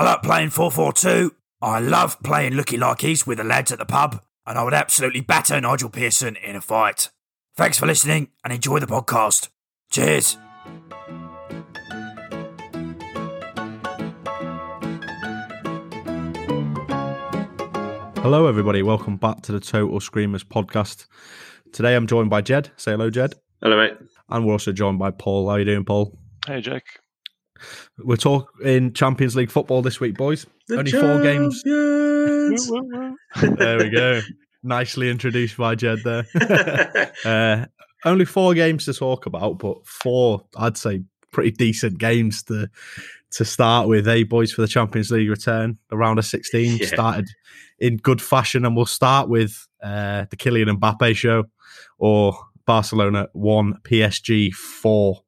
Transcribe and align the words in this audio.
I 0.00 0.04
like 0.04 0.22
playing 0.22 0.48
4-4-2. 0.48 1.32
I 1.60 1.78
love 1.78 2.18
playing 2.22 2.54
looky 2.54 2.78
likeys 2.78 3.26
with 3.26 3.36
the 3.36 3.44
lads 3.44 3.70
at 3.70 3.78
the 3.78 3.84
pub, 3.84 4.22
and 4.46 4.56
I 4.56 4.64
would 4.64 4.72
absolutely 4.72 5.20
batter 5.20 5.60
Nigel 5.60 5.90
Pearson 5.90 6.36
in 6.36 6.56
a 6.56 6.62
fight. 6.62 7.10
Thanks 7.54 7.78
for 7.78 7.84
listening 7.84 8.28
and 8.42 8.50
enjoy 8.50 8.78
the 8.78 8.86
podcast. 8.86 9.50
Cheers. 9.90 10.38
Hello, 18.22 18.46
everybody. 18.46 18.82
Welcome 18.82 19.18
back 19.18 19.42
to 19.42 19.52
the 19.52 19.60
Total 19.60 20.00
Screamers 20.00 20.44
podcast. 20.44 21.08
Today 21.74 21.94
I'm 21.94 22.06
joined 22.06 22.30
by 22.30 22.40
Jed. 22.40 22.70
Say 22.78 22.92
hello, 22.92 23.10
Jed. 23.10 23.34
Hello, 23.60 23.76
mate. 23.76 23.98
And 24.30 24.46
we're 24.46 24.52
also 24.52 24.72
joined 24.72 24.98
by 24.98 25.10
Paul. 25.10 25.46
How 25.48 25.56
are 25.56 25.58
you 25.58 25.66
doing, 25.66 25.84
Paul? 25.84 26.18
Hey, 26.46 26.62
Jake. 26.62 26.86
We're 27.98 28.16
talking 28.16 28.92
Champions 28.92 29.36
League 29.36 29.50
football 29.50 29.82
this 29.82 30.00
week, 30.00 30.16
boys. 30.16 30.46
The 30.68 30.78
Only 30.78 30.92
four 30.92 31.20
games. 31.22 31.62
There 33.58 33.78
we 33.78 33.90
go. 33.90 34.20
Nicely 34.62 35.08
introduced 35.08 35.56
by 35.56 35.74
Jed 35.74 36.00
there. 36.04 36.26
uh, 37.24 37.66
only 38.04 38.24
four 38.24 38.54
games 38.54 38.84
to 38.86 38.94
talk 38.94 39.26
about, 39.26 39.58
but 39.58 39.86
four, 39.86 40.44
I'd 40.56 40.76
say, 40.76 41.02
pretty 41.32 41.52
decent 41.52 41.98
games 41.98 42.42
to 42.44 42.68
to 43.32 43.44
start 43.44 43.88
with. 43.88 44.08
Eh, 44.08 44.24
boys, 44.24 44.52
for 44.52 44.62
the 44.62 44.68
Champions 44.68 45.10
League 45.10 45.30
return, 45.30 45.78
the 45.88 45.96
round 45.96 46.18
of 46.18 46.24
16 46.24 46.78
Yeah. 46.78 46.86
started 46.86 47.28
in 47.78 47.96
good 47.98 48.20
fashion, 48.20 48.64
and 48.64 48.74
we'll 48.76 48.86
start 48.86 49.28
with 49.28 49.68
uh, 49.82 50.24
the 50.30 50.36
Kylian 50.36 50.76
Mbappe 50.78 51.14
show 51.16 51.44
or 51.98 52.36
Barcelona 52.66 53.28
1, 53.32 53.78
PSG 53.84 54.52
4. 54.52 55.20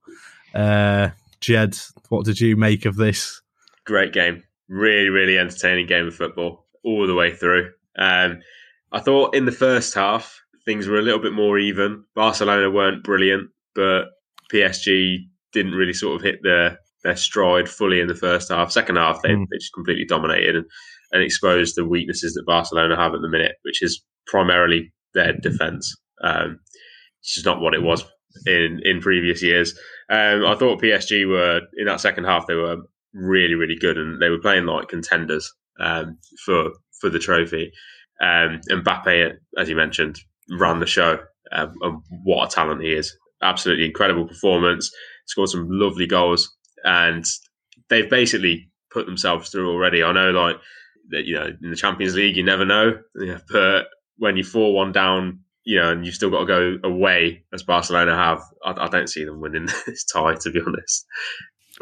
Uh, 0.55 1.09
Jed, 1.43 1.77
what 2.09 2.25
did 2.25 2.41
you 2.41 2.57
make 2.57 2.87
of 2.87 2.97
this? 2.97 3.43
Great 3.85 4.13
game. 4.13 4.43
Really, 4.69 5.09
really 5.09 5.39
entertaining 5.39 5.87
game 5.87 6.07
of 6.07 6.15
football 6.15 6.67
all 6.85 7.07
the 7.07 7.15
way 7.15 7.35
through. 7.35 7.71
Um, 7.99 8.41
I 8.93 9.01
thought 9.01 9.35
in 9.35 9.45
the 9.45 9.53
first 9.53 9.93
half, 9.95 10.41
things 10.65 10.87
were 10.87 10.99
a 10.99 11.03
little 11.03 11.19
bit 11.21 11.33
more 11.33 11.59
even. 11.59 12.05
Barcelona 12.15 12.71
weren't 12.71 13.03
brilliant, 13.05 13.51
but 13.75 14.05
PSG 14.53 15.19
didn't 15.53 15.73
really 15.73 15.93
sort 15.93 16.17
of 16.17 16.23
hit 16.23 16.39
their, 16.43 16.79
their 17.03 17.17
stride 17.17 17.69
fully 17.69 18.01
in 18.01 18.07
the 18.07 18.15
first 18.15 18.51
half. 18.51 18.71
Second 18.71 18.97
half, 18.97 19.21
they, 19.23 19.31
Mm. 19.31 19.47
they 19.51 19.59
just 19.59 19.75
completely 19.75 20.05
dominated 20.05 20.55
and, 20.57 20.65
and 21.11 21.23
exposed 21.23 21.75
the 21.77 21.85
weaknesses 21.85 22.35
that 22.35 22.47
Barcelona 22.47 22.97
have 22.97 23.15
at 23.15 23.21
the 23.21 23.29
minute, 23.29 23.57
which 23.63 23.83
is 23.83 24.03
primarily 24.27 24.93
their 25.15 25.33
defence. 25.33 25.95
Um, 26.23 26.61
it's 27.21 27.35
just 27.35 27.47
not 27.47 27.61
what 27.61 27.75
it 27.75 27.83
was 27.83 28.05
in, 28.47 28.81
in 28.85 29.01
previous 29.01 29.43
years. 29.43 29.79
Um, 30.11 30.45
I 30.45 30.55
thought 30.57 30.83
PSG 30.83 31.29
were, 31.29 31.61
in 31.77 31.87
that 31.87 32.01
second 32.01 32.25
half, 32.25 32.47
they 32.47 32.55
were 32.55 32.77
really, 33.13 33.55
really 33.55 33.77
good 33.77 33.99
and 33.99 34.21
they 34.21 34.29
were 34.29 34.41
playing 34.41 34.67
like 34.67 34.89
contenders 34.89 35.53
um, 35.81 36.19
for 36.45 36.71
for 37.01 37.11
the 37.11 37.19
trophy. 37.19 37.73
Um, 38.21 38.61
and 38.69 38.85
Mbappe, 38.85 39.33
as 39.59 39.69
you 39.69 39.77
mentioned, 39.77 40.19
ran 40.51 40.79
the 40.79 40.87
show. 40.87 41.19
Um, 41.51 41.75
and 41.83 42.03
what 42.25 42.51
a 42.51 42.55
talent 42.55 42.83
he 42.83 42.93
is! 42.93 43.15
Absolutely 43.43 43.87
incredible 43.87 44.27
performance. 44.27 44.91
Scored 45.27 45.51
some 45.51 45.67
lovely 45.69 46.07
goals, 46.07 46.55
and 46.85 47.25
they've 47.89 48.09
basically 48.09 48.71
put 48.91 49.07
themselves 49.07 49.51
through 49.51 49.71
already. 49.71 50.03
I 50.03 50.13
know, 50.13 50.31
like 50.31 50.57
that, 51.11 51.25
you 51.25 51.35
know, 51.35 51.51
in 51.63 51.71
the 51.71 51.77
Champions 51.77 52.15
League, 52.15 52.37
you 52.37 52.45
never 52.45 52.65
know, 52.65 52.99
yeah, 53.17 53.39
but 53.51 53.87
when 54.17 54.37
you 54.37 54.45
four 54.45 54.75
one 54.75 54.93
down, 54.93 55.41
you 55.65 55.79
know, 55.79 55.91
and 55.91 56.05
you've 56.05 56.15
still 56.15 56.31
got 56.31 56.41
to 56.41 56.47
go 56.47 56.79
away 56.89 57.45
as 57.53 57.63
Barcelona 57.63 58.17
have, 58.17 58.43
I, 58.65 58.85
I 58.85 58.89
don't 58.89 59.09
see 59.09 59.25
them 59.25 59.41
winning 59.41 59.67
this 59.87 60.05
tie. 60.05 60.35
To 60.35 60.51
be 60.51 60.61
honest, 60.67 61.07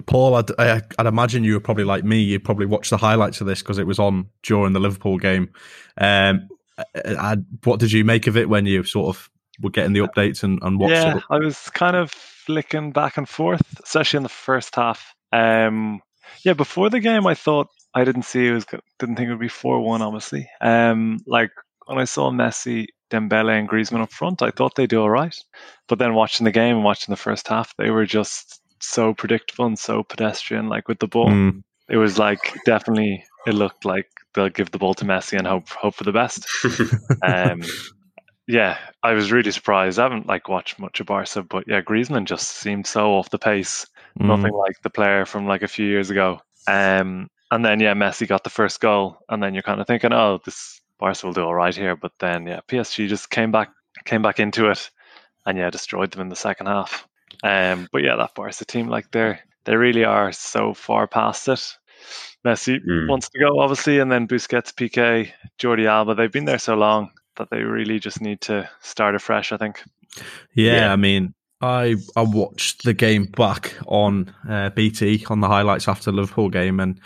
Paul, 0.06 0.34
I'd, 0.36 0.50
I- 0.58 0.82
I'd 0.98 1.06
imagine 1.06 1.44
you 1.44 1.54
were 1.54 1.60
probably 1.60 1.84
like 1.84 2.04
me. 2.04 2.20
You 2.20 2.40
probably 2.40 2.66
watched 2.66 2.90
the 2.90 2.96
highlights 2.96 3.40
of 3.40 3.46
this 3.46 3.60
because 3.62 3.78
it 3.78 3.86
was 3.86 3.98
on 3.98 4.28
during 4.42 4.72
the 4.72 4.80
Liverpool 4.80 5.18
game. 5.18 5.50
Um, 5.98 6.48
I, 6.78 6.84
I- 7.18 7.36
what 7.64 7.80
did 7.80 7.92
you 7.92 8.04
make 8.04 8.26
of 8.26 8.36
it 8.36 8.48
when 8.48 8.66
you 8.66 8.84
sort 8.84 9.14
of 9.16 9.30
were 9.60 9.70
getting 9.70 9.92
the 9.92 10.00
updates 10.00 10.42
and, 10.42 10.58
and 10.62 10.78
watched 10.80 10.92
yeah, 10.92 11.16
it? 11.18 11.24
I 11.30 11.38
was 11.38 11.68
kind 11.70 11.96
of 11.96 12.10
flicking 12.10 12.92
back 12.92 13.16
and 13.16 13.28
forth, 13.28 13.62
especially 13.82 14.18
in 14.18 14.22
the 14.22 14.28
first 14.28 14.74
half. 14.74 15.14
Um, 15.32 16.00
yeah, 16.44 16.54
before 16.54 16.88
the 16.90 17.00
game, 17.00 17.26
I 17.26 17.34
thought 17.34 17.68
I 17.94 18.04
didn't 18.04 18.22
see 18.22 18.46
it 18.46 18.52
was 18.52 18.64
go- 18.64 18.80
didn't 18.98 19.16
think 19.16 19.28
it 19.28 19.32
would 19.32 19.40
be 19.40 19.48
four 19.48 19.80
one. 19.80 20.00
Honestly, 20.02 20.48
um, 20.60 21.18
like 21.26 21.50
when 21.86 21.98
I 21.98 22.04
saw 22.04 22.30
Messi, 22.30 22.86
Dembele, 23.10 23.58
and 23.58 23.68
Griezmann 23.68 24.00
up 24.02 24.12
front, 24.12 24.42
I 24.42 24.50
thought 24.50 24.74
they'd 24.76 24.88
do 24.88 25.00
all 25.02 25.10
right. 25.10 25.36
But 25.88 25.98
then 25.98 26.14
watching 26.14 26.44
the 26.44 26.50
game 26.52 26.76
and 26.76 26.84
watching 26.84 27.12
the 27.12 27.16
first 27.16 27.48
half, 27.48 27.74
they 27.76 27.90
were 27.90 28.06
just 28.06 28.60
so 28.80 29.12
predictable 29.14 29.66
and 29.66 29.78
so 29.78 30.02
pedestrian. 30.02 30.68
Like 30.68 30.88
with 30.88 30.98
the 31.00 31.08
ball, 31.08 31.28
Mm. 31.28 31.62
it 31.88 31.96
was 31.96 32.18
like 32.18 32.56
definitely 32.64 33.24
it 33.46 33.54
looked 33.54 33.84
like 33.84 34.06
they'll 34.34 34.48
give 34.48 34.70
the 34.70 34.78
ball 34.78 34.94
to 34.94 35.04
Messi 35.04 35.36
and 35.36 35.46
hope 35.46 35.68
hope 35.68 35.94
for 35.94 36.04
the 36.04 36.12
best. 36.12 36.46
um, 37.22 37.62
yeah, 38.46 38.78
I 39.02 39.12
was 39.12 39.30
really 39.32 39.50
surprised. 39.50 39.98
I 39.98 40.02
haven't 40.04 40.26
like 40.26 40.48
watched 40.48 40.78
much 40.78 41.00
of 41.00 41.06
Barca, 41.06 41.42
but 41.42 41.64
yeah, 41.66 41.80
Griezmann 41.80 42.24
just 42.24 42.48
seemed 42.48 42.86
so 42.86 43.12
off 43.14 43.30
the 43.30 43.38
pace. 43.38 43.86
Mm. 44.18 44.26
Nothing 44.26 44.52
like 44.52 44.80
the 44.82 44.90
player 44.90 45.24
from 45.24 45.46
like 45.46 45.62
a 45.62 45.68
few 45.68 45.86
years 45.86 46.10
ago. 46.10 46.40
Um, 46.66 47.28
and 47.52 47.64
then 47.64 47.80
yeah, 47.80 47.94
Messi 47.94 48.26
got 48.28 48.44
the 48.44 48.50
first 48.50 48.80
goal, 48.80 49.18
and 49.28 49.42
then 49.42 49.54
you're 49.54 49.62
kind 49.62 49.80
of 49.80 49.86
thinking, 49.86 50.12
oh, 50.12 50.40
this 50.44 50.80
Barca 51.00 51.26
will 51.26 51.32
do 51.32 51.42
all 51.42 51.54
right 51.54 51.74
here. 51.74 51.96
But 51.96 52.12
then 52.20 52.46
yeah, 52.46 52.60
PSG 52.68 53.08
just 53.08 53.30
came 53.30 53.50
back 53.50 53.70
came 54.04 54.22
back 54.22 54.38
into 54.38 54.70
it, 54.70 54.90
and 55.46 55.58
yeah, 55.58 55.70
destroyed 55.70 56.10
them 56.12 56.20
in 56.20 56.28
the 56.28 56.36
second 56.36 56.66
half. 56.66 57.08
Um, 57.42 57.88
but 57.92 58.02
yeah, 58.02 58.16
that 58.16 58.34
Barca 58.34 58.64
team, 58.64 58.88
like 58.88 59.10
they're 59.10 59.40
they 59.64 59.76
really 59.76 60.04
are 60.04 60.30
so 60.32 60.74
far 60.74 61.06
past 61.06 61.48
it. 61.48 61.76
Messi 62.46 62.78
Mm. 62.82 63.08
wants 63.08 63.28
to 63.28 63.38
go, 63.38 63.60
obviously, 63.60 63.98
and 63.98 64.10
then 64.10 64.26
Busquets, 64.26 64.72
Piqué, 64.72 65.30
Jordi 65.58 65.86
Alba. 65.86 66.14
They've 66.14 66.32
been 66.32 66.46
there 66.46 66.58
so 66.58 66.74
long 66.74 67.10
that 67.36 67.50
they 67.50 67.62
really 67.62 67.98
just 67.98 68.20
need 68.20 68.40
to 68.42 68.68
start 68.80 69.14
afresh. 69.14 69.52
I 69.52 69.56
think. 69.58 69.82
Yeah, 70.54 70.76
Yeah. 70.76 70.92
I 70.92 70.96
mean, 70.96 71.34
I 71.60 71.96
I 72.16 72.22
watched 72.22 72.84
the 72.84 72.94
game 72.94 73.26
back 73.26 73.74
on 73.86 74.34
uh, 74.48 74.70
BT 74.70 75.24
on 75.28 75.40
the 75.40 75.48
highlights 75.48 75.88
after 75.88 76.10
the 76.10 76.16
Liverpool 76.16 76.48
game, 76.48 76.80
and 76.80 76.98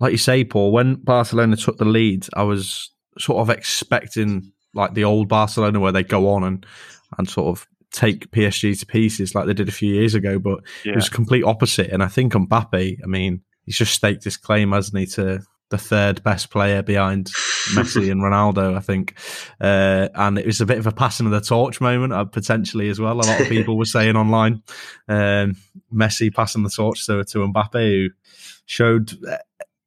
like 0.00 0.12
you 0.12 0.18
say, 0.18 0.44
Paul, 0.44 0.72
when 0.72 0.94
Barcelona 0.94 1.56
took 1.56 1.76
the 1.76 1.84
lead, 1.84 2.26
I 2.34 2.42
was 2.42 2.90
sort 3.20 3.38
of 3.40 3.50
expecting 3.50 4.52
like 4.74 4.94
the 4.94 5.04
old 5.04 5.28
Barcelona 5.28 5.80
where 5.80 5.92
they 5.92 6.02
go 6.04 6.28
on 6.30 6.44
and 6.44 6.66
and 7.18 7.28
sort 7.28 7.48
of 7.48 7.66
take 7.92 8.30
PSG 8.30 8.78
to 8.78 8.86
pieces 8.86 9.34
like 9.34 9.46
they 9.46 9.52
did 9.54 9.68
a 9.68 9.72
few 9.72 9.92
years 9.92 10.14
ago, 10.14 10.38
but 10.38 10.60
Yeah. 10.84 10.92
it 10.92 10.96
was 10.96 11.08
complete 11.08 11.42
opposite. 11.42 11.90
And 11.90 12.02
I 12.04 12.06
think 12.08 12.34
Mbappe, 12.34 12.98
I 13.02 13.06
mean, 13.06 13.42
he's 13.64 13.76
just 13.78 13.94
staked 13.94 14.22
his 14.24 14.36
claim, 14.36 14.70
hasn't 14.70 14.96
he, 14.98 15.06
to 15.06 15.40
the 15.70 15.78
third 15.78 16.22
best 16.22 16.50
player 16.50 16.82
behind 16.82 17.26
Messi 17.74 18.10
and 18.12 18.20
Ronaldo, 18.22 18.76
I 18.76 18.80
think. 18.80 19.14
Uh, 19.60 20.08
and 20.14 20.38
it 20.38 20.46
was 20.46 20.60
a 20.60 20.66
bit 20.66 20.78
of 20.78 20.86
a 20.86 20.92
passing 20.92 21.26
of 21.26 21.32
the 21.32 21.40
torch 21.40 21.80
moment, 21.80 22.12
uh, 22.12 22.24
potentially 22.24 22.88
as 22.90 23.00
well. 23.00 23.14
A 23.14 23.22
lot 23.22 23.40
of 23.40 23.48
people 23.56 23.76
were 23.76 23.84
saying 23.84 24.14
online, 24.14 24.62
um, 25.08 25.56
Messi 25.92 26.32
passing 26.32 26.62
the 26.62 26.70
torch 26.70 27.06
to, 27.06 27.24
to 27.24 27.38
Mbappe, 27.38 27.72
who 27.74 28.08
showed 28.66 29.12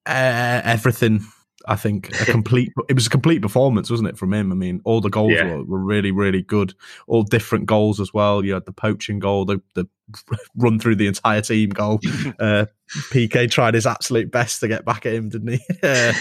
uh, 0.05 0.61
everything. 0.65 1.21
I 1.67 1.75
think 1.75 2.09
a 2.21 2.25
complete. 2.25 2.71
It 2.89 2.93
was 2.95 3.07
a 3.07 3.09
complete 3.09 3.41
performance, 3.41 3.89
wasn't 3.89 4.09
it, 4.09 4.17
from 4.17 4.33
him? 4.33 4.51
I 4.51 4.55
mean, 4.55 4.81
all 4.83 5.01
the 5.01 5.09
goals 5.09 5.31
Yeah. 5.33 5.45
were, 5.55 5.63
were 5.63 5.79
really, 5.83 6.11
really 6.11 6.41
good. 6.41 6.73
All 7.07 7.23
different 7.23 7.65
goals 7.65 7.99
as 7.99 8.13
well. 8.13 8.43
You 8.43 8.53
had 8.53 8.65
the 8.65 8.71
poaching 8.73 9.19
goal, 9.19 9.45
the 9.45 9.61
the 9.75 9.87
run 10.57 10.79
through 10.79 10.95
the 10.97 11.07
entire 11.07 11.41
team 11.41 11.69
goal. 11.69 11.99
Uh, 12.39 12.65
Piqué 13.11 13.49
tried 13.49 13.73
his 13.73 13.85
absolute 13.87 14.31
best 14.31 14.59
to 14.59 14.67
get 14.67 14.85
back 14.85 15.05
at 15.05 15.13
him, 15.13 15.29
didn't 15.29 15.53
he? 15.53 15.59
Uh, 15.81 16.13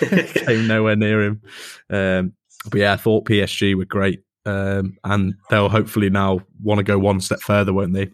came 0.00 0.66
nowhere 0.66 0.96
near 0.96 1.22
him. 1.22 1.42
Um, 1.90 2.32
but 2.70 2.80
yeah, 2.80 2.92
I 2.92 2.96
thought 2.96 3.26
PSG 3.26 3.74
were 3.76 3.84
great. 3.84 4.22
Um, 4.44 4.96
and 5.04 5.34
they'll 5.50 5.68
hopefully 5.68 6.10
now 6.10 6.40
want 6.62 6.78
to 6.78 6.82
go 6.84 6.98
one 6.98 7.20
step 7.20 7.40
further, 7.40 7.72
won't 7.72 7.92
they? 7.92 8.10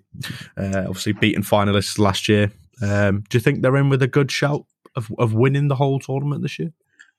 Uh, 0.56 0.84
obviously, 0.88 1.12
beating 1.12 1.42
finalists 1.42 1.98
last 1.98 2.28
year. 2.28 2.50
Um, 2.82 3.24
do 3.28 3.38
you 3.38 3.40
think 3.40 3.62
they're 3.62 3.76
in 3.76 3.88
with 3.88 4.02
a 4.02 4.08
good 4.08 4.30
shout 4.30 4.64
of, 4.98 5.10
of 5.18 5.32
winning 5.34 5.68
the 5.68 5.74
whole 5.76 5.98
tournament 5.98 6.42
this 6.42 6.58
year? 6.58 6.72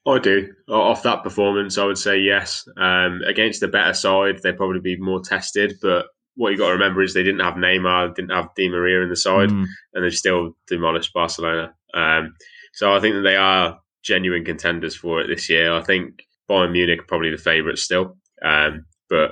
I 0.07 0.19
do. 0.19 0.53
Off 0.69 1.03
that 1.03 1.23
performance, 1.23 1.77
I 1.77 1.85
would 1.85 1.97
say 1.97 2.17
yes. 2.19 2.67
Um, 2.77 3.21
against 3.27 3.59
the 3.59 3.67
better 3.67 3.93
side, 3.93 4.39
they'd 4.41 4.57
probably 4.57 4.79
be 4.79 4.97
more 4.97 5.19
tested. 5.21 5.73
But 5.81 6.05
what 6.35 6.51
you 6.51 6.57
got 6.57 6.67
to 6.67 6.73
remember 6.73 7.01
is 7.01 7.13
they 7.13 7.23
didn't 7.23 7.41
have 7.41 7.55
Neymar, 7.55 8.15
didn't 8.15 8.31
have 8.31 8.49
Di 8.55 8.69
Maria 8.69 9.01
in 9.01 9.09
the 9.09 9.15
side, 9.15 9.49
Mm. 9.49 9.65
and 9.93 10.03
they've 10.03 10.13
still 10.13 10.55
demolished 10.67 11.13
Barcelona. 11.13 11.73
Um, 11.93 12.33
so 12.73 12.93
I 12.95 12.99
think 12.99 13.15
that 13.15 13.21
they 13.21 13.35
are 13.35 13.77
genuine 14.03 14.45
contenders 14.45 14.95
for 14.95 15.19
it 15.21 15.27
this 15.27 15.49
year. 15.49 15.73
I 15.73 15.81
think 15.81 16.23
Bayern 16.49 16.71
Munich 16.71 17.01
are 17.01 17.05
probably 17.07 17.31
the 17.31 17.37
favourites 17.37 17.83
still. 17.83 18.17
Um, 18.41 18.85
but 19.09 19.31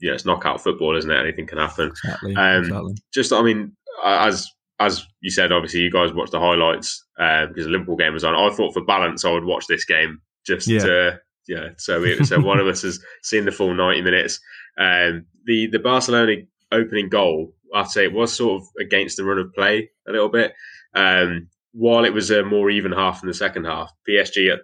yeah, 0.00 0.12
it's 0.14 0.24
knockout 0.24 0.62
football, 0.62 0.96
isn't 0.96 1.10
it? 1.10 1.20
Anything 1.20 1.46
can 1.46 1.58
happen. 1.58 1.88
Exactly. 1.88 2.34
Um, 2.36 2.62
exactly. 2.62 2.94
just 3.12 3.32
I 3.34 3.42
mean, 3.42 3.76
as 4.02 4.48
as 4.80 5.06
you 5.20 5.30
said, 5.30 5.52
obviously 5.52 5.80
you 5.80 5.90
guys 5.90 6.12
watched 6.12 6.32
the 6.32 6.40
highlights 6.40 7.04
uh, 7.18 7.46
because 7.46 7.64
the 7.66 7.70
Liverpool 7.70 7.96
game 7.96 8.12
was 8.14 8.24
on. 8.24 8.34
I 8.34 8.54
thought 8.54 8.72
for 8.72 8.84
balance, 8.84 9.24
I 9.24 9.30
would 9.32 9.44
watch 9.44 9.66
this 9.68 9.84
game 9.84 10.20
just 10.46 10.66
Yeah. 10.66 10.78
to 10.80 11.20
yeah. 11.46 11.68
So 11.78 12.00
we, 12.00 12.24
so 12.24 12.40
one 12.52 12.58
of 12.58 12.66
us 12.66 12.82
has 12.82 12.98
seen 13.22 13.44
the 13.44 13.52
full 13.52 13.74
ninety 13.74 14.02
minutes. 14.02 14.40
Um, 14.78 15.26
the 15.44 15.66
the 15.68 15.78
Barcelona 15.78 16.36
opening 16.72 17.08
goal, 17.08 17.54
I'd 17.74 17.88
say 17.88 18.04
it 18.04 18.12
was 18.12 18.34
sort 18.34 18.62
of 18.62 18.68
against 18.80 19.16
the 19.16 19.24
run 19.24 19.38
of 19.38 19.52
play 19.54 19.90
a 20.08 20.12
little 20.12 20.28
bit. 20.28 20.52
Um, 20.94 21.48
while 21.72 22.04
it 22.04 22.12
was 22.14 22.30
a 22.30 22.42
more 22.44 22.68
even 22.70 22.90
half 22.90 23.22
in 23.22 23.28
the 23.28 23.34
second 23.34 23.64
half, 23.64 23.92
PSG 24.08 24.56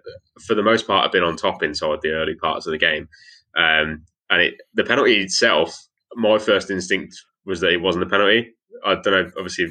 for 0.45 0.55
the 0.55 0.63
most 0.63 0.87
part 0.87 1.03
have 1.03 1.11
been 1.13 1.23
on 1.23 1.37
top 1.37 1.63
inside 1.63 1.99
the 2.01 2.11
early 2.11 2.35
parts 2.35 2.65
of 2.65 2.71
the 2.71 2.77
game. 2.77 3.07
Um, 3.55 4.03
and 4.29 4.41
it, 4.41 4.55
the 4.73 4.83
penalty 4.83 5.21
itself, 5.21 5.77
my 6.15 6.37
first 6.37 6.69
instinct 6.69 7.15
was 7.45 7.61
that 7.61 7.71
it 7.71 7.81
wasn't 7.81 8.03
a 8.03 8.09
penalty. 8.09 8.53
I 8.85 8.95
don't 8.95 9.05
know. 9.13 9.31
Obviously, 9.37 9.67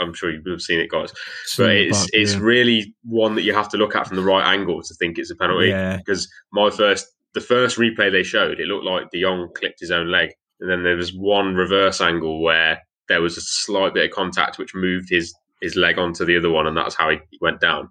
I'm 0.00 0.14
sure 0.14 0.30
you've 0.30 0.62
seen 0.62 0.80
it, 0.80 0.90
guys. 0.90 1.12
But 1.56 1.76
it's 1.76 2.04
But, 2.04 2.10
it's 2.12 2.34
yeah. 2.34 2.40
really 2.40 2.94
one 3.04 3.34
that 3.34 3.42
you 3.42 3.54
have 3.54 3.68
to 3.70 3.76
look 3.76 3.96
at 3.96 4.06
from 4.06 4.16
the 4.16 4.22
right 4.22 4.54
angle 4.54 4.82
to 4.82 4.94
think 4.94 5.18
it's 5.18 5.30
a 5.30 5.36
penalty. 5.36 5.68
Yeah. 5.68 5.96
Because 5.96 6.28
my 6.52 6.70
first, 6.70 7.06
the 7.34 7.40
first 7.40 7.78
replay 7.78 8.10
they 8.10 8.22
showed, 8.22 8.60
it 8.60 8.66
looked 8.66 8.84
like 8.84 9.10
De 9.10 9.20
Jong 9.20 9.50
clipped 9.54 9.80
his 9.80 9.90
own 9.90 10.10
leg, 10.10 10.30
and 10.60 10.70
then 10.70 10.82
there 10.82 10.96
was 10.96 11.12
one 11.14 11.54
reverse 11.54 12.00
angle 12.00 12.42
where 12.42 12.82
there 13.08 13.22
was 13.22 13.36
a 13.36 13.42
slight 13.42 13.94
bit 13.94 14.06
of 14.06 14.10
contact 14.14 14.58
which 14.58 14.74
moved 14.74 15.08
his 15.10 15.34
his 15.60 15.76
leg 15.76 15.98
onto 15.98 16.24
the 16.24 16.36
other 16.36 16.50
one, 16.50 16.66
and 16.66 16.76
that's 16.76 16.94
how 16.94 17.10
he 17.10 17.18
went 17.40 17.60
down. 17.60 17.88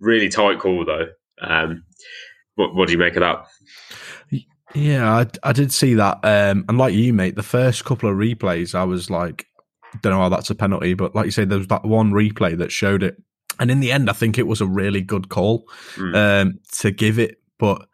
Really 0.00 0.28
tight 0.28 0.58
call 0.58 0.84
though. 0.84 1.06
Um, 1.42 1.84
what 2.54 2.74
what 2.74 2.88
do 2.88 2.92
you 2.92 2.98
make 2.98 3.16
of 3.16 3.20
that? 3.20 3.46
Yeah, 4.74 5.12
I, 5.12 5.26
I 5.42 5.52
did 5.52 5.72
see 5.72 5.94
that. 5.94 6.20
Um, 6.22 6.64
and 6.68 6.78
like 6.78 6.94
you, 6.94 7.12
mate, 7.12 7.34
the 7.34 7.42
first 7.42 7.84
couple 7.84 8.08
of 8.08 8.16
replays, 8.16 8.74
I 8.74 8.84
was 8.84 9.10
like, 9.10 9.46
don't 10.02 10.12
know 10.12 10.20
how 10.20 10.28
that's 10.28 10.50
a 10.50 10.54
penalty, 10.54 10.94
but 10.94 11.14
like 11.14 11.24
you 11.26 11.30
say, 11.30 11.44
there 11.44 11.58
was 11.58 11.68
that 11.68 11.84
one 11.84 12.12
replay 12.12 12.56
that 12.58 12.72
showed 12.72 13.02
it. 13.02 13.16
And 13.58 13.70
in 13.70 13.80
the 13.80 13.92
end, 13.92 14.08
I 14.08 14.12
think 14.14 14.38
it 14.38 14.46
was 14.46 14.60
a 14.60 14.66
really 14.66 15.00
good 15.02 15.28
call 15.28 15.64
Mm. 15.96 16.14
um, 16.42 16.58
to 16.78 16.90
give 16.90 17.18
it. 17.18 17.38
But 17.58 17.86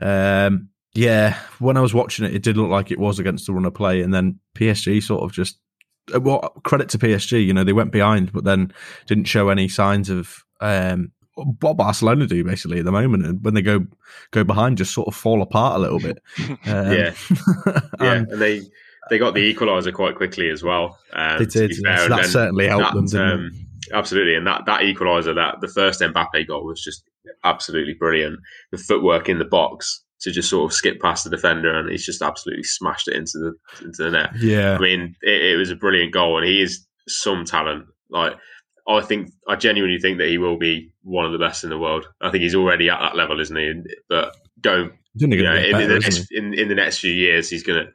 um, 0.00 0.68
yeah, 0.94 1.38
when 1.58 1.76
I 1.76 1.80
was 1.80 1.92
watching 1.94 2.24
it, 2.24 2.34
it 2.34 2.42
did 2.42 2.56
look 2.56 2.70
like 2.70 2.90
it 2.90 2.98
was 2.98 3.18
against 3.18 3.46
the 3.46 3.52
run 3.52 3.64
of 3.66 3.74
play. 3.74 4.00
And 4.00 4.12
then 4.14 4.38
PSG 4.54 5.02
sort 5.02 5.22
of 5.22 5.32
just, 5.32 5.58
uh, 6.14 6.20
well, 6.20 6.40
credit 6.64 6.88
to 6.90 6.98
PSG, 6.98 7.44
you 7.44 7.52
know, 7.52 7.64
they 7.64 7.72
went 7.74 7.92
behind, 7.92 8.32
but 8.32 8.44
then 8.44 8.72
didn't 9.06 9.24
show 9.24 9.48
any 9.50 9.68
signs 9.68 10.08
of 10.08 10.38
um, 10.60 11.12
what 11.60 11.76
Barcelona 11.76 12.26
do 12.26 12.44
basically 12.44 12.78
at 12.78 12.84
the 12.84 12.92
moment. 12.92 13.26
And 13.26 13.44
when 13.44 13.54
they 13.54 13.62
go 13.62 13.86
go 14.30 14.44
behind, 14.44 14.78
just 14.78 14.94
sort 14.94 15.08
of 15.08 15.14
fall 15.14 15.42
apart 15.42 15.76
a 15.76 15.78
little 15.78 15.98
bit. 16.00 16.18
Um, 16.66 16.92
Yeah. 16.92 17.14
Yeah, 18.00 18.12
and 18.14 18.28
and 18.32 18.40
they 18.40 18.62
they 19.12 19.18
got 19.18 19.34
the 19.34 19.54
equaliser 19.54 19.92
quite 19.92 20.16
quickly 20.16 20.48
as 20.48 20.62
well. 20.62 20.98
Um, 21.12 21.38
They 21.38 21.44
did, 21.44 21.74
so 21.74 21.82
that 21.82 22.24
certainly 22.24 22.66
helped 22.66 22.94
them, 22.94 23.04
didn't 23.04 23.30
um, 23.30 23.50
Absolutely, 23.92 24.34
and 24.34 24.46
that 24.46 24.62
that 24.64 24.80
equaliser, 24.80 25.34
that 25.34 25.60
the 25.60 25.68
first 25.68 26.00
Mbappe 26.00 26.46
goal 26.46 26.64
was 26.64 26.82
just 26.82 27.04
absolutely 27.44 27.92
brilliant. 27.92 28.38
The 28.70 28.78
footwork 28.78 29.28
in 29.28 29.38
the 29.38 29.44
box 29.44 30.02
to 30.22 30.30
just 30.30 30.48
sort 30.48 30.70
of 30.70 30.74
skip 30.74 30.98
past 30.98 31.24
the 31.24 31.30
defender, 31.30 31.78
and 31.78 31.90
he's 31.90 32.06
just 32.06 32.22
absolutely 32.22 32.62
smashed 32.62 33.06
it 33.06 33.16
into 33.16 33.32
the 33.34 33.84
into 33.84 34.02
the 34.04 34.10
net. 34.12 34.30
yeah, 34.38 34.76
I 34.76 34.78
mean, 34.78 35.14
it, 35.20 35.52
it 35.52 35.56
was 35.58 35.70
a 35.70 35.76
brilliant 35.76 36.14
goal, 36.14 36.38
and 36.38 36.46
he 36.46 36.62
is 36.62 36.86
some 37.06 37.44
talent. 37.44 37.84
Like, 38.08 38.32
I 38.88 39.02
think, 39.02 39.30
I 39.46 39.56
genuinely 39.56 39.98
think 39.98 40.16
that 40.18 40.28
he 40.28 40.38
will 40.38 40.56
be 40.56 40.94
one 41.02 41.26
of 41.26 41.32
the 41.32 41.38
best 41.38 41.64
in 41.64 41.70
the 41.70 41.78
world. 41.78 42.06
I 42.22 42.30
think 42.30 42.44
he's 42.44 42.54
already 42.54 42.88
at 42.88 43.00
that 43.00 43.16
level, 43.16 43.40
isn't 43.40 43.56
he? 43.56 43.74
But 44.08 44.34
go, 44.62 44.88
He's 45.12 45.24
only 45.24 45.36
you 45.36 45.42
know, 45.42 45.54
in, 45.54 45.72
better, 45.72 45.86
the 45.88 45.98
next, 45.98 46.32
in, 46.32 46.54
in 46.54 46.68
the 46.68 46.74
next 46.74 46.98
few 46.98 47.12
years, 47.12 47.50
he's 47.50 47.62
gonna 47.62 47.90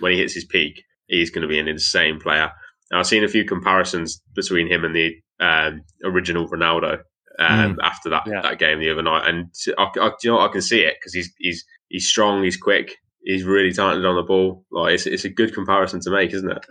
when 0.00 0.12
he 0.12 0.18
hits 0.18 0.34
his 0.34 0.44
peak, 0.44 0.82
he's 1.06 1.30
gonna 1.30 1.48
be 1.48 1.58
an 1.58 1.68
insane 1.68 2.20
player. 2.20 2.50
And 2.90 2.98
I've 2.98 3.06
seen 3.06 3.24
a 3.24 3.28
few 3.28 3.44
comparisons 3.44 4.20
between 4.34 4.68
him 4.68 4.84
and 4.84 4.94
the 4.94 5.14
um, 5.40 5.82
original 6.04 6.48
Ronaldo 6.48 7.00
um, 7.38 7.78
after 7.82 8.10
that 8.10 8.24
Yeah. 8.26 8.42
that 8.42 8.58
game 8.58 8.78
the 8.80 8.90
other 8.90 9.02
night, 9.02 9.28
and 9.28 9.46
I, 9.78 9.86
I, 10.00 10.10
you 10.22 10.30
know? 10.30 10.40
I 10.40 10.48
can 10.48 10.60
see 10.62 10.80
it 10.80 10.96
because 11.00 11.14
he's 11.14 11.32
he's 11.38 11.64
he's 11.88 12.08
strong, 12.08 12.42
he's 12.44 12.56
quick, 12.56 12.96
he's 13.22 13.44
really 13.44 13.72
talented 13.72 14.04
on 14.04 14.16
the 14.16 14.22
ball. 14.22 14.64
Like 14.70 14.94
it's, 14.94 15.06
it's 15.06 15.24
a 15.24 15.30
good 15.30 15.54
comparison 15.54 16.00
to 16.00 16.10
make, 16.10 16.32
isn't 16.32 16.50
it? 16.50 16.64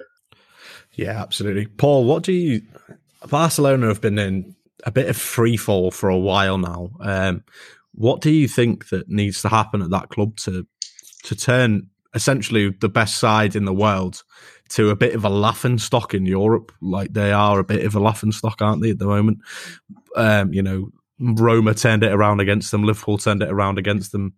Yeah, 0.93 1.21
absolutely. 1.21 1.67
Paul, 1.67 2.05
what 2.05 2.23
do 2.23 2.33
you? 2.33 2.61
Barcelona 3.29 3.87
have 3.87 4.01
been 4.01 4.19
in 4.19 4.55
a 4.83 4.91
bit 4.91 5.07
of 5.09 5.15
free 5.17 5.57
fall 5.57 5.91
for 5.91 6.09
a 6.09 6.17
while 6.17 6.57
now. 6.57 6.89
Um, 6.99 7.43
what 7.93 8.21
do 8.21 8.31
you 8.31 8.47
think 8.47 8.89
that 8.89 9.09
needs 9.09 9.41
to 9.43 9.49
happen 9.49 9.81
at 9.81 9.89
that 9.91 10.09
club 10.09 10.37
to 10.37 10.67
to 11.23 11.35
turn 11.35 11.89
essentially 12.13 12.69
the 12.69 12.89
best 12.89 13.17
side 13.17 13.55
in 13.55 13.65
the 13.65 13.73
world 13.73 14.23
to 14.69 14.89
a 14.89 14.95
bit 14.95 15.15
of 15.15 15.25
a 15.25 15.29
laughing 15.29 15.77
stock 15.77 16.13
in 16.13 16.25
Europe? 16.25 16.71
Like 16.81 17.13
they 17.13 17.31
are 17.31 17.59
a 17.59 17.63
bit 17.63 17.85
of 17.85 17.95
a 17.95 17.99
laughing 17.99 18.31
stock, 18.31 18.61
aren't 18.61 18.81
they, 18.81 18.91
at 18.91 18.99
the 18.99 19.05
moment? 19.05 19.39
Um, 20.15 20.53
you 20.53 20.61
know, 20.61 20.89
Roma 21.19 21.73
turned 21.73 22.03
it 22.03 22.11
around 22.11 22.39
against 22.41 22.71
them. 22.71 22.83
Liverpool 22.83 23.17
turned 23.17 23.43
it 23.43 23.49
around 23.51 23.77
against 23.77 24.11
them. 24.11 24.33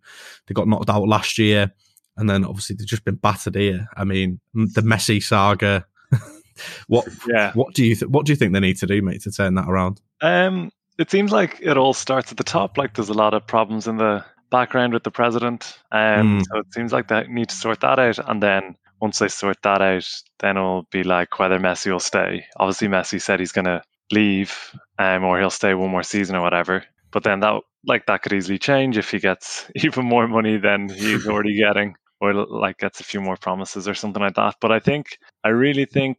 They 0.46 0.52
got 0.54 0.68
knocked 0.68 0.90
out 0.90 1.08
last 1.08 1.38
year, 1.38 1.72
and 2.16 2.28
then 2.28 2.44
obviously 2.44 2.76
they've 2.76 2.86
just 2.86 3.04
been 3.04 3.14
battered 3.16 3.54
here. 3.54 3.88
I 3.96 4.04
mean, 4.04 4.40
the 4.54 4.82
Messi 4.82 5.22
saga. 5.22 5.86
what 6.86 7.06
Yeah. 7.26 7.52
what 7.54 7.74
do 7.74 7.84
you 7.84 7.94
th- 7.94 8.10
what 8.10 8.26
do 8.26 8.32
you 8.32 8.36
think 8.36 8.52
they 8.52 8.60
need 8.60 8.76
to 8.78 8.86
do, 8.86 9.00
mate, 9.02 9.22
to 9.22 9.30
turn 9.32 9.54
that 9.54 9.68
around? 9.68 10.00
Um, 10.20 10.70
it 10.98 11.10
seems 11.10 11.32
like 11.32 11.58
it 11.60 11.76
all 11.76 11.94
starts 11.94 12.30
at 12.30 12.36
the 12.38 12.44
top. 12.44 12.76
Like 12.78 12.94
there's 12.94 13.08
a 13.08 13.14
lot 13.14 13.34
of 13.34 13.46
problems 13.46 13.88
in 13.88 13.96
the 13.96 14.24
background 14.54 14.92
with 14.92 15.04
the 15.04 15.10
president. 15.20 15.78
Um, 15.92 16.38
Mm. 16.38 16.44
so 16.46 16.58
it 16.60 16.66
seems 16.72 16.92
like 16.92 17.08
they 17.08 17.26
need 17.28 17.48
to 17.50 17.54
sort 17.56 17.80
that 17.80 17.98
out. 17.98 18.18
And 18.30 18.42
then 18.42 18.76
once 19.00 19.18
they 19.18 19.28
sort 19.28 19.58
that 19.62 19.82
out, 19.82 20.06
then 20.40 20.56
it'll 20.56 20.86
be 20.90 21.02
like 21.04 21.38
whether 21.38 21.58
Messi 21.58 21.90
will 21.92 22.00
stay. 22.00 22.44
Obviously, 22.58 22.88
Messi 22.88 23.20
said 23.20 23.40
he's 23.40 23.52
going 23.52 23.66
to 23.66 23.82
leave, 24.12 24.52
um, 24.98 25.24
or 25.24 25.38
he'll 25.38 25.50
stay 25.50 25.74
one 25.74 25.90
more 25.90 26.02
season 26.02 26.36
or 26.36 26.42
whatever. 26.42 26.84
But 27.12 27.24
then 27.24 27.40
that 27.40 27.60
like 27.86 28.06
that 28.06 28.22
could 28.22 28.32
easily 28.32 28.58
change 28.58 28.96
if 28.98 29.10
he 29.10 29.18
gets 29.18 29.70
even 29.76 30.04
more 30.06 30.26
money 30.28 30.56
than 30.58 30.88
he's 30.88 31.26
already 31.28 31.56
getting, 31.56 31.94
or 32.20 32.32
like 32.34 32.78
gets 32.78 33.00
a 33.00 33.04
few 33.04 33.20
more 33.20 33.36
promises 33.36 33.88
or 33.88 33.94
something 33.94 34.22
like 34.22 34.34
that. 34.36 34.56
But 34.60 34.72
I 34.72 34.80
think 34.80 35.18
I 35.44 35.48
really 35.48 35.86
think 35.86 36.18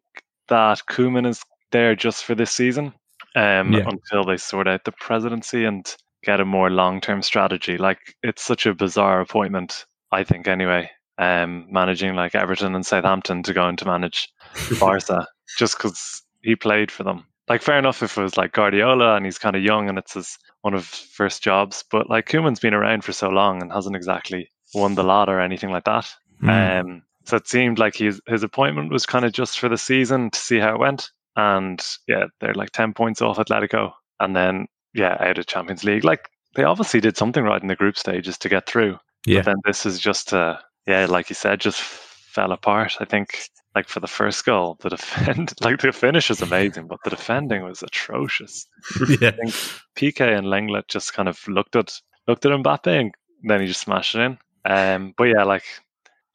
that 0.50 0.82
Koeman 0.90 1.28
is 1.28 1.42
there 1.72 1.96
just 1.96 2.24
for 2.26 2.36
this 2.36 2.52
season 2.52 2.94
um, 3.36 3.74
Yeah. 3.74 3.86
until 3.86 4.24
they 4.26 4.38
sort 4.38 4.68
out 4.68 4.84
the 4.84 4.92
presidency 4.94 5.66
and 5.66 5.86
get 6.26 6.40
a 6.42 6.46
more 6.46 6.70
long 6.70 7.02
term 7.02 7.22
strategy. 7.22 7.78
Like 7.78 8.16
it's 8.24 8.44
such 8.44 8.66
a 8.66 8.74
bizarre 8.74 9.22
appointment, 9.22 9.86
I 10.12 10.24
think. 10.24 10.48
Anyway, 10.48 10.90
um, 11.18 11.68
managing 11.70 12.16
like 12.16 12.36
Everton 12.36 12.76
and 12.76 12.86
Southampton 12.86 13.44
to 13.44 13.54
go 13.54 13.68
into 13.70 13.86
manage 13.86 14.30
Barca 14.80 15.28
just 15.58 15.78
because 15.78 16.24
he 16.42 16.56
played 16.56 16.92
for 16.92 17.04
them. 17.04 17.26
Like 17.48 17.62
fair 17.62 17.78
enough 17.78 18.02
if 18.02 18.18
it 18.18 18.22
was 18.22 18.38
like 18.38 18.54
Guardiola 18.54 19.16
and 19.16 19.26
he's 19.26 19.38
kind 19.38 19.56
of 19.56 19.62
young 19.62 19.88
and 19.88 19.98
it's 20.00 20.16
his 20.16 20.38
one 20.62 20.74
of 20.74 20.86
first 20.86 21.44
jobs, 21.44 21.84
but 21.92 22.10
like 22.10 22.28
Koeman's 22.28 22.60
been 22.60 22.74
around 22.74 23.04
for 23.04 23.14
so 23.14 23.30
long 23.30 23.62
and 23.62 23.72
hasn't 23.72 23.96
exactly 23.96 24.50
won 24.74 24.96
the 24.96 25.04
lot 25.04 25.30
or 25.30 25.40
anything 25.40 25.70
like 25.70 25.84
that. 25.84 26.12
Hmm. 26.40 26.50
Um, 26.50 27.04
So 27.26 27.38
it 27.38 27.48
seemed 27.48 27.80
like 27.80 27.96
his 27.96 28.20
his 28.28 28.44
appointment 28.44 28.92
was 28.92 29.06
kind 29.06 29.26
of 29.26 29.32
just 29.32 29.60
for 29.60 29.70
the 29.70 29.78
season 29.78 30.32
to 30.32 30.40
see 30.40 30.60
how 30.60 30.74
it 30.74 30.80
went. 30.80 31.10
And 31.36 31.84
yeah, 32.08 32.26
they're 32.40 32.54
like 32.54 32.72
ten 32.72 32.94
points 32.94 33.22
off 33.22 33.38
Atletico, 33.38 33.92
and 34.20 34.36
then 34.36 34.68
yeah, 34.96 35.18
out 35.20 35.38
of 35.38 35.46
Champions 35.46 35.84
League. 35.84 36.04
Like 36.04 36.30
they 36.56 36.64
obviously 36.64 37.02
did 37.02 37.18
something 37.18 37.44
right 37.44 37.62
in 37.62 37.68
the 37.68 37.76
group 37.76 37.98
stages 37.98 38.38
to 38.40 38.50
get 38.50 38.66
through. 38.66 38.98
Yeah. 39.26 39.40
But 39.40 39.46
then 39.46 39.56
this 39.66 39.86
is 39.86 40.00
just 40.00 40.34
uh 40.34 40.58
yeah, 40.88 41.06
like 41.06 41.30
you 41.30 41.36
said, 41.36 41.60
just 41.60 41.82
fell 41.82 42.52
apart. 42.52 42.98
I 43.00 43.06
think 43.06 43.50
like 43.76 43.90
for 43.90 44.00
the 44.00 44.08
first 44.08 44.46
goal, 44.46 44.78
the 44.80 44.90
defend 44.90 45.54
like 45.62 45.82
the 45.82 45.92
finish 45.92 46.32
is 46.32 46.42
amazing, 46.42 46.88
but 46.88 47.00
the 47.04 47.10
defending 47.10 47.64
was 47.64 47.84
atrocious. 47.84 48.66
yeah. 49.22 49.30
I 49.30 49.32
think 49.32 49.54
Piqué 49.96 50.38
and 50.38 50.48
Lenglet 50.48 50.88
just 50.88 51.14
kind 51.14 51.28
of 51.28 51.46
looked 51.48 51.76
at 51.76 52.00
looked 52.28 52.46
at 52.46 52.52
Mbappe 52.52 53.00
and 53.00 53.14
then 53.44 53.62
he 53.62 53.68
just 53.68 53.82
smashed 53.82 54.16
it 54.16 54.22
in. 54.22 54.38
Um, 54.66 55.14
but 55.18 55.26
yeah, 55.26 55.44
like 55.44 55.64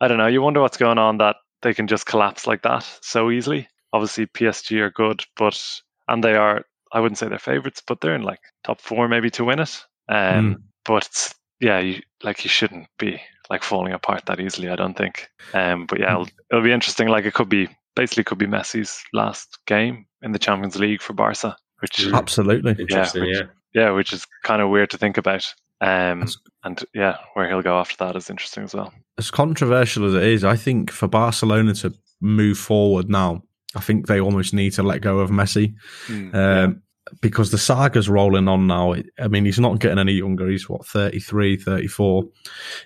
I 0.00 0.08
don't 0.08 0.18
know. 0.18 0.26
You 0.26 0.42
wonder 0.42 0.60
what's 0.60 0.76
going 0.76 0.98
on 0.98 1.18
that 1.18 1.36
they 1.62 1.74
can 1.74 1.86
just 1.86 2.06
collapse 2.06 2.46
like 2.46 2.62
that 2.62 2.86
so 3.02 3.30
easily. 3.30 3.68
Obviously, 3.92 4.26
PSG 4.26 4.78
are 4.80 4.90
good, 4.90 5.24
but 5.36 5.60
and 6.08 6.22
they 6.22 6.34
are. 6.34 6.64
I 6.92 7.00
wouldn't 7.00 7.18
say 7.18 7.28
they're 7.28 7.38
favorites, 7.38 7.82
but 7.86 8.00
they're 8.00 8.14
in 8.14 8.22
like 8.22 8.40
top 8.64 8.80
four 8.80 9.08
maybe 9.08 9.30
to 9.30 9.44
win 9.44 9.60
it. 9.60 9.84
Um, 10.08 10.64
But 10.84 11.34
yeah, 11.60 11.78
you, 11.78 12.00
like 12.22 12.42
you 12.44 12.48
shouldn't 12.50 12.86
be 12.98 13.20
like 13.50 13.62
falling 13.62 13.92
apart 13.92 14.26
that 14.26 14.40
easily. 14.40 14.68
I 14.70 14.76
don't 14.76 14.96
think. 14.96 15.28
Um, 15.54 15.86
but 15.86 16.00
yeah, 16.00 16.12
it'll, 16.12 16.28
it'll 16.50 16.64
be 16.64 16.72
interesting. 16.72 17.08
Like 17.08 17.24
it 17.26 17.34
could 17.34 17.48
be 17.48 17.68
basically 17.94 18.24
could 18.24 18.38
be 18.38 18.46
Messi's 18.46 19.02
last 19.12 19.58
game 19.66 20.06
in 20.22 20.32
the 20.32 20.38
Champions 20.38 20.76
League 20.76 21.02
for 21.02 21.12
Barca, 21.12 21.56
which 21.80 21.98
Mm. 21.98 22.14
Absolutely. 22.16 22.72
Interesting, 22.78 23.22
which- 23.22 23.36
yeah. 23.36 23.42
yeah, 23.74 23.90
which 23.90 24.12
is 24.12 24.26
kind 24.42 24.62
of 24.62 24.70
weird 24.70 24.90
to 24.90 24.98
think 24.98 25.16
about. 25.18 25.44
Um, 25.82 26.26
and 26.62 26.84
yeah, 26.94 27.16
where 27.34 27.48
he'll 27.48 27.62
go 27.62 27.78
after 27.78 27.96
that 28.04 28.14
is 28.16 28.28
interesting 28.30 28.64
as 28.64 28.74
well. 28.74 28.92
As 29.16 29.30
controversial 29.30 30.04
as 30.06 30.14
it 30.14 30.22
is, 30.22 30.44
I 30.44 30.56
think 30.56 30.90
for 30.90 31.08
Barcelona 31.08 31.72
to 31.76 31.94
move 32.20 32.58
forward 32.58 33.08
now, 33.08 33.42
I 33.76 33.80
think 33.80 34.06
they 34.06 34.20
almost 34.20 34.52
need 34.54 34.72
to 34.74 34.82
let 34.82 35.00
go 35.00 35.20
of 35.20 35.30
Messi. 35.30 35.74
Mm, 36.08 36.34
um, 36.34 36.82
because 37.20 37.50
the 37.50 37.58
saga's 37.58 38.08
rolling 38.08 38.46
on 38.48 38.66
now. 38.66 38.94
I 39.18 39.28
mean, 39.28 39.44
he's 39.44 39.58
not 39.58 39.80
getting 39.80 39.98
any 39.98 40.12
younger. 40.12 40.48
He's 40.48 40.68
what, 40.68 40.86
33, 40.86 41.56
34. 41.56 42.24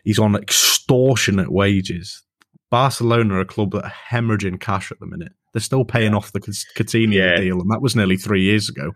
He's 0.04 0.18
on 0.18 0.34
extortionate 0.36 1.50
wages. 1.52 2.22
Barcelona 2.70 3.34
are 3.34 3.40
a 3.40 3.44
club 3.44 3.72
that 3.72 3.84
are 3.84 3.92
hemorrhaging 4.10 4.60
cash 4.60 4.90
at 4.90 4.98
the 5.00 5.06
minute. 5.06 5.32
They're 5.52 5.60
still 5.60 5.84
paying 5.84 6.14
off 6.14 6.32
the 6.32 6.40
Coutinho 6.40 7.12
Yeah. 7.14 7.36
deal, 7.36 7.60
and 7.60 7.70
that 7.70 7.82
was 7.82 7.94
nearly 7.94 8.16
three 8.16 8.42
years 8.42 8.68
ago. 8.68 8.92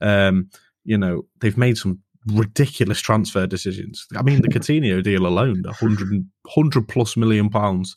Um, 0.00 0.48
you 0.84 0.96
know, 0.96 1.26
they've 1.40 1.58
made 1.58 1.76
some 1.76 2.00
ridiculous 2.26 3.00
transfer 3.00 3.46
decisions. 3.46 4.06
I 4.16 4.22
mean, 4.22 4.42
the 4.42 4.48
Coutinho 4.56 5.02
deal 5.02 5.26
alone, 5.26 5.62
100, 5.64 6.08
100 6.44 6.88
plus 6.88 7.16
million 7.16 7.48
pounds. 7.50 7.96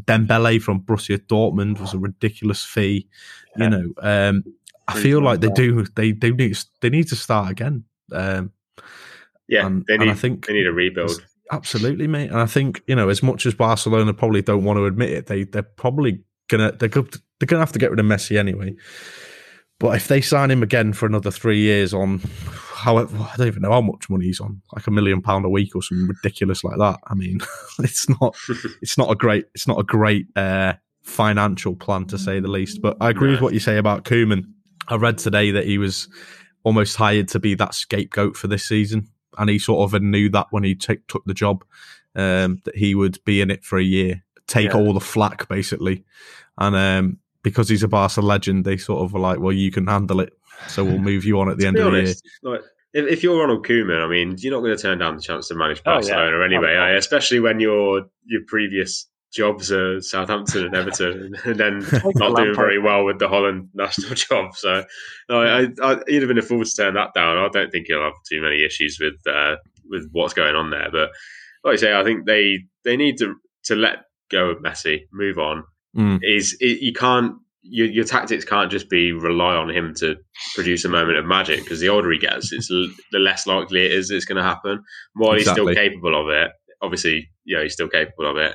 Dembele 0.00 0.60
from 0.60 0.80
Borussia 0.82 1.18
Dortmund 1.18 1.80
was 1.80 1.94
a 1.94 1.98
ridiculous 1.98 2.64
fee. 2.64 3.08
Yeah. 3.56 3.64
You 3.64 3.70
know, 3.70 3.92
um, 4.02 4.44
I 4.86 5.00
feel 5.00 5.20
like 5.22 5.40
they 5.40 5.50
do. 5.50 5.84
They 5.96 6.12
they 6.12 6.30
need 6.30 6.58
they 6.80 6.90
need 6.90 7.08
to 7.08 7.16
start 7.16 7.50
again. 7.50 7.84
Um, 8.12 8.52
Yeah, 9.48 9.66
and- 9.66 9.84
they 9.86 9.94
and 9.94 10.10
I 10.10 10.14
think- 10.14 10.46
they 10.46 10.52
need 10.54 10.66
a 10.66 10.72
rebuild. 10.72 11.22
absolutely, 11.50 12.06
mate. 12.06 12.30
And 12.30 12.38
I 12.40 12.46
think 12.46 12.82
you 12.86 12.94
know, 12.94 13.08
as 13.08 13.22
much 13.22 13.46
as 13.46 13.54
Barcelona 13.54 14.12
probably 14.14 14.42
don't 14.42 14.64
want 14.64 14.76
to 14.78 14.84
admit 14.86 15.10
it, 15.10 15.26
they 15.26 15.44
they're 15.44 15.62
probably 15.62 16.22
gonna 16.48 16.72
they're 16.72 16.88
they're 16.88 17.46
gonna 17.46 17.60
have 17.60 17.72
to 17.72 17.78
get 17.78 17.90
rid 17.90 18.00
of 18.00 18.06
Messi 18.06 18.38
anyway. 18.38 18.74
But 19.80 19.94
if 19.96 20.08
they 20.08 20.20
sign 20.20 20.50
him 20.50 20.62
again 20.62 20.92
for 20.92 21.06
another 21.06 21.30
three 21.30 21.60
years 21.60 21.94
on, 21.94 22.20
however, 22.74 23.16
I 23.16 23.36
don't 23.36 23.46
even 23.46 23.62
know 23.62 23.70
how 23.70 23.80
much 23.80 24.10
money 24.10 24.26
he's 24.26 24.40
on, 24.40 24.60
like 24.74 24.86
a 24.88 24.90
million 24.90 25.22
pound 25.22 25.44
a 25.44 25.48
week 25.48 25.76
or 25.76 25.82
something 25.82 26.08
ridiculous 26.08 26.64
like 26.64 26.78
that. 26.78 26.98
I 27.06 27.14
mean, 27.14 27.40
it's 27.78 28.08
not, 28.08 28.36
it's 28.82 28.98
not 28.98 29.10
a 29.10 29.14
great, 29.14 29.46
it's 29.54 29.68
not 29.68 29.78
a 29.78 29.84
great 29.84 30.26
uh, 30.36 30.74
financial 31.02 31.76
plan 31.76 32.06
to 32.06 32.18
say 32.18 32.40
the 32.40 32.48
least. 32.48 32.82
But 32.82 32.96
I 33.00 33.10
agree 33.10 33.30
with 33.30 33.40
what 33.40 33.54
you 33.54 33.60
say 33.60 33.76
about 33.78 34.04
Koeman. 34.04 34.46
I 34.88 34.96
read 34.96 35.18
today 35.18 35.52
that 35.52 35.66
he 35.66 35.78
was 35.78 36.08
almost 36.64 36.96
hired 36.96 37.28
to 37.28 37.38
be 37.38 37.54
that 37.54 37.74
scapegoat 37.74 38.36
for 38.36 38.48
this 38.48 38.64
season, 38.66 39.08
and 39.38 39.48
he 39.48 39.60
sort 39.60 39.94
of 39.94 40.02
knew 40.02 40.28
that 40.30 40.48
when 40.50 40.64
he 40.64 40.74
take, 40.74 41.06
took 41.06 41.24
the 41.24 41.34
job, 41.34 41.64
um, 42.16 42.60
that 42.64 42.74
he 42.76 42.96
would 42.96 43.22
be 43.24 43.40
in 43.40 43.50
it 43.50 43.64
for 43.64 43.78
a 43.78 43.84
year, 43.84 44.24
take 44.48 44.70
Yeah. 44.70 44.76
all 44.76 44.92
the 44.92 45.00
flack 45.00 45.48
basically, 45.48 46.04
and 46.56 46.74
um, 46.74 47.18
because 47.48 47.68
he's 47.68 47.82
a 47.82 47.88
Barca 47.88 48.20
legend, 48.20 48.64
they 48.64 48.76
sort 48.76 49.04
of 49.04 49.12
were 49.12 49.20
like, 49.20 49.38
"Well, 49.40 49.52
you 49.52 49.70
can 49.70 49.86
handle 49.86 50.20
it, 50.20 50.32
so 50.68 50.84
we'll 50.84 50.98
move 50.98 51.24
you 51.24 51.40
on 51.40 51.50
at 51.50 51.56
the 51.58 51.66
end 51.66 51.76
be 51.76 51.80
of 51.82 51.86
the 51.86 51.98
year." 51.98 52.00
honest, 52.06 52.28
like 52.42 52.60
if, 52.94 53.06
if 53.06 53.22
you're 53.22 53.38
Ronald 53.40 53.66
Koeman, 53.66 54.04
I 54.04 54.08
mean, 54.08 54.36
you're 54.38 54.52
not 54.52 54.60
going 54.60 54.76
to 54.76 54.82
turn 54.82 54.98
down 54.98 55.16
the 55.16 55.22
chance 55.22 55.48
to 55.48 55.54
manage 55.54 55.82
Oh, 55.84 55.90
yeah. 55.90 55.94
Barcelona 55.96 56.44
anyway, 56.44 56.74
Oh, 56.76 56.80
are 56.80 56.92
you? 56.92 56.98
especially 56.98 57.40
when 57.40 57.60
your 57.60 58.06
your 58.24 58.42
previous 58.46 59.06
jobs 59.30 59.70
are 59.70 60.00
Southampton 60.00 60.64
and 60.66 60.74
Everton, 60.74 61.34
and 61.44 61.56
then 61.56 61.78
not 62.16 62.36
doing 62.36 62.54
very 62.54 62.78
well 62.78 63.04
with 63.04 63.18
the 63.18 63.28
Holland 63.28 63.68
national 63.74 64.14
job. 64.14 64.54
So, 64.54 64.84
no, 65.28 65.42
I, 65.42 65.68
I, 65.82 65.98
he'd 66.06 66.22
have 66.22 66.28
been 66.28 66.38
a 66.38 66.42
fool 66.42 66.64
to 66.64 66.74
turn 66.74 66.94
that 66.94 67.12
down. 67.14 67.36
I 67.36 67.48
don't 67.48 67.70
think 67.70 67.86
he'll 67.88 68.02
have 68.02 68.14
too 68.28 68.40
many 68.40 68.64
issues 68.64 68.98
with 69.00 69.16
uh, 69.32 69.56
with 69.88 70.08
what's 70.12 70.34
going 70.34 70.54
on 70.54 70.70
there. 70.70 70.88
But 70.90 71.10
like 71.64 71.74
I 71.74 71.76
say, 71.76 71.94
I 71.94 72.04
think 72.04 72.26
they 72.26 72.60
they 72.84 72.96
need 72.96 73.18
to 73.18 73.34
to 73.64 73.76
let 73.76 74.04
go 74.30 74.50
of 74.50 74.62
Messi, 74.62 75.00
move 75.12 75.38
on. 75.38 75.64
Mm. 75.96 76.20
Is 76.22 76.56
it, 76.60 76.80
you 76.82 76.92
can't 76.92 77.34
your, 77.62 77.86
your 77.86 78.04
tactics 78.04 78.44
can't 78.44 78.70
just 78.70 78.88
be 78.88 79.12
rely 79.12 79.54
on 79.54 79.68
him 79.68 79.92
to 79.96 80.16
produce 80.54 80.84
a 80.84 80.88
moment 80.88 81.18
of 81.18 81.26
magic 81.26 81.62
because 81.64 81.80
the 81.80 81.88
older 81.88 82.10
he 82.10 82.18
gets, 82.18 82.50
it's 82.52 82.70
l- 82.70 82.88
the 83.12 83.18
less 83.18 83.46
likely 83.46 83.84
it 83.84 83.92
is 83.92 84.10
it's 84.10 84.24
going 84.24 84.36
to 84.36 84.42
happen. 84.42 84.82
While 85.14 85.34
he's 85.34 85.50
still 85.50 85.72
capable 85.74 86.18
of 86.18 86.28
it, 86.30 86.50
obviously, 86.80 87.28
you 87.44 87.56
know, 87.56 87.62
he's 87.62 87.74
still 87.74 87.88
capable 87.88 88.30
of 88.30 88.36
it. 88.38 88.54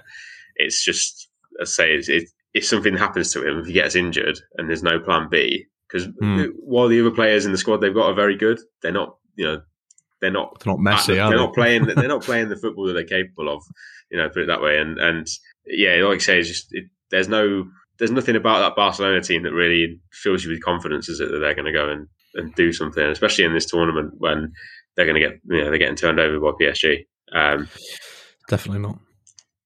It's 0.55 0.83
just, 0.83 1.29
I 1.61 1.65
say, 1.65 1.93
it's, 1.95 2.09
it, 2.09 2.23
if 2.55 2.65
something 2.65 2.95
happens 2.97 3.31
to 3.33 3.47
him, 3.47 3.59
if 3.59 3.67
he 3.67 3.73
gets 3.73 3.95
injured 3.95 4.39
and 4.57 4.67
there's 4.69 4.83
no 4.83 4.99
plan 4.99 5.27
B, 5.29 5.65
because 5.87 6.07
Hmm. 6.19 6.45
while 6.59 6.87
the 6.87 6.99
other 7.01 7.11
players 7.11 7.45
in 7.45 7.51
the 7.51 7.57
squad 7.57 7.77
they've 7.77 7.93
got 7.93 8.09
are 8.09 8.15
very 8.15 8.37
good, 8.37 8.59
they're 8.81 8.91
not, 8.91 9.17
you 9.35 9.45
know, 9.45 9.61
they're 10.21 10.31
not 10.31 10.59
They're 10.63 10.73
not 10.73 10.79
messy, 10.79 11.13
they're 11.15 11.23
are 11.23 11.29
they? 11.31 11.35
not 11.35 11.53
playing. 11.53 11.85
They're 11.85 12.07
not 12.07 12.23
playing 12.29 12.49
the 12.49 12.55
football 12.57 12.85
that 12.87 12.93
they're 12.93 13.03
capable 13.03 13.49
of. 13.53 13.61
You 14.09 14.17
know, 14.17 14.29
put 14.29 14.43
it 14.43 14.47
that 14.47 14.61
way. 14.61 14.77
And 14.79 14.97
and 14.97 15.27
yeah, 15.67 15.95
like 16.05 16.15
I 16.15 16.19
say, 16.19 16.39
it's 16.39 16.47
just 16.47 16.67
it, 16.71 16.85
there's 17.13 17.29
no 17.29 17.65
there's 17.99 18.11
nothing 18.11 18.35
about 18.35 18.59
that 18.59 18.75
Barcelona 18.75 19.21
team 19.21 19.43
that 19.43 19.53
really 19.53 19.99
fills 20.11 20.43
you 20.43 20.49
with 20.49 20.63
confidence, 20.63 21.07
is 21.07 21.19
it, 21.19 21.29
that 21.31 21.37
they're 21.37 21.53
going 21.53 21.65
to 21.65 21.71
go 21.71 21.89
and, 21.89 22.07
and 22.33 22.53
do 22.55 22.73
something, 22.73 23.03
especially 23.03 23.45
in 23.45 23.53
this 23.53 23.67
tournament 23.67 24.15
when 24.17 24.51
they're 24.95 25.05
going 25.05 25.21
to 25.21 25.27
get 25.27 25.39
you 25.45 25.59
know 25.59 25.69
they're 25.69 25.77
getting 25.77 25.95
turned 25.95 26.19
over 26.19 26.39
by 26.39 26.51
PSG. 26.59 27.05
Um, 27.31 27.69
Definitely 28.49 28.81
not. 28.81 28.99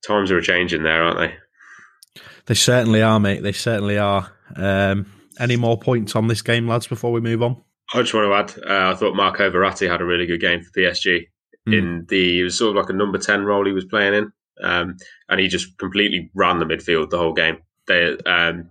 times 0.06 0.30
are 0.30 0.42
changing 0.42 0.84
there, 0.84 1.04
aren't 1.04 1.20
they? 1.20 2.22
They 2.46 2.54
certainly 2.54 3.02
are, 3.02 3.20
mate. 3.20 3.44
They 3.44 3.54
certainly 3.54 3.98
are. 3.98 4.32
Um, 4.56 5.12
any 5.40 5.56
more 5.56 5.78
points 5.78 6.16
on 6.16 6.28
this 6.28 6.42
game, 6.42 6.68
lads, 6.68 6.88
before 6.88 7.12
we 7.12 7.22
move 7.22 7.42
on? 7.42 7.62
I 7.94 8.02
just 8.02 8.14
want 8.14 8.52
to 8.52 8.62
add, 8.62 8.70
uh, 8.70 8.92
I 8.92 8.96
thought 8.96 9.16
Marco 9.16 9.50
Verratti 9.50 9.90
had 9.90 10.02
a 10.02 10.06
really 10.06 10.26
good 10.26 10.42
game 10.42 10.62
for 10.62 10.72
PSG. 10.72 11.28
Mm. 11.68 11.78
In 11.78 12.06
the, 12.08 12.40
it 12.40 12.44
was 12.44 12.58
sort 12.58 12.76
of 12.76 12.82
like 12.82 12.90
a 12.90 12.98
number 12.98 13.18
ten 13.18 13.44
role 13.44 13.66
he 13.66 13.74
was 13.74 13.86
playing 13.86 14.14
in, 14.14 14.32
um, 14.64 14.98
and 15.30 15.40
he 15.40 15.48
just 15.48 15.78
completely 15.78 16.30
ran 16.36 16.60
the 16.60 16.66
midfield 16.66 17.10
the 17.10 17.18
whole 17.18 17.34
game. 17.34 17.58
They, 17.88 18.18
um, 18.26 18.70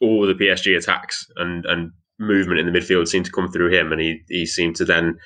all 0.00 0.26
the 0.26 0.34
PSG 0.34 0.76
attacks 0.76 1.26
and 1.36 1.66
and 1.66 1.92
movement 2.18 2.60
in 2.60 2.70
the 2.70 2.78
midfield 2.78 3.08
seemed 3.08 3.24
to 3.26 3.32
come 3.32 3.50
through 3.50 3.72
him, 3.72 3.92
and 3.92 4.00
he 4.00 4.20
he 4.28 4.46
seemed 4.46 4.76
to 4.76 4.84
then 4.84 5.16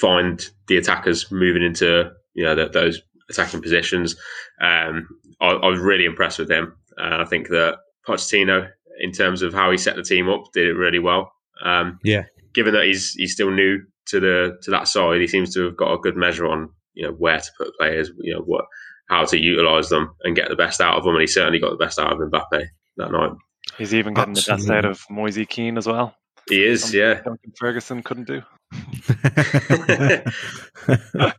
find 0.00 0.48
the 0.68 0.76
attackers 0.76 1.30
moving 1.30 1.62
into 1.62 2.10
you 2.34 2.44
know 2.44 2.54
th 2.54 2.72
those 2.72 3.00
attacking 3.30 3.62
positions. 3.62 4.16
Um, 4.60 5.06
I, 5.40 5.48
I 5.50 5.66
was 5.68 5.80
really 5.80 6.04
impressed 6.04 6.38
with 6.38 6.50
him. 6.50 6.74
Uh, 6.98 7.18
I 7.20 7.24
think 7.24 7.48
that 7.48 7.78
Pochettino, 8.06 8.68
in 9.00 9.12
terms 9.12 9.42
of 9.42 9.54
how 9.54 9.70
he 9.70 9.78
set 9.78 9.96
the 9.96 10.02
team 10.02 10.28
up, 10.28 10.44
did 10.52 10.66
it 10.66 10.74
really 10.74 10.98
well. 10.98 11.32
Um, 11.64 11.98
Yeah. 12.04 12.24
given 12.54 12.74
that 12.74 12.84
he's 12.84 13.12
he's 13.12 13.32
still 13.32 13.50
new 13.50 13.80
to 14.06 14.20
the 14.20 14.58
to 14.62 14.70
that 14.70 14.88
side, 14.88 15.20
he 15.20 15.26
seems 15.26 15.54
to 15.54 15.64
have 15.64 15.76
got 15.76 15.92
a 15.94 15.98
good 15.98 16.16
measure 16.16 16.46
on 16.46 16.68
you 16.94 17.04
know 17.06 17.12
where 17.12 17.40
to 17.40 17.50
put 17.58 17.76
players, 17.78 18.10
you 18.18 18.34
know 18.34 18.42
what 18.42 18.66
how 19.08 19.24
to 19.24 19.38
utilize 19.38 19.88
them 19.88 20.14
and 20.22 20.36
get 20.36 20.48
the 20.48 20.56
best 20.56 20.80
out 20.80 20.96
of 20.96 21.04
them, 21.04 21.14
and 21.14 21.20
he 21.20 21.26
certainly 21.26 21.58
got 21.58 21.70
the 21.70 21.84
best 21.84 21.98
out 21.98 22.12
of 22.12 22.18
Mbappe 22.18 22.66
that 22.96 23.12
night. 23.12 23.32
He's 23.78 23.94
even 23.94 24.14
getting 24.14 24.34
the 24.34 24.44
best 24.46 24.70
out 24.70 24.84
of 24.84 25.02
Moise 25.10 25.38
Kean 25.48 25.78
as 25.78 25.86
well. 25.86 26.14
He 26.48 26.64
is, 26.64 26.82
Something 26.82 27.00
yeah. 27.00 27.14
Duncan 27.14 27.52
Ferguson 27.58 28.02
couldn't 28.02 28.26
do. 28.26 28.42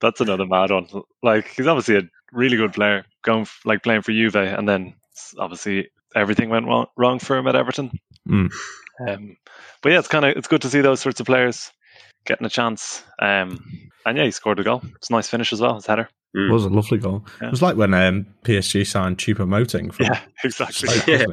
That's 0.00 0.20
another 0.20 0.46
mad 0.46 0.70
one. 0.70 0.88
Like 1.22 1.48
he's 1.48 1.66
obviously 1.66 1.96
a 1.96 2.02
really 2.32 2.56
good 2.56 2.72
player, 2.72 3.04
going 3.22 3.42
f- 3.42 3.60
like 3.64 3.82
playing 3.82 4.02
for 4.02 4.12
Juve, 4.12 4.36
and 4.36 4.68
then 4.68 4.94
obviously 5.38 5.90
everything 6.14 6.48
went 6.48 6.66
wrong, 6.66 6.86
wrong 6.96 7.18
for 7.18 7.36
him 7.36 7.46
at 7.46 7.56
Everton. 7.56 7.90
Mm. 8.28 8.52
Um, 9.06 9.36
but 9.82 9.92
yeah, 9.92 9.98
it's 9.98 10.08
kind 10.08 10.24
of 10.24 10.36
it's 10.36 10.48
good 10.48 10.62
to 10.62 10.70
see 10.70 10.80
those 10.80 11.00
sorts 11.00 11.20
of 11.20 11.26
players 11.26 11.70
getting 12.24 12.46
a 12.46 12.50
chance. 12.50 13.02
Um, 13.20 13.90
and 14.06 14.16
yeah, 14.16 14.24
he 14.24 14.30
scored 14.30 14.58
a 14.58 14.64
goal. 14.64 14.82
It's 14.96 15.10
a 15.10 15.12
nice 15.12 15.28
finish 15.28 15.52
as 15.52 15.60
well. 15.60 15.76
His 15.76 15.86
header. 15.86 16.08
Mm. 16.36 16.48
It 16.50 16.52
was 16.52 16.64
a 16.64 16.68
lovely 16.68 16.98
goal. 16.98 17.24
Yeah. 17.40 17.48
It 17.48 17.50
was 17.52 17.62
like 17.62 17.76
when 17.76 17.94
um, 17.94 18.26
PSG 18.44 18.86
signed 18.86 19.18
Choupo-Moting 19.18 19.92
from 19.92 20.06
Yeah, 20.06 20.20
exactly. 20.44 20.88
Stoke, 20.88 21.06
Yeah. 21.06 21.24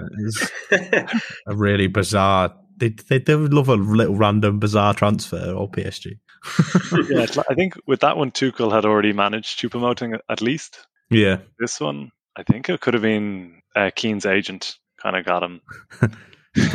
it? 0.72 1.22
A 1.48 1.56
really 1.56 1.88
bizarre. 1.88 2.54
They, 2.78 2.90
they 3.10 3.20
they 3.20 3.36
would 3.36 3.54
love 3.54 3.70
a 3.70 3.76
little 3.76 4.16
random 4.16 4.60
bizarre 4.60 4.94
transfer 4.94 5.52
or 5.52 5.70
PSG. 5.70 6.18
yeah, 7.12 7.26
I 7.50 7.54
think 7.56 7.76
with 7.88 8.00
that 8.02 8.18
one, 8.18 8.32
Tuchel 8.32 8.72
had 8.72 8.86
already 8.86 9.14
managed 9.14 9.60
Choupo-Moting 9.60 10.18
at 10.30 10.42
least. 10.42 10.88
Yeah, 11.10 11.38
This 11.60 11.80
one, 11.80 12.12
I 12.38 12.44
think 12.44 12.70
it 12.70 12.80
could 12.82 12.94
have 12.94 13.04
been 13.04 13.62
uh, 13.76 13.92
Kean's 13.96 14.26
agent 14.26 14.78
kind 15.02 15.16
of 15.18 15.26
got 15.26 15.44
him. 15.44 15.62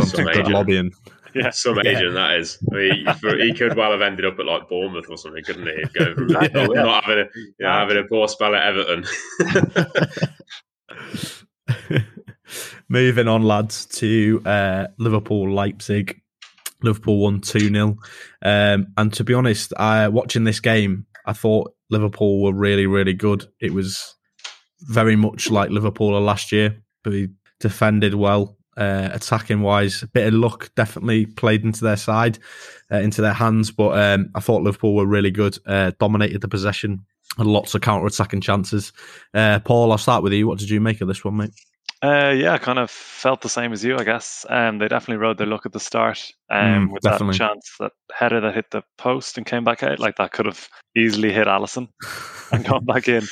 Some 0.05 0.29
agent. 0.29 0.49
lobbying. 0.51 0.91
Yeah. 1.37 1.51
Some 1.51 1.77
Yeah. 1.77 1.91
agent 1.99 2.15
that 2.15 2.39
is. 2.39 2.59
I 2.73 2.75
mean, 2.75 3.07
he, 3.41 3.47
he 3.49 3.55
could 3.55 3.77
well 3.77 3.93
have 3.93 4.01
ended 4.01 4.25
up 4.25 4.39
at 4.39 4.47
like 4.47 4.69
Bournemouth 4.69 5.07
or 5.11 5.17
something, 5.19 5.45
couldn't 5.45 5.67
he? 5.67 5.83
Go 5.99 6.15
from 6.15 6.29
Yeah. 6.31 6.49
not, 6.55 6.75
not 6.75 7.05
having 7.05 7.25
a 7.25 7.29
you 7.37 7.53
know, 7.61 7.69
having 7.73 7.99
a 7.99 8.05
poor 8.05 8.29
spell 8.29 8.55
at 8.55 8.63
Everton. 8.63 9.05
Moving 12.89 13.27
on, 13.27 13.43
lads, 13.43 13.87
to 13.87 14.41
uh, 14.47 14.87
Liverpool 14.99 15.51
Leipzig. 15.53 16.21
Liverpool 16.83 17.19
won 17.19 17.41
2 17.41 17.59
0. 17.73 17.97
Um, 18.43 18.87
and 18.97 19.13
to 19.15 19.25
be 19.25 19.35
honest, 19.35 19.73
I, 19.77 20.07
watching 20.09 20.45
this 20.45 20.61
game, 20.61 21.07
I 21.25 21.33
thought 21.33 21.73
Liverpool 21.91 22.43
were 22.43 22.53
really, 22.53 22.87
really 22.87 23.15
good. 23.15 23.47
It 23.61 23.73
was 23.73 24.15
very 24.83 25.17
much 25.17 25.51
like 25.51 25.71
Liverpool 25.71 26.17
of 26.17 26.23
last 26.23 26.53
year, 26.53 26.81
but 27.03 27.13
he 27.13 27.29
defended 27.59 28.15
well, 28.15 28.56
uh, 28.77 29.11
attacking 29.13 29.63
wise. 29.63 30.03
A 30.03 30.07
bit 30.09 30.27
of 30.29 30.35
luck 30.35 30.71
definitely 30.75 31.27
played 31.27 31.65
into 31.65 31.85
their 31.85 31.97
side, 31.97 32.39
uh, 32.91 32.99
into 32.99 33.23
their 33.23 33.33
hands. 33.33 33.71
But 33.71 33.99
um, 33.99 34.31
I 34.35 34.41
thought 34.41 34.63
Liverpool 34.63 34.95
were 34.95 35.07
really 35.07 35.31
good, 35.31 35.59
uh, 35.67 35.93
dominated 35.99 36.41
the 36.41 36.49
possession, 36.49 37.05
and 37.39 37.49
lots 37.49 37.75
of 37.75 37.81
counter 37.81 38.07
attacking 38.07 38.41
chances. 38.41 38.93
Uh, 39.35 39.61
Paul, 39.61 39.93
I'll 39.93 39.99
start 39.99 40.23
with 40.23 40.33
you. 40.33 40.47
What 40.47 40.59
did 40.59 40.71
you 40.71 40.81
make 40.81 41.01
of 41.01 41.09
this 41.09 41.25
one, 41.25 41.37
mate? 41.37 41.51
Uh, 42.03 42.35
yeah, 42.37 42.53
I 42.53 42.59
kind 42.59 42.79
of 42.79 42.91
felt 42.91 43.41
the 43.41 43.49
same 43.49 43.73
as 43.73 43.83
you, 43.83 43.97
I 43.97 44.05
guess. 44.05 44.45
Um, 44.51 44.79
they 44.79 44.87
definitely 44.87 45.17
rode 45.17 45.39
their 45.39 45.47
luck 45.47 45.65
at 45.65 45.73
the 45.73 45.81
start 45.81 46.31
um, 46.51 46.89
Mm, 46.89 46.93
with 46.93 47.03
definitely. 47.03 47.39
that 47.39 47.49
chance, 47.49 47.73
that 47.81 47.93
header 48.15 48.39
that 48.41 48.55
hit 48.55 48.71
the 48.71 48.83
post 48.99 49.39
and 49.39 49.47
came 49.47 49.65
back 49.65 49.83
out. 49.83 49.99
Like 49.99 50.17
that 50.17 50.31
could 50.31 50.45
have 50.45 50.69
easily 50.95 51.33
hit 51.33 51.47
Alisson 51.47 51.89
and 52.53 52.65
gone 52.67 52.85
back 52.85 53.09
in. 53.09 53.27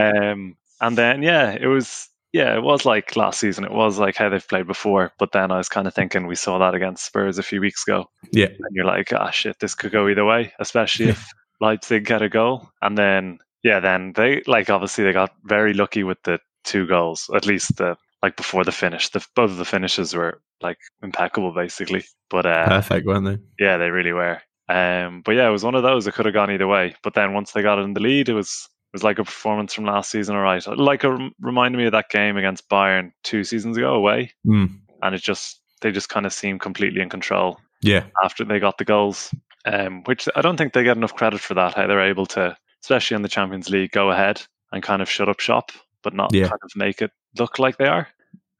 Um, 0.00 0.56
and 0.80 0.96
then, 0.96 1.22
yeah, 1.22 1.56
it 1.60 1.66
was, 1.66 2.08
yeah, 2.34 2.56
it 2.56 2.64
was 2.64 2.84
like 2.84 3.14
last 3.14 3.38
season. 3.38 3.62
It 3.62 3.70
was 3.70 4.00
like 4.00 4.16
how 4.16 4.28
they've 4.28 4.46
played 4.46 4.66
before. 4.66 5.12
But 5.20 5.30
then 5.30 5.52
I 5.52 5.56
was 5.56 5.68
kind 5.68 5.86
of 5.86 5.94
thinking 5.94 6.26
we 6.26 6.34
saw 6.34 6.58
that 6.58 6.74
against 6.74 7.06
Spurs 7.06 7.38
a 7.38 7.44
few 7.44 7.60
weeks 7.60 7.86
ago. 7.86 8.06
Yeah. 8.32 8.46
And 8.46 8.72
you're 8.72 8.84
like, 8.84 9.12
ah, 9.12 9.30
shit, 9.30 9.60
this 9.60 9.76
could 9.76 9.92
go 9.92 10.08
either 10.08 10.24
way, 10.24 10.52
especially 10.58 11.10
if 11.10 11.28
Leipzig 11.60 12.04
get 12.04 12.22
a 12.22 12.28
goal. 12.28 12.68
And 12.82 12.98
then, 12.98 13.38
yeah, 13.62 13.78
then 13.78 14.14
they, 14.16 14.42
like, 14.48 14.68
obviously 14.68 15.04
they 15.04 15.12
got 15.12 15.32
very 15.44 15.74
lucky 15.74 16.02
with 16.02 16.18
the 16.24 16.40
two 16.64 16.88
goals, 16.88 17.30
at 17.36 17.46
least 17.46 17.76
the, 17.76 17.96
like 18.20 18.36
before 18.36 18.64
the 18.64 18.72
finish. 18.72 19.10
The, 19.10 19.24
both 19.36 19.52
of 19.52 19.58
the 19.58 19.64
finishes 19.64 20.12
were 20.12 20.40
like 20.60 20.78
impeccable, 21.04 21.52
basically. 21.52 22.04
But 22.30 22.46
uh, 22.46 22.66
Perfect, 22.66 23.06
weren't 23.06 23.26
they? 23.26 23.64
yeah, 23.64 23.76
they 23.76 23.90
really 23.90 24.12
were. 24.12 24.40
Um, 24.68 25.22
but 25.24 25.36
yeah, 25.36 25.46
it 25.46 25.52
was 25.52 25.62
one 25.62 25.76
of 25.76 25.84
those 25.84 26.04
that 26.06 26.14
could 26.14 26.26
have 26.26 26.34
gone 26.34 26.50
either 26.50 26.66
way. 26.66 26.96
But 27.04 27.14
then 27.14 27.32
once 27.32 27.52
they 27.52 27.62
got 27.62 27.78
in 27.78 27.94
the 27.94 28.00
lead, 28.00 28.28
it 28.28 28.34
was 28.34 28.68
was 28.94 29.02
like 29.02 29.18
a 29.18 29.24
performance 29.24 29.74
from 29.74 29.84
last 29.84 30.10
season. 30.10 30.34
All 30.36 30.42
right, 30.42 30.64
like 30.78 31.04
it 31.04 31.32
reminded 31.40 31.76
me 31.76 31.84
of 31.86 31.92
that 31.92 32.08
game 32.10 32.36
against 32.38 32.68
Bayern 32.70 33.10
two 33.24 33.44
seasons 33.44 33.76
ago 33.76 33.92
away, 33.94 34.32
Mm. 34.46 34.78
and 35.02 35.14
it 35.14 35.20
just 35.22 35.60
they 35.82 35.92
just 35.92 36.08
kind 36.08 36.24
of 36.24 36.32
seemed 36.32 36.60
completely 36.62 37.02
in 37.02 37.10
control 37.10 37.60
Yeah. 37.82 38.04
after 38.24 38.42
they 38.44 38.58
got 38.58 38.78
the 38.78 38.84
goals. 38.86 39.34
Um, 39.66 40.02
which 40.04 40.28
I 40.36 40.40
don't 40.42 40.56
think 40.56 40.72
they 40.74 40.84
get 40.84 40.96
enough 40.96 41.14
credit 41.14 41.40
for 41.40 41.54
that. 41.54 41.74
How 41.74 41.86
they're 41.86 42.00
able 42.08 42.26
to, 42.26 42.56
especially 42.82 43.14
in 43.16 43.22
the 43.22 43.28
Champions 43.28 43.68
League, 43.70 43.92
go 43.92 44.10
ahead 44.10 44.42
and 44.72 44.82
kind 44.82 45.00
of 45.02 45.10
shut 45.10 45.28
up 45.28 45.40
shop, 45.40 45.72
but 46.02 46.12
not 46.14 46.34
Yeah. 46.34 46.48
kind 46.48 46.60
of 46.62 46.70
make 46.76 47.00
it 47.02 47.10
look 47.38 47.58
like 47.58 47.76
they 47.78 47.86
are. 47.86 48.08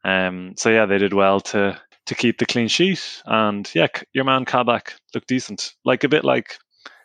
Um, 0.05 0.55
so 0.57 0.71
yeah, 0.71 0.87
they 0.87 0.99
did 0.99 1.13
well 1.15 1.41
to 1.41 1.81
to 2.07 2.15
keep 2.15 2.37
the 2.39 2.45
clean 2.47 2.69
sheet, 2.69 3.23
and 3.25 3.71
yeah, 3.75 3.87
your 4.13 4.25
man 4.25 4.45
Kabak 4.45 4.95
looked 5.15 5.29
decent, 5.29 5.73
like 5.87 6.05
a 6.05 6.09
bit 6.09 6.23
like 6.25 6.59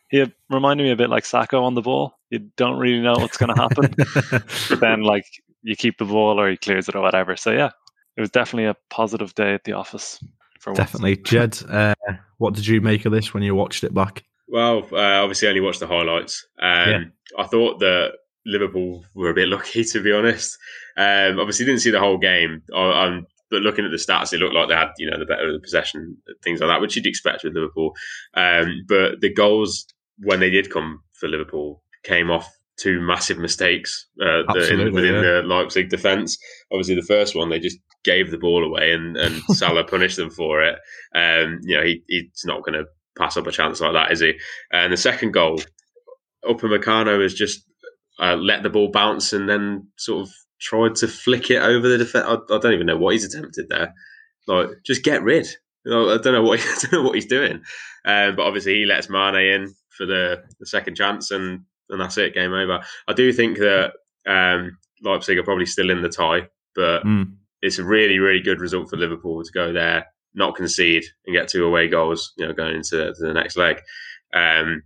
he 0.10 0.32
reminded 0.50 0.84
me 0.84 0.92
a 0.92 0.96
bit 0.96 1.10
like 1.10 1.24
Sakho 1.24 1.62
on 1.62 1.76
the 1.76 1.82
ball. 1.82 2.14
You 2.30 2.40
don't 2.58 2.80
really 2.80 3.02
know 3.02 3.14
what's 3.14 3.38
going 3.38 3.54
to 3.54 3.62
happen, 3.62 3.96
but 4.70 4.80
then 4.80 5.02
like 5.02 5.26
you 5.62 5.76
keep 5.76 5.98
the 5.98 6.06
ball 6.06 6.40
or 6.40 6.50
he 6.50 6.58
clears 6.58 6.90
it 6.90 6.96
or 6.96 7.02
whatever. 7.02 7.36
So 7.36 7.52
yeah, 7.52 7.72
it 8.18 8.22
was 8.22 8.30
definitely 8.30 8.66
a 8.66 8.76
positive 8.90 9.34
day 9.36 9.54
at 9.54 9.64
the 9.64 9.74
office. 9.74 10.24
For 10.60 10.72
once. 10.72 10.78
Definitely. 10.78 11.18
Jed, 11.18 11.58
uh, 11.70 11.96
what 12.38 12.54
did 12.54 12.68
you 12.68 12.82
make 12.82 13.06
of 13.06 13.12
this 13.12 13.34
when 13.34 13.44
you 13.44 13.56
watched 13.56 13.84
it 13.84 13.94
back? 13.94 14.26
Well, 14.50 14.88
uh, 14.92 15.22
obviously, 15.22 15.48
I 15.48 15.52
only 15.52 15.62
watched 15.62 15.80
the 15.80 15.88
highlights. 15.88 16.46
Um, 16.62 16.90
Yeah. 16.90 17.04
I 17.38 17.46
thought 17.46 17.80
that 17.80 18.14
Liverpool 18.46 19.06
were 19.14 19.30
a 19.30 19.34
bit 19.34 19.48
lucky, 19.48 19.84
to 19.92 20.02
be 20.02 20.12
honest. 20.12 20.58
Um, 20.98 21.40
obviously, 21.40 21.66
didn't 21.66 21.82
see 21.82 21.92
the 21.92 22.00
whole 22.00 22.18
game. 22.18 22.62
I, 22.76 22.80
I'm, 22.80 23.28
but 23.52 23.62
looking 23.62 23.86
at 23.86 23.92
the 23.92 23.98
stats, 23.98 24.34
it 24.34 24.40
looked 24.40 24.54
like 24.54 24.68
they 24.68 24.76
had, 24.76 24.90
you 24.98 25.10
know, 25.10 25.18
the 25.18 25.26
better 25.26 25.48
of 25.48 25.54
the 25.54 25.60
possession, 25.60 26.18
things 26.44 26.60
like 26.60 26.70
that, 26.70 26.82
which 26.82 26.96
you'd 26.96 27.08
expect 27.08 27.44
with 27.44 27.54
Liverpool. 27.54 27.94
Um, 28.36 28.84
but 28.88 29.22
the 29.22 29.34
goals, 29.34 29.86
when 30.22 30.40
they 30.40 30.50
did 30.50 30.72
come 30.72 31.02
for 31.14 31.28
Liverpool, 31.28 31.84
came 32.04 32.30
off 32.30 32.50
two 32.78 33.02
massive 33.02 33.38
mistakes 33.38 34.08
uh, 34.22 34.44
the- 34.54 34.70
in, 34.72 34.94
within 34.94 35.16
yeah. 35.16 35.22
the 35.22 35.42
Leipzig 35.44 35.90
defence. 35.90 36.38
Obviously, 36.72 36.96
the 36.96 37.02
first 37.02 37.36
one, 37.36 37.50
they 37.50 37.60
just 37.60 37.78
gave 38.04 38.32
the 38.32 38.38
ball 38.38 38.64
away 38.64 38.94
and, 38.94 39.18
and 39.18 39.42
Salah 39.50 39.84
punished 39.84 40.18
them 40.18 40.30
for 40.30 40.64
it. 40.64 40.80
Um, 41.14 41.60
you 41.64 41.76
know, 41.76 41.84
he, 41.84 42.04
he's 42.08 42.44
not 42.46 42.64
going 42.64 42.80
to 42.80 42.86
pass 43.18 43.38
up 43.38 43.48
a 43.48 43.52
chance 43.52 43.82
like 43.82 43.94
that, 43.94 44.12
is 44.12 44.22
he? 44.22 44.34
And 44.72 44.94
the 44.94 44.98
second 44.98 45.32
goal, 45.32 45.62
Upamecano 46.46 47.22
has 47.22 47.34
just 47.34 47.64
uh, 48.20 48.36
let 48.36 48.64
the 48.64 48.70
ball 48.70 48.90
bounce 48.92 49.34
and 49.34 49.50
then 49.50 49.88
sort 49.98 50.28
of 50.28 50.34
tried 50.62 50.96
to 50.96 51.08
flick 51.08 51.52
it 51.52 51.62
over 51.62 51.88
the 51.88 51.98
defense. 51.98 52.26
I, 52.28 52.34
I 52.34 52.60
don't 52.60 52.74
even 52.74 52.88
know 52.88 52.98
what 52.98 53.14
he's 53.14 53.26
attempted 53.26 53.68
there. 53.70 53.94
Like, 54.48 54.70
just 54.86 55.04
get 55.04 55.24
rid. 55.24 55.48
You 55.86 55.92
know, 55.92 56.10
I 56.14 56.18
don't 56.18 56.34
know 56.34 56.44
what 56.44 56.60
I 56.64 56.78
don't 56.82 56.94
know 56.94 57.04
what 57.04 57.16
he's 57.16 57.26
doing. 57.26 57.62
Um, 58.06 58.36
but 58.36 58.46
obviously, 58.46 58.76
he 58.76 58.86
lets 58.86 59.10
Mane 59.10 59.36
in 59.36 59.74
for 60.00 60.08
the, 60.08 60.42
the 60.60 60.66
second 60.66 60.96
chance, 60.96 61.30
and 61.30 61.60
and 61.90 62.02
that's 62.02 62.18
it. 62.18 62.34
Game 62.34 62.54
over. 62.54 62.82
I 63.08 63.14
do 63.14 63.32
think 63.32 63.58
that 63.60 63.94
um, 64.26 64.78
Leipzig 65.04 65.38
are 65.38 65.44
probably 65.44 65.66
still 65.68 65.90
in 65.92 66.02
the 66.02 66.10
tie, 66.10 66.48
but 66.74 67.04
Mm. 67.04 67.34
it's 67.62 67.78
a 67.80 67.84
really, 67.84 68.18
really 68.20 68.42
good 68.42 68.60
result 68.62 68.90
for 68.90 68.98
Liverpool 68.98 69.44
to 69.44 69.52
go 69.52 69.72
there, 69.74 70.06
not 70.34 70.56
concede, 70.56 71.04
and 71.26 71.36
get 71.36 71.48
two 71.50 71.66
away 71.66 71.88
goals. 71.88 72.34
You 72.38 72.48
know, 72.48 72.54
going 72.54 72.76
into 72.78 73.14
to 73.14 73.14
the 73.20 73.34
next 73.34 73.58
leg. 73.58 73.82
Um, 74.34 74.84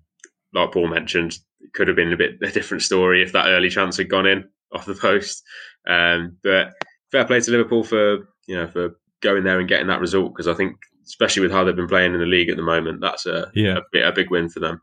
like 0.54 0.71
Paul 0.71 0.88
mentioned, 0.88 1.38
it 1.62 1.73
could 1.73 1.88
have 1.88 1.97
been 1.97 2.13
a 2.13 2.17
bit 2.17 2.36
a 2.41 2.52
different 2.52 2.84
story 2.84 3.21
if 3.23 3.32
that 3.34 3.47
early 3.47 3.69
chance 3.69 3.97
had 3.97 4.10
gone 4.10 4.26
in 4.28 4.43
off 4.73 4.86
the 4.86 4.95
post. 4.95 5.43
Um, 5.88 6.38
but 6.43 6.73
fair 7.12 7.26
play 7.26 7.39
to 7.41 7.52
Liverpool 7.52 7.84
for 7.84 8.19
you 8.47 8.56
know 8.56 8.67
for 8.67 8.95
going 9.21 9.43
there 9.43 9.60
and 9.60 9.69
getting 9.69 9.88
that 9.88 9.99
result 10.02 10.34
because 10.34 10.47
I 10.47 10.54
think, 10.54 10.76
especially 11.06 11.41
with 11.43 11.52
how 11.52 11.63
they've 11.63 11.76
been 11.76 11.88
playing 11.88 12.13
in 12.13 12.19
the 12.19 12.26
league 12.26 12.49
at 12.49 12.58
the 12.58 12.63
moment, 12.63 13.02
that's 13.02 13.26
a 13.26 13.52
Yeah. 13.54 13.78
a, 13.78 13.82
bit, 13.91 14.06
a 14.08 14.12
big 14.12 14.30
win 14.32 14.47
for 14.49 14.60
them. 14.60 14.82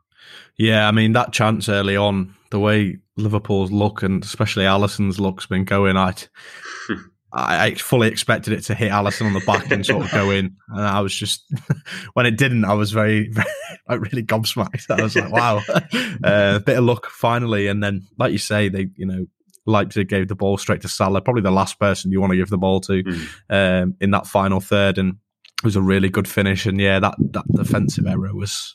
Yeah, 0.60 0.86
I 0.86 0.90
mean 0.92 1.12
that 1.12 1.32
chance 1.32 1.68
early 1.68 1.96
on, 1.96 2.34
the 2.50 2.58
way 2.60 2.98
Liverpool's 3.16 3.72
look 3.72 4.02
and 4.02 4.22
especially 4.22 4.64
Alisson's 4.66 5.18
look's 5.18 5.46
been 5.46 5.64
going, 5.64 5.96
I, 5.96 6.14
I 7.32 7.74
fully 7.74 8.08
expected 8.08 8.52
it 8.52 8.62
to 8.64 8.74
hit 8.74 8.90
Allison 8.90 9.26
on 9.28 9.32
the 9.32 9.40
back 9.40 9.70
and 9.70 9.86
sort 9.86 10.04
of 10.04 10.12
go 10.12 10.30
in, 10.30 10.56
and 10.68 10.80
I 10.80 11.00
was 11.00 11.14
just 11.14 11.44
when 12.14 12.26
it 12.26 12.36
didn't, 12.36 12.64
I 12.64 12.74
was 12.74 12.92
very, 12.92 13.28
very 13.32 13.46
like 13.88 14.00
really 14.00 14.22
gobsmacked. 14.22 14.90
I 14.90 15.02
was 15.02 15.16
like, 15.16 15.32
wow, 15.32 15.62
uh, 15.68 16.56
a 16.56 16.60
bit 16.60 16.78
of 16.78 16.84
luck 16.84 17.06
finally, 17.06 17.66
and 17.66 17.82
then 17.82 18.06
like 18.18 18.32
you 18.32 18.38
say, 18.38 18.68
they 18.68 18.88
you 18.96 19.06
know 19.06 19.26
Leipzig 19.64 20.08
gave 20.08 20.28
the 20.28 20.34
ball 20.34 20.58
straight 20.58 20.82
to 20.82 20.88
Salah, 20.88 21.20
probably 21.22 21.42
the 21.42 21.50
last 21.50 21.78
person 21.78 22.10
you 22.10 22.20
want 22.20 22.32
to 22.32 22.36
give 22.36 22.50
the 22.50 22.58
ball 22.58 22.80
to 22.82 23.02
Mm. 23.02 23.28
um, 23.82 23.94
in 24.00 24.10
that 24.10 24.26
final 24.26 24.60
third, 24.60 24.98
and 24.98 25.14
it 25.58 25.64
was 25.64 25.76
a 25.76 25.82
really 25.82 26.08
good 26.08 26.28
finish. 26.28 26.66
And 26.66 26.80
yeah, 26.80 26.98
that 26.98 27.14
that 27.32 27.44
defensive 27.54 28.06
error 28.06 28.34
was 28.34 28.74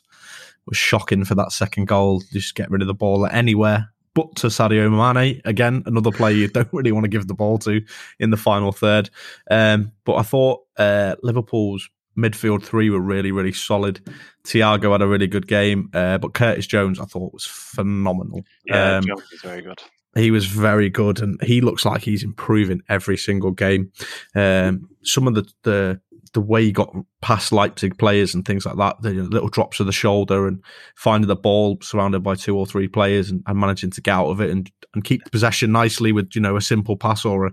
was 0.66 0.76
shocking 0.76 1.24
for 1.24 1.34
that 1.36 1.52
second 1.52 1.86
goal. 1.86 2.22
Just 2.32 2.54
get 2.54 2.70
rid 2.70 2.82
of 2.82 2.88
the 2.88 2.94
ball 2.94 3.26
anywhere. 3.26 3.90
But 4.14 4.34
to 4.36 4.46
Sadio 4.46 4.90
Mane, 4.90 5.42
again, 5.44 5.82
another 5.86 6.10
player 6.10 6.34
you 6.34 6.48
don't 6.48 6.68
really 6.72 6.92
want 6.92 7.04
to 7.04 7.08
give 7.08 7.26
the 7.28 7.34
ball 7.34 7.58
to 7.58 7.82
in 8.18 8.30
the 8.30 8.36
final 8.38 8.72
third. 8.72 9.10
Um, 9.50 9.92
but 10.04 10.14
I 10.16 10.22
thought 10.22 10.62
uh, 10.78 11.16
Liverpool's 11.22 11.88
midfield 12.18 12.62
three 12.64 12.88
were 12.88 13.00
really, 13.00 13.30
really 13.30 13.52
solid. 13.52 14.00
Thiago 14.44 14.92
had 14.92 15.02
a 15.02 15.06
really 15.06 15.26
good 15.26 15.46
game, 15.46 15.90
uh, 15.92 16.16
but 16.16 16.32
Curtis 16.32 16.66
Jones 16.66 16.98
I 16.98 17.04
thought 17.04 17.34
was 17.34 17.44
phenomenal. 17.44 18.42
Yeah, 18.64 18.96
Um, 18.96 19.04
Jones 19.04 19.30
is 19.32 19.42
very 19.42 19.60
good. 19.60 19.82
he 20.14 20.30
was 20.30 20.46
very 20.46 20.88
good, 20.88 21.20
and 21.20 21.38
he 21.42 21.60
looks 21.60 21.84
like 21.84 22.00
he's 22.00 22.22
improving 22.24 22.80
every 22.88 23.18
single 23.18 23.50
game. 23.50 23.92
Um, 24.34 24.88
some 25.02 25.28
of 25.28 25.34
the, 25.34 25.46
the 25.62 26.00
the 26.36 26.40
way 26.42 26.64
he 26.64 26.70
got 26.70 26.94
past 27.22 27.50
Leipzig 27.50 27.96
players 27.96 28.34
and 28.34 28.44
things 28.44 28.66
like 28.66 28.76
that, 28.76 29.00
the 29.00 29.14
little 29.14 29.48
drops 29.48 29.80
of 29.80 29.86
the 29.86 29.92
shoulder 29.92 30.46
and 30.46 30.62
finding 30.94 31.28
the 31.28 31.34
ball 31.34 31.78
surrounded 31.80 32.22
by 32.22 32.34
two 32.34 32.54
or 32.54 32.66
three 32.66 32.88
players 32.88 33.30
and, 33.30 33.42
and 33.46 33.58
managing 33.58 33.90
to 33.90 34.02
get 34.02 34.12
out 34.12 34.28
of 34.28 34.38
it 34.42 34.50
and, 34.50 34.70
and 34.92 35.02
keep 35.02 35.24
the 35.24 35.30
possession 35.30 35.72
nicely 35.72 36.12
with 36.12 36.28
you 36.34 36.42
know 36.42 36.54
a 36.54 36.60
simple 36.60 36.94
pass 36.94 37.24
or 37.24 37.46
a, 37.46 37.52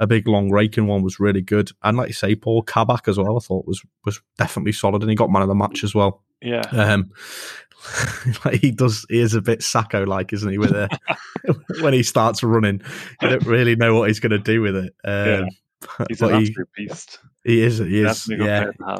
a 0.00 0.08
big 0.08 0.26
long 0.26 0.50
raking 0.50 0.88
one 0.88 1.04
was 1.04 1.20
really 1.20 1.42
good. 1.42 1.70
And 1.84 1.96
like 1.96 2.08
you 2.08 2.12
say, 2.12 2.34
Paul 2.34 2.62
Kabak 2.62 3.06
as 3.06 3.18
well, 3.18 3.36
I 3.36 3.40
thought 3.40 3.68
was 3.68 3.82
was 4.04 4.20
definitely 4.36 4.72
solid, 4.72 5.02
and 5.02 5.10
he 5.10 5.14
got 5.14 5.30
man 5.30 5.42
of 5.42 5.48
the 5.48 5.54
match 5.54 5.84
as 5.84 5.94
well. 5.94 6.24
Yeah, 6.42 6.62
Um, 6.72 7.12
like 8.44 8.60
he 8.60 8.72
does. 8.72 9.06
He 9.08 9.20
is 9.20 9.34
a 9.34 9.42
bit 9.42 9.60
Sakho 9.60 10.08
like, 10.08 10.32
isn't 10.32 10.50
he? 10.50 10.58
With 10.58 10.74
when 11.82 11.92
he 11.92 12.02
starts 12.02 12.42
running, 12.42 12.82
you 13.22 13.28
don't 13.28 13.46
really 13.46 13.76
know 13.76 13.94
what 13.96 14.08
he's 14.08 14.18
going 14.18 14.32
to 14.32 14.40
do 14.40 14.60
with 14.60 14.74
it. 14.74 14.92
Um, 15.04 15.50
he's 16.08 16.18
but 16.18 16.32
an 16.32 16.40
he, 16.40 16.48
absolute 16.48 16.68
beast. 16.76 17.20
He 17.44 17.62
is. 17.62 17.78
He 17.78 18.00
is. 18.00 18.24
Definitely 18.24 18.46
a 18.46 18.64
good 18.64 18.74
Yeah, 18.80 18.98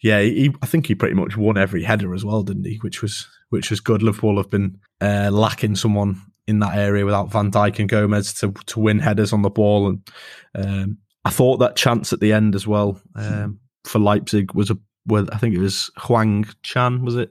yeah. 0.00 0.20
He, 0.20 0.54
I 0.62 0.66
think 0.66 0.86
he 0.86 0.94
pretty 0.94 1.14
much 1.14 1.36
won 1.36 1.58
every 1.58 1.82
header 1.82 2.14
as 2.14 2.24
well, 2.24 2.42
didn't 2.42 2.64
he? 2.64 2.76
Which 2.78 3.02
was 3.02 3.26
which 3.50 3.70
was 3.70 3.80
good. 3.80 4.02
Liverpool 4.02 4.36
have 4.38 4.50
been 4.50 4.78
uh, 5.00 5.30
lacking 5.32 5.76
someone 5.76 6.20
in 6.46 6.60
that 6.60 6.76
area 6.76 7.04
without 7.04 7.30
Van 7.30 7.50
Dijk 7.50 7.78
and 7.78 7.88
Gomez 7.88 8.32
to 8.34 8.52
to 8.66 8.80
win 8.80 8.98
headers 8.98 9.32
on 9.32 9.42
the 9.42 9.50
ball. 9.50 9.88
And 9.88 10.08
um, 10.54 10.98
I 11.24 11.30
thought 11.30 11.58
that 11.58 11.76
chance 11.76 12.12
at 12.12 12.20
the 12.20 12.32
end 12.32 12.54
as 12.54 12.66
well 12.66 13.00
um, 13.14 13.60
for 13.84 13.98
Leipzig 13.98 14.54
was 14.54 14.70
a 14.70 14.78
well, 15.08 15.26
I 15.32 15.38
think 15.38 15.54
it 15.54 15.60
was 15.60 15.90
Huang 15.98 16.46
Chan 16.62 17.04
was 17.04 17.14
it 17.14 17.30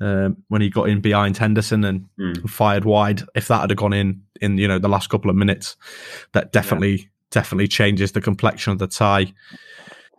um, 0.00 0.38
when 0.48 0.60
he 0.60 0.68
got 0.70 0.88
in 0.88 1.00
behind 1.00 1.36
Henderson 1.36 1.84
and 1.84 2.06
Mm. 2.18 2.48
fired 2.50 2.84
wide. 2.84 3.22
If 3.34 3.48
that 3.48 3.60
had 3.68 3.76
gone 3.76 3.92
in 3.92 4.22
in 4.40 4.58
you 4.58 4.66
know 4.66 4.78
the 4.78 4.88
last 4.88 5.08
couple 5.10 5.30
of 5.30 5.36
minutes, 5.36 5.76
that 6.32 6.52
definitely 6.52 7.10
definitely 7.32 7.66
changes 7.66 8.12
the 8.12 8.20
complexion 8.20 8.72
of 8.72 8.78
the 8.78 8.86
tie. 8.86 9.32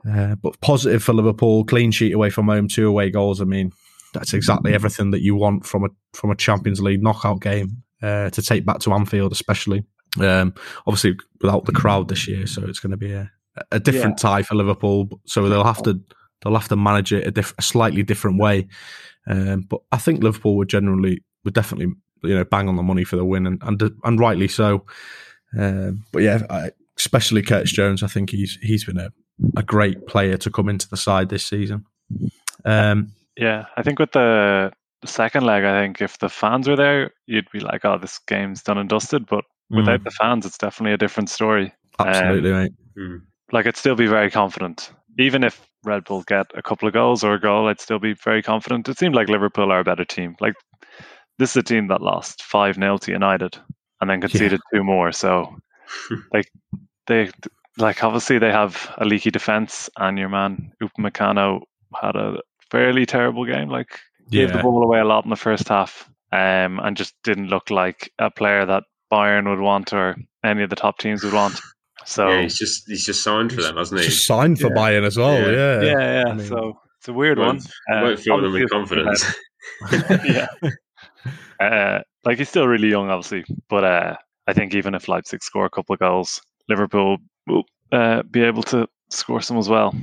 Uh, 0.10 0.36
but 0.36 0.60
positive 0.60 1.02
for 1.02 1.14
Liverpool, 1.14 1.64
clean 1.64 1.92
sheet 1.92 2.14
away 2.14 2.30
from 2.30 2.48
home, 2.48 2.68
two 2.68 2.88
away 2.88 3.10
goals. 3.10 3.40
I 3.40 3.46
mean, 3.46 3.72
that's 4.14 4.34
exactly 4.34 4.74
everything 4.74 5.12
that 5.12 5.22
you 5.22 5.36
want 5.36 5.66
from 5.66 5.86
a 5.86 5.90
from 6.14 6.30
a 6.30 6.36
Champions 6.36 6.82
League 6.82 7.02
knockout 7.02 7.40
game 7.40 7.84
uh, 8.02 8.30
to 8.32 8.42
take 8.42 8.66
back 8.66 8.80
to 8.80 8.94
Anfield, 8.94 9.32
especially. 9.32 9.86
Um, 10.20 10.54
obviously, 10.86 11.16
without 11.42 11.66
the 11.66 11.72
crowd 11.72 12.10
this 12.10 12.28
year, 12.28 12.46
so 12.46 12.64
it's 12.66 12.80
going 12.80 12.92
to 12.92 12.98
be 12.98 13.14
a, 13.14 13.32
a 13.72 13.80
different 13.80 14.18
tie 14.20 14.44
for 14.44 14.56
Liverpool. 14.56 15.10
So 15.26 15.48
they'll 15.48 15.64
have 15.64 15.82
to 15.84 16.00
they'll 16.42 16.54
have 16.54 16.68
to 16.68 16.76
manage 16.76 17.14
it 17.14 17.26
a, 17.26 17.32
diff- 17.32 17.56
a 17.58 17.62
slightly 17.62 18.04
different 18.04 18.40
way. 18.40 18.68
Um, 19.26 19.62
but 19.62 19.80
I 19.92 19.98
think 19.98 20.22
Liverpool 20.22 20.58
would 20.58 20.70
generally 20.70 21.24
would 21.46 21.54
definitely 21.54 21.94
you 22.24 22.36
know 22.36 22.44
bang 22.44 22.68
on 22.68 22.76
the 22.76 22.84
money 22.84 23.06
for 23.06 23.16
the 23.16 23.26
win 23.26 23.48
and 23.48 23.62
and, 23.64 23.82
and 24.04 24.20
rightly 24.20 24.50
so. 24.50 24.86
Um, 25.58 26.06
but 26.12 26.24
yeah, 26.24 26.42
I, 26.50 26.72
especially 27.04 27.42
Curtis 27.42 27.72
Jones, 27.72 28.02
I 28.04 28.08
think 28.08 28.30
he's 28.30 28.58
he's 28.62 28.86
been 28.86 28.98
a, 29.00 29.12
a 29.58 29.64
great 29.64 30.08
player 30.08 30.38
to 30.38 30.50
come 30.52 30.70
into 30.70 30.88
the 30.90 30.98
side 30.98 31.30
this 31.30 31.46
season. 31.46 31.86
Um, 32.66 33.12
Yeah, 33.38 33.66
I 33.78 33.84
think 33.84 34.00
with 34.00 34.12
the 34.12 34.72
the 35.02 35.08
second 35.08 35.44
leg, 35.46 35.64
I 35.66 35.82
think 35.82 36.02
if 36.02 36.18
the 36.20 36.30
fans 36.30 36.68
were 36.68 36.78
there, 36.78 37.12
you'd 37.28 37.52
be 37.52 37.60
like, 37.60 37.84
"Oh, 37.84 37.98
this 37.98 38.20
game's 38.28 38.64
done 38.64 38.78
and 38.78 38.90
dusted." 38.90 39.26
But 39.28 39.44
without 39.70 40.00
Mm. 40.02 40.04
the 40.06 40.12
fans, 40.12 40.46
it's 40.46 40.58
definitely 40.58 40.94
a 40.94 40.98
different 40.98 41.30
story. 41.30 41.74
absolutely, 42.00 42.52
mate. 42.52 42.72
Mm. 42.98 43.22
Like, 43.52 43.68
I'd 43.68 43.78
still 43.78 43.96
be 43.96 44.08
very 44.08 44.32
confident, 44.32 44.92
even 45.20 45.44
if 45.44 45.62
Red 45.84 46.06
Bull 46.06 46.24
get 46.24 46.48
a 46.56 46.62
couple 46.64 46.88
of 46.88 46.94
goals 46.94 47.24
or 47.24 47.34
a 47.34 47.40
goal. 47.40 47.68
I'd 47.68 47.82
still 47.82 48.00
be 48.00 48.14
very 48.14 48.42
confident. 48.42 48.88
It 48.90 48.98
seemed 48.98 49.14
like 49.16 49.28
Liverpool 49.30 49.72
are 49.72 49.80
a 49.82 49.84
better 49.84 50.06
team. 50.06 50.36
Like, 50.40 50.56
this 51.38 51.52
is 51.52 51.58
a 51.58 51.64
team 51.64 51.88
that 51.90 52.02
lost 52.02 52.42
five 52.44 52.76
0 52.76 52.98
to 53.00 53.12
United 53.12 53.58
and 54.00 54.10
then 54.10 54.22
conceded 54.22 54.62
two 54.74 54.84
more. 54.84 55.12
So, 55.12 55.58
like, 56.34 56.50
they 57.08 57.30
like 57.78 58.04
obviously 58.04 58.40
they 58.40 58.52
have 58.52 58.94
a 58.98 59.06
leaky 59.06 59.32
defense, 59.32 59.90
and 59.98 60.18
your 60.18 60.30
man 60.30 60.72
Upamecano 60.82 61.62
had 62.02 62.16
a 62.16 62.40
fairly 62.72 63.06
terrible 63.06 63.46
game. 63.46 63.70
Like, 63.70 64.00
gave 64.30 64.54
the 64.54 64.60
ball 64.60 64.84
away 64.84 65.00
a 65.00 65.06
lot 65.06 65.24
in 65.24 65.30
the 65.30 65.36
first 65.36 65.68
half, 65.68 66.10
um, 66.32 66.80
and 66.80 66.98
just 66.98 67.14
didn't 67.24 67.48
look 67.48 67.70
like 67.70 68.12
a 68.20 68.30
player 68.32 68.66
that 68.66 68.84
Bayern 69.12 69.50
would 69.50 69.60
want 69.60 69.94
or 69.94 70.16
any 70.44 70.64
of 70.64 70.70
the 70.70 70.76
top 70.76 70.98
teams 70.98 71.24
would 71.24 71.34
want. 71.34 71.60
So 72.06 72.28
yeah, 72.30 72.42
he's 72.42 72.58
just 72.58 72.84
he's 72.88 73.06
just 73.06 73.24
signed 73.24 73.54
for 73.54 73.62
them, 73.62 73.78
hasn't 73.78 74.02
he? 74.02 74.08
Just 74.08 74.26
signed 74.28 74.60
for 74.60 74.68
Yeah. 74.68 74.76
Bayern 74.82 75.06
as 75.06 75.18
well. 75.18 75.40
Yeah. 75.40 75.52
Yeah, 75.52 75.84
yeah, 75.84 76.22
yeah. 76.22 76.30
I 76.30 76.34
mean, 76.34 76.48
so 76.48 76.80
it's 77.00 77.08
a 77.08 77.14
weird 77.14 77.38
one. 77.38 77.58
Won't, 77.58 77.66
Uh, 77.92 78.02
won't 78.04 78.20
fill 78.20 78.42
them 78.42 78.54
with 78.54 78.70
confidence. 78.70 79.36
yeah. 80.26 80.48
Uh, 81.60 82.02
like 82.26 82.38
he's 82.38 82.50
still 82.50 82.68
really 82.68 82.90
young, 82.90 83.10
obviously, 83.10 83.46
but 83.70 83.86
uh, 83.86 84.16
I 84.48 84.54
think 84.54 84.74
even 84.76 84.96
if 84.96 85.08
Leipzig 85.08 85.42
score 85.42 85.66
a 85.66 85.70
couple 85.70 85.94
of 85.94 86.00
goals, 86.00 86.42
Liverpool 86.70 87.18
will 87.48 87.64
uh, 87.92 88.24
be 88.24 88.42
able 88.42 88.64
to 88.64 88.88
score 89.10 89.42
some 89.42 89.58
as 89.58 89.70
well. 89.70 89.94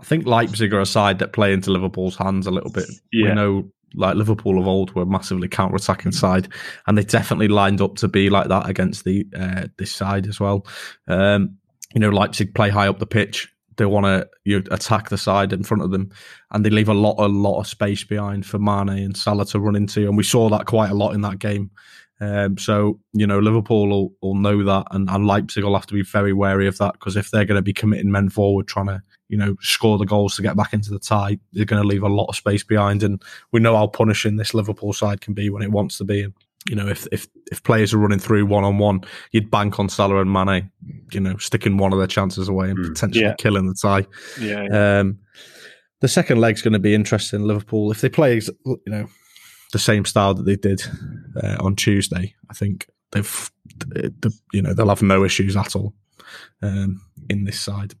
I 0.00 0.04
think 0.04 0.26
Leipzig 0.26 0.72
are 0.72 0.80
a 0.80 0.86
side 0.86 1.18
that 1.18 1.32
play 1.32 1.52
into 1.52 1.70
Liverpool's 1.70 2.16
hands 2.16 2.46
a 2.46 2.50
little 2.50 2.70
bit. 2.70 2.88
Yeah. 3.12 3.28
We 3.28 3.34
know, 3.34 3.70
like 3.94 4.16
Liverpool 4.16 4.58
of 4.58 4.66
old, 4.66 4.94
were 4.94 5.04
massively 5.04 5.48
counter-attacking 5.48 6.12
side, 6.12 6.48
and 6.86 6.96
they 6.96 7.04
definitely 7.04 7.48
lined 7.48 7.80
up 7.80 7.96
to 7.96 8.08
be 8.08 8.30
like 8.30 8.48
that 8.48 8.68
against 8.68 9.04
the 9.04 9.26
uh, 9.38 9.68
this 9.78 9.92
side 9.92 10.26
as 10.26 10.40
well. 10.40 10.66
Um, 11.08 11.58
you 11.94 12.00
know, 12.00 12.08
Leipzig 12.08 12.54
play 12.54 12.70
high 12.70 12.88
up 12.88 12.98
the 12.98 13.06
pitch. 13.06 13.48
They 13.76 13.86
want 13.86 14.06
to 14.06 14.28
you 14.44 14.62
attack 14.70 15.08
the 15.08 15.18
side 15.18 15.52
in 15.52 15.62
front 15.62 15.82
of 15.82 15.90
them, 15.90 16.10
and 16.50 16.64
they 16.64 16.70
leave 16.70 16.88
a 16.88 16.94
lot, 16.94 17.16
a 17.18 17.28
lot 17.28 17.60
of 17.60 17.66
space 17.66 18.02
behind 18.02 18.46
for 18.46 18.58
Mane 18.58 18.88
and 18.88 19.16
Salah 19.16 19.46
to 19.46 19.60
run 19.60 19.76
into, 19.76 20.06
and 20.08 20.16
we 20.16 20.24
saw 20.24 20.48
that 20.48 20.66
quite 20.66 20.90
a 20.90 20.94
lot 20.94 21.14
in 21.14 21.20
that 21.20 21.38
game. 21.38 21.70
Um, 22.22 22.56
so 22.56 23.00
you 23.12 23.26
know, 23.26 23.38
Liverpool 23.40 23.88
will, 23.88 24.12
will 24.22 24.34
know 24.36 24.62
that, 24.64 24.86
and, 24.92 25.10
and 25.10 25.26
Leipzig 25.26 25.64
will 25.64 25.74
have 25.74 25.86
to 25.86 25.94
be 25.94 26.02
very 26.02 26.32
wary 26.32 26.68
of 26.68 26.78
that 26.78 26.92
because 26.92 27.16
if 27.16 27.30
they're 27.30 27.44
going 27.44 27.58
to 27.58 27.62
be 27.62 27.72
committing 27.72 28.12
men 28.12 28.28
forward, 28.28 28.68
trying 28.68 28.86
to 28.86 29.02
you 29.28 29.36
know 29.38 29.56
score 29.60 29.98
the 29.98 30.04
goals 30.06 30.36
to 30.36 30.42
get 30.42 30.56
back 30.56 30.72
into 30.72 30.90
the 30.90 30.98
tie, 31.00 31.38
they're 31.52 31.64
going 31.64 31.82
to 31.82 31.88
leave 31.88 32.02
a 32.04 32.08
lot 32.08 32.26
of 32.26 32.36
space 32.36 32.62
behind, 32.62 33.02
and 33.02 33.20
we 33.50 33.60
know 33.60 33.76
how 33.76 33.86
punishing 33.88 34.36
this 34.36 34.54
Liverpool 34.54 34.92
side 34.92 35.20
can 35.20 35.34
be 35.34 35.50
when 35.50 35.62
it 35.62 35.72
wants 35.72 35.98
to 35.98 36.04
be. 36.04 36.22
And 36.22 36.32
you 36.68 36.76
know, 36.76 36.86
if 36.86 37.08
if 37.10 37.26
if 37.50 37.62
players 37.64 37.92
are 37.92 37.98
running 37.98 38.20
through 38.20 38.46
one 38.46 38.62
on 38.62 38.78
one, 38.78 39.00
you'd 39.32 39.50
bank 39.50 39.80
on 39.80 39.88
Salah 39.88 40.20
and 40.20 40.32
Mane, 40.32 40.70
you 41.12 41.18
know, 41.20 41.36
sticking 41.38 41.76
one 41.76 41.92
of 41.92 41.98
their 41.98 42.06
chances 42.06 42.48
away 42.48 42.70
and 42.70 42.78
Mm. 42.78 42.88
potentially 42.94 43.24
Yeah. 43.24 43.34
killing 43.36 43.66
the 43.66 43.74
tie. 43.74 44.06
Yeah, 44.40 45.00
Um, 45.00 45.18
the 46.00 46.08
second 46.08 46.38
leg's 46.38 46.62
going 46.62 46.72
to 46.74 46.78
be 46.78 46.94
interesting. 46.94 47.42
Liverpool, 47.42 47.90
if 47.90 48.00
they 48.00 48.08
play, 48.08 48.40
you 48.64 48.78
know, 48.86 49.06
the 49.72 49.78
same 49.78 50.04
style 50.04 50.34
that 50.34 50.44
they 50.44 50.56
did 50.56 50.82
uh, 51.42 51.56
on 51.60 51.74
Tuesday, 51.76 52.34
I 52.50 52.54
think 52.54 52.88
they've, 53.10 53.50
the, 53.78 54.32
you 54.52 54.62
know, 54.62 54.74
they'll 54.74 54.88
have 54.88 55.02
no 55.02 55.24
issues 55.24 55.56
at 55.56 55.74
all 55.74 55.94
um, 56.62 57.00
in 57.28 57.44
this 57.44 57.60
side. 57.60 57.94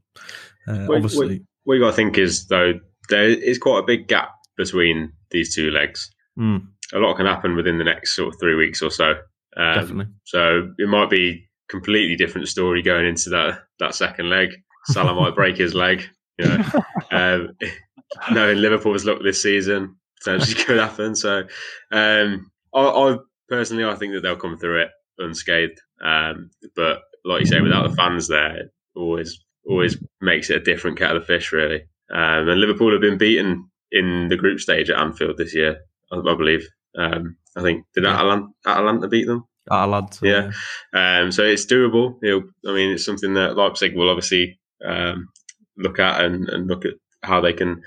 Uh, 0.68 0.86
Wait, 0.88 0.96
obviously, 0.96 1.28
wait. 1.28 1.42
What 1.64 1.74
you 1.74 1.80
got 1.80 1.90
to 1.90 1.96
think 1.96 2.18
is 2.18 2.46
though 2.46 2.74
there 3.08 3.28
is 3.28 3.58
quite 3.58 3.80
a 3.80 3.86
big 3.86 4.06
gap 4.08 4.30
between 4.56 5.12
these 5.30 5.54
two 5.54 5.70
legs. 5.70 6.10
Mm, 6.38 6.66
A 6.92 6.98
lot 6.98 7.16
can 7.16 7.26
happen 7.26 7.56
within 7.56 7.78
the 7.78 7.84
next 7.84 8.14
sort 8.14 8.32
of 8.34 8.40
three 8.40 8.54
weeks 8.54 8.80
or 8.82 8.90
so. 8.90 9.10
Um, 9.56 9.74
definitely. 9.74 10.06
So 10.24 10.72
it 10.78 10.88
might 10.88 11.10
be 11.10 11.48
completely 11.68 12.16
different 12.16 12.48
story 12.48 12.82
going 12.82 13.06
into 13.06 13.30
that 13.30 13.60
that 13.80 13.94
second 13.94 14.28
leg. 14.30 14.50
Salah 14.86 15.14
might 15.14 15.34
break 15.34 15.56
his 15.56 15.74
leg. 15.74 16.04
You 16.38 16.48
know, 16.48 16.64
um, 17.12 17.48
knowing 18.32 18.58
Liverpool's 18.58 19.04
luck 19.04 19.18
this 19.22 19.42
season 19.42 19.96
potentially 20.22 20.62
could 20.64 20.78
happen. 20.78 21.14
So, 21.14 21.44
um, 21.90 22.50
I, 22.74 22.80
I 22.80 23.16
personally, 23.48 23.84
I 23.84 23.94
think 23.94 24.14
that 24.14 24.20
they'll 24.22 24.36
come 24.36 24.58
through 24.58 24.82
it 24.82 24.88
unscathed. 25.18 25.80
Um, 26.02 26.50
but 26.74 27.00
like 27.24 27.40
you 27.40 27.46
say, 27.46 27.60
without 27.60 27.88
the 27.88 27.96
fans 27.96 28.28
there, 28.28 28.56
it 28.56 28.66
always 28.96 29.38
always 29.66 29.96
makes 30.20 30.50
it 30.50 30.56
a 30.56 30.64
different 30.64 30.98
kettle 30.98 31.18
of 31.18 31.26
fish, 31.26 31.52
really. 31.52 31.82
Um, 32.12 32.48
and 32.48 32.60
Liverpool 32.60 32.92
have 32.92 33.00
been 33.00 33.18
beaten 33.18 33.68
in 33.92 34.28
the 34.28 34.36
group 34.36 34.58
stage 34.58 34.90
at 34.90 34.98
Anfield 34.98 35.36
this 35.36 35.54
year, 35.54 35.78
I, 36.10 36.16
I 36.16 36.34
believe. 36.34 36.66
Um, 36.98 37.36
I 37.56 37.62
think 37.62 37.84
did 37.94 38.04
Yeah. 38.04 38.14
Atalanta, 38.14 38.46
Atalanta 38.66 39.08
beat 39.08 39.26
them? 39.26 39.44
Lads, 39.70 40.22
uh, 40.22 40.26
Yeah. 40.26 40.50
Um, 40.92 41.30
so 41.30 41.44
it's 41.44 41.66
doable. 41.66 42.16
Know, 42.22 42.42
I 42.66 42.72
mean, 42.74 42.90
it's 42.92 43.04
something 43.04 43.34
that 43.34 43.56
Leipzig 43.56 43.94
will 43.96 44.10
obviously 44.10 44.58
um, 44.84 45.28
look 45.76 45.98
at 45.98 46.24
and, 46.24 46.48
and 46.48 46.66
look 46.66 46.84
at 46.84 46.94
how 47.22 47.40
they 47.40 47.52
can 47.52 47.82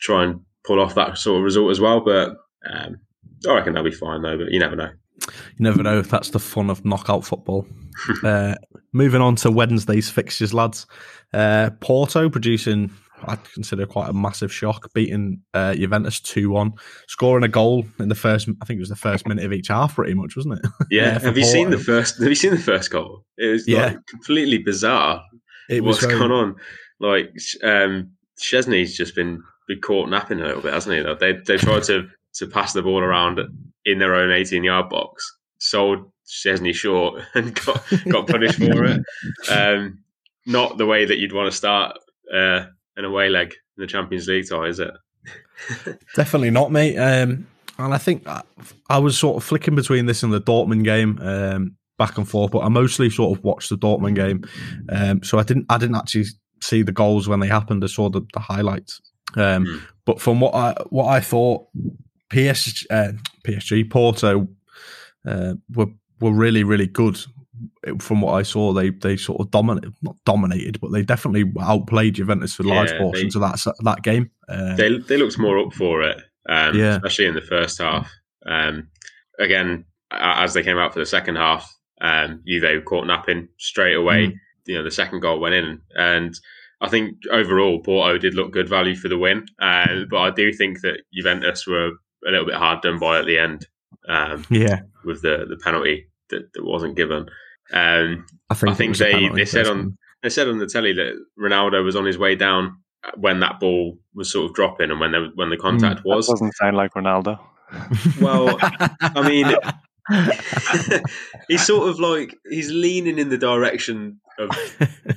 try 0.00 0.24
and 0.24 0.40
pull 0.64 0.80
off 0.80 0.94
that 0.94 1.18
sort 1.18 1.38
of 1.38 1.44
result 1.44 1.70
as 1.70 1.80
well. 1.80 2.00
But 2.00 2.36
um, 2.70 2.96
I 3.48 3.54
reckon 3.54 3.74
they'll 3.74 3.82
be 3.84 3.90
fine 3.90 4.22
though. 4.22 4.38
But 4.38 4.50
you 4.50 4.58
never 4.60 4.76
know. 4.76 4.90
You 5.20 5.30
never 5.60 5.82
know 5.82 5.98
if 5.98 6.10
that's 6.10 6.30
the 6.30 6.40
fun 6.40 6.70
of 6.70 6.84
knockout 6.84 7.24
football. 7.24 7.66
uh, 8.24 8.54
moving 8.92 9.20
on 9.20 9.36
to 9.36 9.50
Wednesday's 9.50 10.10
fixtures, 10.10 10.52
lads. 10.52 10.86
Uh, 11.32 11.70
Porto 11.80 12.28
producing, 12.28 12.90
I'd 13.24 13.42
consider 13.52 13.86
quite 13.86 14.10
a 14.10 14.12
massive 14.12 14.52
shock, 14.52 14.92
beating 14.92 15.40
uh, 15.54 15.74
Juventus 15.74 16.20
2 16.20 16.50
1, 16.50 16.72
scoring 17.08 17.44
a 17.44 17.48
goal 17.48 17.86
in 17.98 18.08
the 18.08 18.14
first, 18.14 18.48
I 18.60 18.64
think 18.66 18.78
it 18.78 18.82
was 18.82 18.88
the 18.88 18.96
first 18.96 19.26
minute 19.26 19.44
of 19.44 19.52
each 19.52 19.68
half, 19.68 19.94
pretty 19.94 20.14
much, 20.14 20.36
wasn't 20.36 20.58
it? 20.58 20.70
Yeah. 20.90 21.18
have 21.20 21.38
you 21.38 21.44
seen 21.44 21.70
the 21.70 21.78
first? 21.78 22.18
Have 22.18 22.28
you 22.28 22.34
seen 22.34 22.50
the 22.52 22.58
first 22.58 22.90
goal? 22.90 23.24
It 23.38 23.46
was 23.46 23.68
Yeah. 23.68 23.86
like 23.86 24.06
completely 24.06 24.58
bizarre. 24.58 25.22
It 25.70 25.82
What's 25.82 26.04
going 26.04 26.30
on? 26.32 26.56
Like 27.00 27.30
um, 27.62 28.10
Szczesny's 28.40 28.96
just 28.96 29.14
been 29.14 29.42
been 29.66 29.80
caught 29.80 30.08
napping 30.08 30.40
a 30.40 30.46
little 30.46 30.62
bit, 30.62 30.74
hasn't 30.74 30.96
he? 30.96 31.14
They 31.20 31.38
they 31.46 31.56
tried 31.56 31.84
to 31.84 32.08
to 32.34 32.46
pass 32.46 32.72
the 32.72 32.82
ball 32.82 33.00
around 33.00 33.40
in 33.84 33.98
their 33.98 34.14
own 34.14 34.32
eighteen 34.32 34.64
yard 34.64 34.88
box, 34.88 35.24
sold 35.58 36.10
Szczesny 36.26 36.74
short, 36.74 37.22
and 37.34 37.54
got 37.64 37.82
got 38.08 38.26
punished 38.26 38.58
for 38.58 38.84
it. 38.84 39.00
Um, 39.50 39.98
not 40.46 40.78
the 40.78 40.86
way 40.86 41.04
that 41.04 41.18
you'd 41.18 41.32
want 41.32 41.50
to 41.50 41.56
start 41.56 41.96
uh, 42.32 42.66
an 42.96 43.04
away 43.04 43.28
leg 43.28 43.52
in 43.76 43.82
the 43.82 43.86
Champions 43.86 44.28
League 44.28 44.48
tie, 44.48 44.66
is 44.66 44.80
it? 44.80 44.90
Definitely 46.14 46.50
not, 46.50 46.70
mate. 46.70 46.96
Um, 46.96 47.46
and 47.78 47.94
I 47.94 47.98
think 47.98 48.26
I, 48.28 48.42
I 48.88 48.98
was 48.98 49.18
sort 49.18 49.36
of 49.36 49.44
flicking 49.44 49.74
between 49.74 50.06
this 50.06 50.22
and 50.22 50.32
the 50.32 50.40
Dortmund 50.40 50.84
game, 50.84 51.18
um, 51.20 51.76
back 51.98 52.18
and 52.18 52.28
forth. 52.28 52.52
But 52.52 52.60
I 52.60 52.68
mostly 52.68 53.10
sort 53.10 53.36
of 53.36 53.44
watched 53.44 53.70
the 53.70 53.78
Dortmund 53.78 54.16
game, 54.16 54.44
um, 54.90 55.22
so 55.22 55.38
I 55.38 55.42
didn't. 55.42 55.66
I 55.68 55.78
didn't 55.78 55.96
actually 55.96 56.26
see 56.62 56.82
the 56.82 56.92
goals 56.92 57.28
when 57.28 57.40
they 57.40 57.48
happened. 57.48 57.82
I 57.84 57.88
saw 57.88 58.08
the, 58.08 58.22
the 58.32 58.40
highlights. 58.40 59.00
Um, 59.36 59.64
Hmm. 59.66 59.76
But 60.06 60.20
from 60.20 60.38
what 60.40 60.54
I 60.54 60.74
what 60.90 61.06
I 61.06 61.20
thought, 61.20 61.66
PSG, 62.30 62.84
uh, 62.90 63.12
PSG 63.44 63.88
Porto 63.88 64.48
uh, 65.26 65.54
were 65.74 65.86
were 66.20 66.32
really 66.32 66.64
really 66.64 66.86
good. 66.86 67.18
From 68.00 68.20
what 68.20 68.32
I 68.34 68.42
saw, 68.42 68.72
they 68.72 68.90
they 68.90 69.16
sort 69.16 69.40
of 69.40 69.50
dominated, 69.50 69.94
not 70.02 70.16
dominated, 70.26 70.80
but 70.80 70.90
they 70.92 71.02
definitely 71.02 71.50
outplayed 71.60 72.14
Juventus 72.16 72.54
for 72.54 72.64
large 72.64 72.90
Yeah, 72.90 72.98
portions 72.98 73.34
they- 73.34 73.40
of 73.40 73.52
that 73.62 73.74
that 73.84 74.02
game. 74.02 74.30
Uh, 74.48 74.74
they 74.76 74.98
they 74.98 75.16
looked 75.16 75.38
more 75.38 75.58
up 75.58 75.72
for 75.72 76.02
it, 76.02 76.20
um, 76.48 76.76
Yeah. 76.76 76.96
especially 76.96 77.26
in 77.26 77.34
the 77.34 77.40
first 77.42 77.80
half. 77.80 78.10
Um, 78.44 78.88
again, 79.38 79.84
as 80.10 80.52
they 80.52 80.62
came 80.62 80.76
out 80.78 80.92
for 80.92 80.98
the 80.98 81.06
second 81.06 81.36
half, 81.36 81.72
um, 82.00 82.42
Juve 82.46 82.84
caught 82.84 83.06
napping 83.06 83.48
straight 83.58 83.94
away. 83.96 84.26
Mm. 84.28 84.34
You 84.66 84.74
know, 84.76 84.82
the 84.82 84.90
second 84.90 85.20
goal 85.20 85.40
went 85.40 85.54
in, 85.54 85.80
and 85.94 86.34
I 86.84 86.88
think 86.90 87.16
overall 87.30 87.80
Porto 87.80 88.18
did 88.18 88.34
look 88.34 88.52
good 88.52 88.68
value 88.68 88.94
for 88.94 89.08
the 89.08 89.18
win. 89.18 89.46
Uh, 89.60 90.04
but 90.10 90.18
I 90.18 90.30
do 90.30 90.52
think 90.52 90.82
that 90.82 91.02
Juventus 91.12 91.66
were 91.66 91.92
a 92.26 92.30
little 92.30 92.46
bit 92.46 92.56
hard 92.56 92.82
done 92.82 92.98
by 92.98 93.18
at 93.18 93.26
the 93.26 93.38
end 93.38 93.66
um, 94.08 94.44
Yeah, 94.50 94.80
with 95.04 95.22
the 95.22 95.46
the 95.48 95.56
penalty 95.56 96.08
that, 96.30 96.52
that 96.52 96.64
wasn't 96.64 96.96
given. 96.96 97.26
Um, 97.72 98.26
I 98.50 98.54
think, 98.54 98.72
I 98.72 98.74
think 98.74 98.96
they, 98.98 99.28
they 99.30 99.44
said 99.46 99.66
on 99.66 99.96
they 100.22 100.28
said 100.28 100.48
on 100.48 100.58
the 100.58 100.66
telly 100.66 100.92
that 100.92 101.14
Ronaldo 101.38 101.82
was 101.82 101.96
on 101.96 102.04
his 102.04 102.18
way 102.18 102.36
down 102.36 102.78
when 103.16 103.40
that 103.40 103.60
ball 103.60 103.98
was 104.14 104.30
sort 104.30 104.50
of 104.50 104.54
dropping 104.54 104.90
and 104.90 105.00
when 105.00 105.12
there, 105.12 105.28
when 105.34 105.50
the 105.50 105.56
contact 105.56 106.02
That 106.02 106.08
was. 106.08 106.28
doesn't 106.28 106.54
sound 106.54 106.76
like 106.76 106.92
Ronaldo. 106.94 107.38
Well, 108.20 108.56
I 108.60 109.26
mean, 109.26 109.54
he's 111.48 111.66
sort 111.66 111.88
of 111.88 111.98
like 111.98 112.36
he's 112.48 112.70
leaning 112.70 113.18
in 113.18 113.30
the 113.30 113.38
direction 113.38 114.20
of 114.38 114.50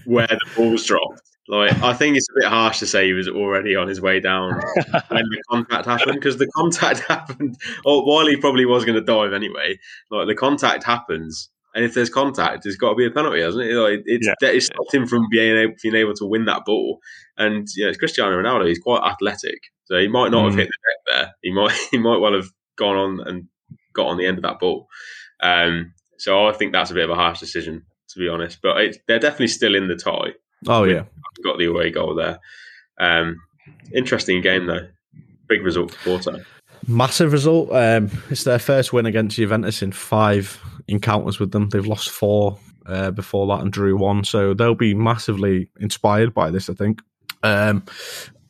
where 0.05 0.27
the 0.27 0.45
ball's 0.55 0.85
dropped. 0.85 1.21
Like 1.49 1.81
I 1.81 1.93
think 1.93 2.17
it's 2.17 2.27
a 2.29 2.39
bit 2.41 2.49
harsh 2.49 2.79
to 2.79 2.85
say 2.87 3.05
he 3.07 3.13
was 3.13 3.29
already 3.29 3.75
on 3.75 3.87
his 3.87 4.01
way 4.01 4.19
down 4.19 4.51
when 5.07 5.23
the 5.29 5.41
contact 5.49 5.85
happened 5.85 6.15
because 6.15 6.37
the 6.37 6.47
contact 6.55 6.99
happened. 7.07 7.55
Or 7.85 8.05
while 8.05 8.27
he 8.27 8.35
probably 8.35 8.65
was 8.65 8.83
going 8.85 8.95
to 8.99 9.03
dive 9.05 9.31
anyway, 9.33 9.79
like 10.11 10.27
the 10.27 10.35
contact 10.35 10.83
happens, 10.83 11.49
and 11.73 11.85
if 11.85 11.93
there's 11.93 12.09
contact, 12.09 12.63
there's 12.63 12.75
got 12.75 12.89
to 12.89 12.95
be 12.95 13.05
a 13.05 13.11
penalty, 13.11 13.41
hasn't 13.41 13.63
it? 13.63 13.73
Like 13.75 14.01
it's 14.05 14.27
Yeah. 14.27 14.49
it 14.49 14.61
stopped 14.61 14.93
him 14.93 15.07
from 15.07 15.27
being 15.31 15.55
able 15.55 15.73
being 15.81 15.95
able 15.95 16.13
to 16.15 16.25
win 16.25 16.45
that 16.45 16.63
ball. 16.65 16.99
And 17.37 17.65
you 17.75 17.83
know, 17.85 17.89
it's 17.89 17.97
Cristiano 17.97 18.35
Ronaldo. 18.35 18.67
He's 18.67 18.79
quite 18.79 19.03
athletic, 19.09 19.59
so 19.85 19.97
he 19.97 20.07
might 20.09 20.31
not 20.31 20.45
have 20.45 20.53
Mm. 20.53 20.59
hit 20.59 20.67
the 20.67 21.13
deck 21.13 21.15
there. 21.25 21.33
He 21.43 21.53
might 21.53 21.71
he 21.91 21.97
might 21.97 22.17
well 22.17 22.33
have 22.33 22.47
gone 22.77 22.97
on 22.97 23.19
and 23.25 23.45
got 23.93 24.07
on 24.07 24.17
the 24.17 24.25
end 24.25 24.37
of 24.37 24.43
that 24.43 24.59
ball. 24.59 24.87
Um, 25.41 25.93
so 26.17 26.47
I 26.47 26.51
think 26.51 26.73
that's 26.73 26.91
a 26.91 26.93
bit 26.93 27.05
of 27.05 27.09
a 27.11 27.15
harsh 27.15 27.39
decision, 27.39 27.85
to 28.09 28.19
be 28.19 28.27
honest. 28.27 28.59
But 28.61 28.97
they're 29.07 29.19
definitely 29.19 29.47
still 29.47 29.75
in 29.75 29.87
the 29.87 29.95
tie. 29.95 30.33
Oh 30.67 30.83
yeah, 30.83 31.03
Got 31.43 31.57
the 31.57 31.65
away 31.65 31.91
goal 31.91 32.15
there. 32.15 32.39
Um, 32.99 33.37
interesting 33.93 34.41
game 34.41 34.65
though. 34.65 34.87
Big 35.47 35.63
result 35.63 35.91
for 35.91 36.19
Porto. 36.19 36.43
massive 36.87 37.31
result. 37.31 37.71
Um, 37.71 38.09
it's 38.29 38.43
their 38.43 38.59
first 38.59 38.91
win 38.93 39.05
against 39.05 39.35
Juventus 39.35 39.81
in 39.81 39.91
five 39.91 40.59
encounters 40.87 41.39
with 41.39 41.51
them. 41.51 41.69
They've 41.69 41.85
lost 41.85 42.09
four 42.09 42.57
uh, 42.85 43.11
before 43.11 43.47
that 43.47 43.61
and 43.61 43.71
drew 43.71 43.97
one, 43.97 44.23
so 44.23 44.53
they'll 44.53 44.75
be 44.75 44.93
massively 44.93 45.69
inspired 45.79 46.33
by 46.33 46.49
this. 46.51 46.69
I 46.69 46.73
think, 46.73 47.01
um, 47.43 47.83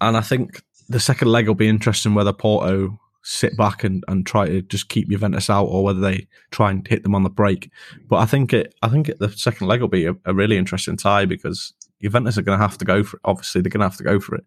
and 0.02 0.16
I 0.16 0.22
think 0.22 0.62
the 0.90 1.00
second 1.00 1.28
leg 1.30 1.48
will 1.48 1.56
be 1.56 1.68
interesting 1.68 2.14
whether 2.14 2.34
Porto 2.34 3.00
sit 3.24 3.58
back 3.58 3.84
and, 3.84 4.06
and 4.08 4.26
try 4.26 4.46
to 4.46 4.62
just 4.62 4.88
keep 4.88 5.10
Juventus 5.10 5.50
out, 5.50 5.66
or 5.66 5.84
whether 5.84 6.00
they 6.00 6.28
try 6.52 6.72
and 6.72 6.88
hit 6.88 7.04
them 7.04 7.14
on 7.14 7.24
the 7.24 7.30
break. 7.30 7.70
But 8.08 8.18
I 8.18 8.26
think 8.26 8.54
it, 8.54 8.74
I 8.82 8.88
think 8.90 9.10
it, 9.10 9.20
the 9.20 9.30
second 9.30 9.68
leg 9.68 9.82
will 9.82 9.88
be 9.88 10.06
a, 10.06 10.16
a 10.26 10.34
really 10.34 10.58
interesting 10.58 10.96
tie 10.96 11.26
because 11.26 11.74
Juventus 12.02 12.38
are 12.38 12.42
going 12.44 12.58
to 12.60 12.64
have 12.66 12.78
to 12.78 12.86
go 12.86 13.04
for 13.04 13.18
it. 13.18 13.22
Obviously, 13.26 13.62
they're 13.62 13.70
going 13.70 13.82
to 13.82 13.88
have 13.88 13.98
to 13.98 14.04
go 14.04 14.20
for 14.20 14.36
it. 14.36 14.46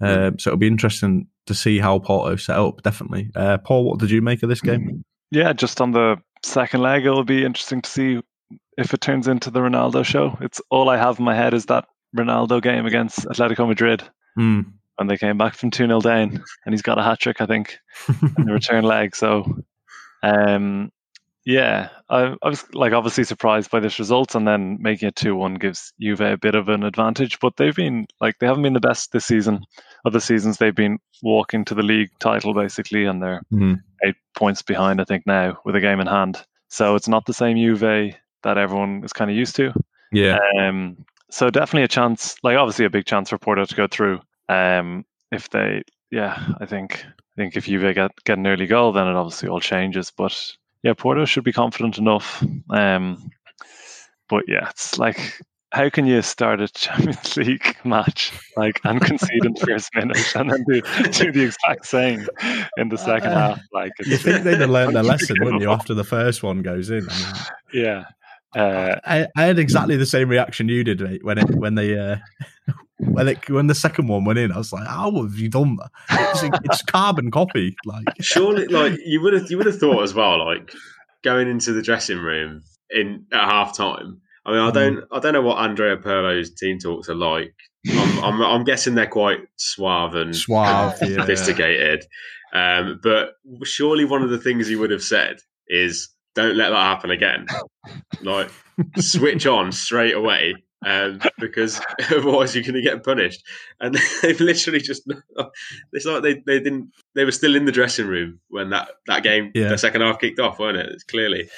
Um, 0.00 0.38
so 0.38 0.50
it'll 0.50 0.58
be 0.58 0.66
interesting 0.66 1.26
to 1.46 1.54
see 1.54 1.78
how 1.78 1.98
Porto 1.98 2.36
set 2.36 2.56
up. 2.58 2.82
Definitely, 2.82 3.30
uh, 3.34 3.58
Paul. 3.58 3.84
What 3.84 3.98
did 3.98 4.10
you 4.10 4.22
make 4.22 4.42
of 4.42 4.48
this 4.48 4.60
game? 4.60 5.04
Yeah, 5.30 5.52
just 5.52 5.80
on 5.80 5.92
the 5.92 6.16
second 6.44 6.80
leg, 6.82 7.04
it'll 7.06 7.24
be 7.24 7.44
interesting 7.44 7.80
to 7.82 7.90
see 7.90 8.20
if 8.78 8.94
it 8.94 9.00
turns 9.00 9.28
into 9.28 9.50
the 9.50 9.60
Ronaldo 9.60 10.04
show. 10.04 10.36
It's 10.40 10.60
all 10.70 10.88
I 10.88 10.96
have 10.96 11.18
in 11.18 11.24
my 11.24 11.34
head 11.34 11.54
is 11.54 11.66
that 11.66 11.86
Ronaldo 12.16 12.62
game 12.62 12.86
against 12.86 13.20
Atletico 13.20 13.66
Madrid 13.66 14.02
Hmm. 14.36 14.60
when 14.96 15.08
they 15.08 15.16
came 15.16 15.36
back 15.38 15.54
from 15.54 15.70
2 15.70 15.86
0 15.86 16.00
down, 16.00 16.42
and 16.64 16.72
he's 16.72 16.82
got 16.82 16.98
a 16.98 17.02
hat 17.02 17.20
trick, 17.20 17.40
I 17.40 17.46
think, 17.46 17.78
in 18.38 18.44
the 18.46 18.52
return 18.52 18.84
leg. 18.84 19.16
So, 19.16 19.62
um, 20.22 20.90
yeah, 21.44 21.88
I, 22.08 22.34
I 22.42 22.48
was 22.48 22.64
like 22.72 22.92
obviously 22.92 23.24
surprised 23.24 23.70
by 23.70 23.80
this 23.80 23.98
result, 23.98 24.34
and 24.34 24.46
then 24.46 24.78
making 24.80 25.08
it 25.08 25.16
2 25.16 25.34
1 25.34 25.54
gives 25.54 25.92
Juve 26.00 26.20
a 26.20 26.36
bit 26.36 26.54
of 26.54 26.68
an 26.68 26.84
advantage. 26.84 27.38
But 27.40 27.56
they've 27.56 27.74
been 27.74 28.06
like, 28.20 28.38
they 28.38 28.46
haven't 28.46 28.62
been 28.62 28.72
the 28.74 28.80
best 28.80 29.12
this 29.12 29.26
season. 29.26 29.64
Other 30.04 30.20
seasons, 30.20 30.58
they've 30.58 30.74
been 30.74 30.98
walking 31.22 31.64
to 31.66 31.74
the 31.74 31.82
league 31.82 32.10
title 32.20 32.54
basically, 32.54 33.04
and 33.04 33.22
they're 33.22 33.42
Mhm. 33.52 33.80
eight 34.04 34.16
points 34.36 34.62
behind, 34.62 35.00
I 35.00 35.04
think, 35.04 35.26
now 35.26 35.58
with 35.64 35.76
a 35.76 35.80
game 35.80 36.00
in 36.00 36.06
hand. 36.06 36.44
So 36.68 36.94
it's 36.94 37.08
not 37.08 37.26
the 37.26 37.34
same 37.34 37.56
Juve 37.56 38.14
that 38.42 38.58
everyone 38.58 39.02
is 39.04 39.12
kind 39.12 39.30
of 39.30 39.36
used 39.36 39.56
to. 39.56 39.72
Yeah, 40.12 40.38
Um, 40.58 41.04
so 41.30 41.48
definitely 41.50 41.84
a 41.84 41.88
chance, 41.88 42.36
like 42.42 42.56
obviously 42.58 42.84
a 42.84 42.90
big 42.90 43.06
chance 43.06 43.30
for 43.30 43.38
Porto 43.38 43.64
to 43.64 43.74
go 43.74 43.86
through. 43.86 44.20
Um, 44.48 45.04
if 45.30 45.48
they, 45.50 45.82
yeah, 46.10 46.38
I 46.60 46.66
think, 46.66 47.04
I 47.06 47.34
think 47.36 47.56
if 47.56 47.64
Juve 47.66 47.94
get 47.94 48.10
get 48.24 48.38
an 48.38 48.46
early 48.46 48.66
goal, 48.66 48.92
then 48.92 49.06
it 49.06 49.14
obviously 49.16 49.48
all 49.48 49.60
changes. 49.60 50.10
But 50.16 50.36
yeah, 50.82 50.94
Porto 50.94 51.24
should 51.24 51.44
be 51.44 51.52
confident 51.52 51.98
enough. 51.98 52.44
Um, 52.70 53.30
but 54.28 54.44
yeah, 54.48 54.68
it's 54.70 54.98
like. 54.98 55.40
How 55.74 55.88
can 55.88 56.04
you 56.04 56.20
start 56.20 56.60
a 56.60 56.68
Champions 56.74 57.34
League 57.38 57.78
match 57.82 58.30
like 58.58 58.78
and 58.84 59.00
concede 59.00 59.42
in 59.42 59.54
the 59.54 59.66
first 59.66 59.88
minute 59.94 60.36
and 60.36 60.50
then 60.50 60.62
do, 60.68 60.82
do 61.12 61.32
the 61.32 61.44
exact 61.44 61.86
same 61.86 62.28
in 62.76 62.90
the 62.90 62.98
second 62.98 63.32
half? 63.32 63.58
Like 63.72 63.92
you 64.04 64.18
think 64.18 64.44
they'd 64.44 64.60
have 64.60 64.68
learned 64.68 64.94
their 64.96 65.02
lesson, 65.02 65.38
wouldn't 65.40 65.62
you? 65.62 65.70
After 65.70 65.94
the 65.94 66.04
first 66.04 66.42
one 66.42 66.60
goes 66.60 66.90
in, 66.90 67.08
I, 67.08 67.16
mean, 67.16 67.84
Yeah. 67.84 68.04
Uh, 68.54 68.96
I, 69.04 69.28
I 69.36 69.44
had 69.44 69.58
exactly 69.58 69.96
the 69.96 70.06
same 70.06 70.28
reaction 70.28 70.68
you 70.68 70.84
did 70.84 71.00
mate, 71.00 71.24
when 71.24 71.38
it 71.38 71.50
when 71.54 71.74
they 71.74 71.98
uh, 71.98 72.16
when 72.98 73.28
it 73.28 73.48
when 73.48 73.66
the 73.66 73.74
second 73.74 74.08
one 74.08 74.24
went 74.24 74.38
in. 74.38 74.52
I 74.52 74.58
was 74.58 74.72
like, 74.72 74.86
"How 74.86 75.10
have 75.22 75.38
you 75.38 75.48
done 75.48 75.76
that? 75.76 75.90
It's, 76.10 76.42
it's 76.64 76.82
carbon 76.90 77.30
copy." 77.30 77.74
Like, 77.86 78.04
Surely, 78.20 78.66
like 78.66 78.98
you 79.04 79.20
would 79.22 79.32
have 79.32 79.50
you 79.50 79.56
would 79.56 79.66
have 79.66 79.78
thought 79.78 80.02
as 80.02 80.14
well, 80.14 80.44
like 80.44 80.72
going 81.22 81.48
into 81.48 81.72
the 81.72 81.82
dressing 81.82 82.18
room 82.18 82.62
in 82.90 83.26
at 83.32 83.44
half 83.44 83.76
time. 83.76 84.20
I 84.44 84.52
mean, 84.52 84.60
I 84.60 84.70
don't 84.70 85.04
I 85.12 85.18
don't 85.20 85.32
know 85.32 85.42
what 85.42 85.58
Andrea 85.58 85.96
Pirlo's 85.96 86.50
team 86.50 86.78
talks 86.78 87.08
are 87.08 87.14
like. 87.14 87.54
I'm, 87.88 88.22
I'm, 88.22 88.42
I'm 88.42 88.64
guessing 88.64 88.94
they're 88.94 89.08
quite 89.08 89.40
suave 89.56 90.14
and 90.14 90.36
Suave, 90.36 91.00
and 91.00 91.10
yeah. 91.10 91.16
sophisticated. 91.16 92.04
Um, 92.52 93.00
but 93.02 93.34
surely 93.64 94.04
one 94.04 94.22
of 94.22 94.30
the 94.30 94.38
things 94.38 94.68
he 94.68 94.76
would 94.76 94.90
have 94.90 95.02
said 95.02 95.38
is, 95.68 96.08
"Don't 96.34 96.56
let 96.56 96.70
that 96.70 96.76
happen 96.76 97.10
again." 97.10 97.46
Like 98.22 98.50
switch 98.98 99.46
on 99.46 99.72
straight 99.72 100.14
away. 100.14 100.54
Um, 100.84 101.20
because 101.38 101.80
otherwise 102.10 102.56
you're 102.56 102.64
going 102.64 102.74
to 102.74 102.82
get 102.82 103.04
punished, 103.04 103.44
and 103.80 103.94
they've 104.22 104.40
literally 104.40 104.80
just—it's 104.80 106.04
like 106.04 106.22
they, 106.24 106.34
they 106.44 106.58
didn't. 106.58 106.90
They 107.14 107.24
were 107.24 107.30
still 107.30 107.54
in 107.54 107.66
the 107.66 107.70
dressing 107.72 108.08
room 108.08 108.40
when 108.48 108.70
that, 108.70 108.88
that 109.06 109.22
game, 109.22 109.52
Yeah. 109.54 109.68
the 109.68 109.78
second 109.78 110.00
half 110.00 110.18
kicked 110.18 110.40
off, 110.40 110.58
weren't 110.58 110.78
it? 110.78 110.86
It's 110.88 111.04
clearly 111.04 111.48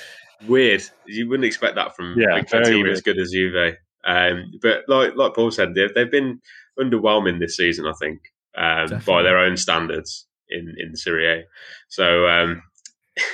weird. 0.46 0.82
You 1.06 1.26
wouldn't 1.26 1.46
expect 1.46 1.76
that 1.76 1.96
from 1.96 2.14
Yeah, 2.18 2.34
like, 2.34 2.52
a 2.52 2.64
team 2.64 2.82
weird. 2.82 2.92
as 2.92 3.00
good 3.00 3.18
as 3.18 3.30
Juve. 3.30 3.76
Um, 4.06 4.52
but 4.60 4.82
like 4.88 5.16
like 5.16 5.34
Paul 5.34 5.50
said, 5.50 5.74
they've, 5.74 5.94
they've 5.94 6.10
been 6.10 6.42
underwhelming 6.78 7.40
this 7.40 7.56
season. 7.56 7.87
I 7.87 7.94
think 7.98 8.20
um, 8.58 9.00
by 9.06 9.22
their 9.22 9.38
own 9.38 9.56
standards 9.56 10.26
in 10.50 10.74
in 10.76 10.96
Serie 10.96 11.30
A. 11.40 11.44
So 11.88 12.28
um, 12.28 12.62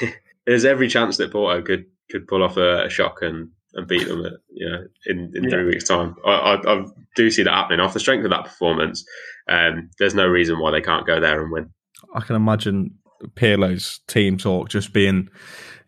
there's 0.46 0.64
every 0.64 0.88
chance 0.88 1.16
that 1.18 1.32
Porto 1.32 1.62
could 1.62 1.86
could 2.10 2.26
pull 2.26 2.42
off 2.42 2.56
a, 2.56 2.86
a 2.86 2.90
shock 2.90 3.18
and, 3.22 3.50
and 3.74 3.86
beat 3.86 4.08
them. 4.08 4.24
At, 4.24 4.32
you 4.52 4.68
know, 4.68 4.84
in, 5.06 5.32
in 5.34 5.48
three 5.48 5.64
weeks' 5.64 5.88
time. 5.88 6.16
I, 6.26 6.30
I, 6.30 6.74
I 6.74 6.84
do 7.16 7.30
see 7.30 7.42
that 7.42 7.52
happening. 7.52 7.80
Off 7.80 7.94
the 7.94 8.00
strength 8.00 8.24
of 8.24 8.30
that 8.30 8.44
performance, 8.44 9.04
um, 9.48 9.90
there's 9.98 10.14
no 10.14 10.26
reason 10.26 10.58
why 10.58 10.70
they 10.70 10.80
can't 10.80 11.06
go 11.06 11.20
there 11.20 11.42
and 11.42 11.52
win. 11.52 11.70
I 12.14 12.20
can 12.20 12.36
imagine 12.36 12.94
Pirlo's 13.34 14.00
team 14.08 14.38
talk 14.38 14.68
just 14.68 14.92
being 14.92 15.28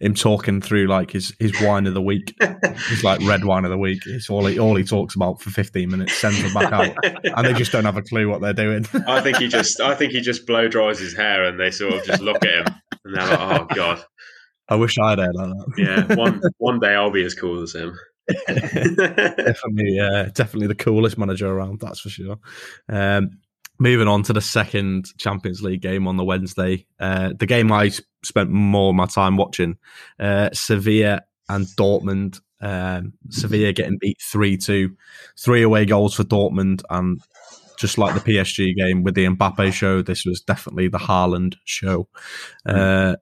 him 0.00 0.14
talking 0.14 0.60
through 0.60 0.88
like 0.88 1.12
his, 1.12 1.32
his 1.38 1.58
wine 1.62 1.86
of 1.86 1.94
the 1.94 2.02
week. 2.02 2.34
It's 2.90 3.04
like 3.04 3.20
red 3.22 3.44
wine 3.44 3.64
of 3.64 3.70
the 3.70 3.78
week. 3.78 4.02
It's 4.06 4.30
all 4.30 4.46
he 4.46 4.58
all 4.58 4.74
he 4.76 4.84
talks 4.84 5.14
about 5.14 5.40
for 5.40 5.50
15 5.50 5.90
minutes, 5.90 6.14
sends 6.14 6.42
them 6.42 6.52
back 6.52 6.72
out, 6.72 6.96
and 7.04 7.46
they 7.46 7.52
just 7.52 7.70
don't 7.70 7.84
have 7.84 7.96
a 7.96 8.02
clue 8.02 8.28
what 8.28 8.40
they're 8.40 8.52
doing. 8.52 8.86
I 9.06 9.20
think 9.20 9.36
he 9.36 9.48
just 9.48 9.80
I 9.80 9.94
think 9.94 10.12
he 10.12 10.20
just 10.20 10.46
blow 10.46 10.68
dries 10.68 10.98
his 10.98 11.14
hair 11.14 11.44
and 11.44 11.60
they 11.60 11.70
sort 11.70 11.94
of 11.94 12.04
just 12.04 12.22
look 12.22 12.44
at 12.44 12.66
him 12.66 12.74
and 13.04 13.14
they're 13.14 13.26
like, 13.26 13.38
oh 13.40 13.66
god, 13.74 14.04
I 14.72 14.76
wish 14.76 14.98
I 14.98 15.10
had 15.10 15.18
heard 15.18 15.34
like 15.34 15.48
that. 15.48 15.74
yeah, 15.76 16.14
one 16.16 16.40
one 16.56 16.80
day 16.80 16.94
I'll 16.94 17.10
be 17.10 17.24
as 17.24 17.34
cool 17.34 17.62
as 17.62 17.74
him. 17.74 17.98
definitely, 18.46 19.98
uh, 20.00 20.30
definitely 20.32 20.68
the 20.68 20.74
coolest 20.74 21.18
manager 21.18 21.46
around. 21.46 21.80
That's 21.80 22.00
for 22.00 22.08
sure. 22.08 22.38
Um, 22.88 23.38
moving 23.78 24.08
on 24.08 24.22
to 24.22 24.32
the 24.32 24.40
second 24.40 25.06
Champions 25.18 25.60
League 25.60 25.82
game 25.82 26.08
on 26.08 26.16
the 26.16 26.24
Wednesday, 26.24 26.86
uh, 27.00 27.34
the 27.38 27.46
game 27.46 27.70
I 27.70 27.90
spent 28.24 28.48
more 28.48 28.90
of 28.90 28.94
my 28.94 29.06
time 29.06 29.36
watching, 29.36 29.76
uh, 30.18 30.48
Sevilla 30.52 31.22
and 31.48 31.66
Dortmund. 31.78 32.40
Um, 32.62 33.12
Sevilla 33.28 33.72
getting 33.72 33.98
beat 34.00 34.18
three 34.22 34.56
two, 34.56 34.96
three 35.38 35.62
away 35.62 35.84
goals 35.84 36.14
for 36.14 36.24
Dortmund, 36.24 36.82
and 36.88 37.20
just 37.76 37.98
like 37.98 38.14
the 38.14 38.32
PSG 38.32 38.74
game 38.74 39.02
with 39.02 39.16
the 39.16 39.26
Mbappe 39.26 39.72
show, 39.74 40.00
this 40.00 40.24
was 40.24 40.40
definitely 40.40 40.88
the 40.88 40.98
Haaland 40.98 41.56
show. 41.64 42.08
Uh, 42.64 43.16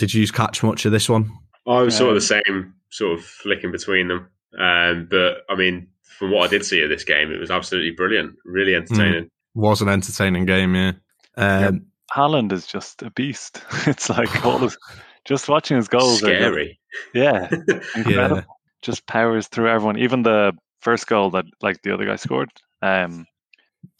did 0.00 0.14
you 0.14 0.26
catch 0.26 0.62
much 0.62 0.86
of 0.86 0.92
this 0.92 1.08
one? 1.10 1.30
I 1.68 1.82
was 1.82 1.94
sort 1.94 2.08
of 2.08 2.14
the 2.16 2.20
same, 2.22 2.72
sort 2.88 3.18
of 3.18 3.24
flicking 3.24 3.70
between 3.70 4.08
them. 4.08 4.28
Um, 4.58 5.06
but 5.10 5.42
I 5.50 5.54
mean, 5.54 5.88
from 6.18 6.30
what 6.32 6.44
I 6.46 6.48
did 6.50 6.64
see 6.64 6.82
of 6.82 6.88
this 6.88 7.04
game, 7.04 7.30
it 7.30 7.38
was 7.38 7.50
absolutely 7.50 7.90
brilliant, 7.92 8.34
really 8.46 8.74
entertaining. 8.74 9.28
Was 9.54 9.82
an 9.82 9.88
entertaining 9.90 10.46
game, 10.46 10.74
yeah. 10.74 10.92
Um, 11.36 11.86
Haaland 12.16 12.50
is 12.52 12.66
just 12.66 13.02
a 13.02 13.10
beast. 13.10 13.62
It's 13.86 14.08
like 14.08 14.44
all 14.44 14.58
his 14.66 14.76
just 15.26 15.48
watching 15.50 15.76
his 15.76 15.86
goals. 15.88 16.22
are 16.22 16.30
just- 16.30 16.40
Scary. 16.40 16.80
yeah, 17.14 17.48
incredible. 17.94 18.36
Yeah. 18.38 18.42
Just 18.82 19.06
powers 19.06 19.48
through 19.48 19.68
everyone. 19.68 19.98
Even 19.98 20.22
the 20.22 20.52
first 20.80 21.06
goal 21.06 21.28
that 21.32 21.44
like 21.60 21.82
the 21.82 21.92
other 21.92 22.06
guy 22.06 22.16
scored. 22.16 22.48
Um, 22.80 23.26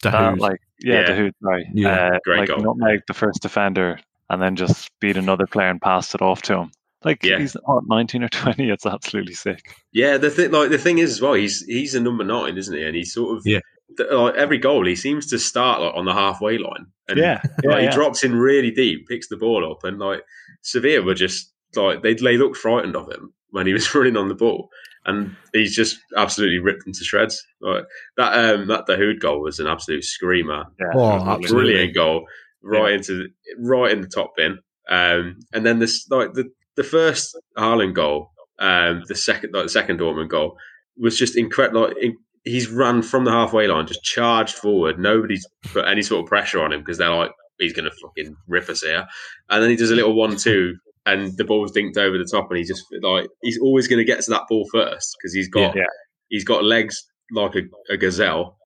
that, 0.01 0.39
like 0.39 0.59
yeah, 0.79 1.01
Yeah. 1.01 1.05
the 1.05 1.21
Dahoud, 1.21 1.31
sorry. 1.43 1.69
Yeah, 1.75 1.89
uh, 2.15 2.19
great 2.25 2.39
like 2.39 2.49
goal. 2.49 2.63
nutmeg 2.63 3.01
the 3.07 3.13
first 3.13 3.41
defender 3.43 3.99
and 4.31 4.41
then 4.41 4.55
just 4.55 4.89
beat 4.99 5.17
another 5.17 5.45
player 5.45 5.69
and 5.69 5.81
passed 5.81 6.15
it 6.15 6.21
off 6.21 6.41
to 6.43 6.57
him. 6.57 6.71
Like 7.03 7.23
Yeah. 7.23 7.39
he's 7.39 7.53
what, 7.65 7.83
nineteen 7.87 8.23
or 8.23 8.29
twenty. 8.29 8.69
It's 8.69 8.85
absolutely 8.85 9.33
sick. 9.33 9.75
Yeah, 9.91 10.17
the 10.17 10.29
thing, 10.29 10.51
like 10.51 10.69
the 10.69 10.77
thing 10.77 10.97
is 10.99 11.11
as 11.11 11.21
well, 11.21 11.33
he's 11.33 11.63
he's 11.65 11.95
a 11.95 11.99
number 11.99 12.23
nine, 12.23 12.57
isn't 12.57 12.75
he? 12.75 12.83
And 12.83 12.95
he's 12.95 13.13
sort 13.13 13.37
of 13.37 13.43
Yeah. 13.45 13.59
th- 13.97 14.09
like 14.11 14.35
every 14.35 14.57
goal 14.59 14.85
he 14.85 14.95
seems 14.95 15.27
to 15.27 15.39
start 15.39 15.81
like 15.81 15.93
on 15.95 16.05
the 16.05 16.13
halfway 16.13 16.57
line, 16.57 16.85
and 17.09 17.17
Yeah, 17.17 17.41
yeah, 17.63 17.69
like, 17.71 17.81
yeah. 17.83 17.89
he 17.89 17.95
drops 17.95 18.23
in 18.23 18.35
really 18.35 18.71
deep, 18.71 19.07
picks 19.07 19.27
the 19.29 19.37
ball 19.37 19.69
up, 19.71 19.83
and 19.83 19.97
like 19.99 20.21
Sevilla 20.61 21.03
were 21.03 21.15
just 21.15 21.51
like 21.75 22.03
they 22.03 22.13
they 22.13 22.37
looked 22.37 22.57
frightened 22.57 22.95
of 22.95 23.09
him 23.11 23.33
when 23.49 23.65
he 23.67 23.73
was 23.79 23.93
running 23.95 24.15
on 24.17 24.27
the 24.27 24.35
ball, 24.35 24.69
and 25.05 25.35
he's 25.53 25.75
just 25.75 25.97
absolutely 26.15 26.59
ripped 26.59 26.85
into 26.85 27.03
shreds. 27.03 27.43
Like 27.61 27.85
that 28.17 28.33
um 28.53 28.67
that 28.67 28.85
Dahoud 28.87 29.19
goal 29.19 29.41
was 29.41 29.59
an 29.59 29.65
absolute 29.67 30.03
screamer, 30.03 30.65
Yeah, 30.79 30.85
Oh, 30.93 30.99
it 30.99 31.13
was 31.13 31.23
lovely. 31.23 31.43
absolutely. 31.45 31.71
brilliant 31.73 31.95
goal, 31.95 32.25
right 32.63 32.93
into 32.93 33.27
right 33.59 33.91
in 33.91 34.01
the 34.01 34.07
top 34.07 34.33
bin. 34.37 34.59
Um, 34.89 35.39
and 35.53 35.65
then 35.65 35.79
this 35.79 36.07
like 36.09 36.33
the 36.33 36.49
the 36.75 36.83
first 36.83 37.37
Haaland 37.57 37.93
goal, 37.93 38.31
um, 38.59 39.03
the 39.07 39.15
second 39.15 39.53
like 39.53 39.63
the 39.63 39.69
second 39.69 39.99
Dortmund 39.99 40.29
goal 40.29 40.57
was 40.97 41.17
just 41.17 41.37
incredible. 41.37 41.87
Like, 41.87 41.97
in, 42.01 42.17
he's 42.43 42.69
run 42.69 43.01
from 43.03 43.25
the 43.25 43.31
halfway 43.31 43.67
line, 43.67 43.87
just 43.87 44.03
charged 44.03 44.55
forward. 44.55 44.99
Nobody's 44.99 45.45
put 45.73 45.85
any 45.87 46.01
sort 46.01 46.23
of 46.23 46.29
pressure 46.29 46.61
on 46.61 46.73
him 46.73 46.79
because 46.81 46.97
they're 46.97 47.13
like 47.13 47.31
he's 47.59 47.73
going 47.73 47.89
to 47.89 47.95
fucking 48.01 48.35
rip 48.47 48.67
us 48.69 48.81
here. 48.81 49.05
And 49.49 49.61
then 49.61 49.69
he 49.69 49.75
does 49.75 49.91
a 49.91 49.95
little 49.95 50.15
one-two, 50.15 50.75
and 51.05 51.37
the 51.37 51.43
ball's 51.43 51.71
dinked 51.71 51.97
over 51.97 52.17
the 52.17 52.25
top, 52.25 52.49
and 52.49 52.57
he 52.57 52.63
just 52.63 52.83
like 53.01 53.27
he's 53.43 53.59
always 53.59 53.87
going 53.87 53.99
to 53.99 54.05
get 54.05 54.21
to 54.21 54.31
that 54.31 54.43
ball 54.49 54.67
first 54.71 55.15
because 55.19 55.33
he's 55.33 55.47
got 55.49 55.75
Yeah. 55.75 55.83
he's 56.29 56.43
got 56.43 56.63
legs 56.63 57.05
like 57.31 57.55
a, 57.55 57.61
a 57.93 57.97
gazelle 57.97 58.57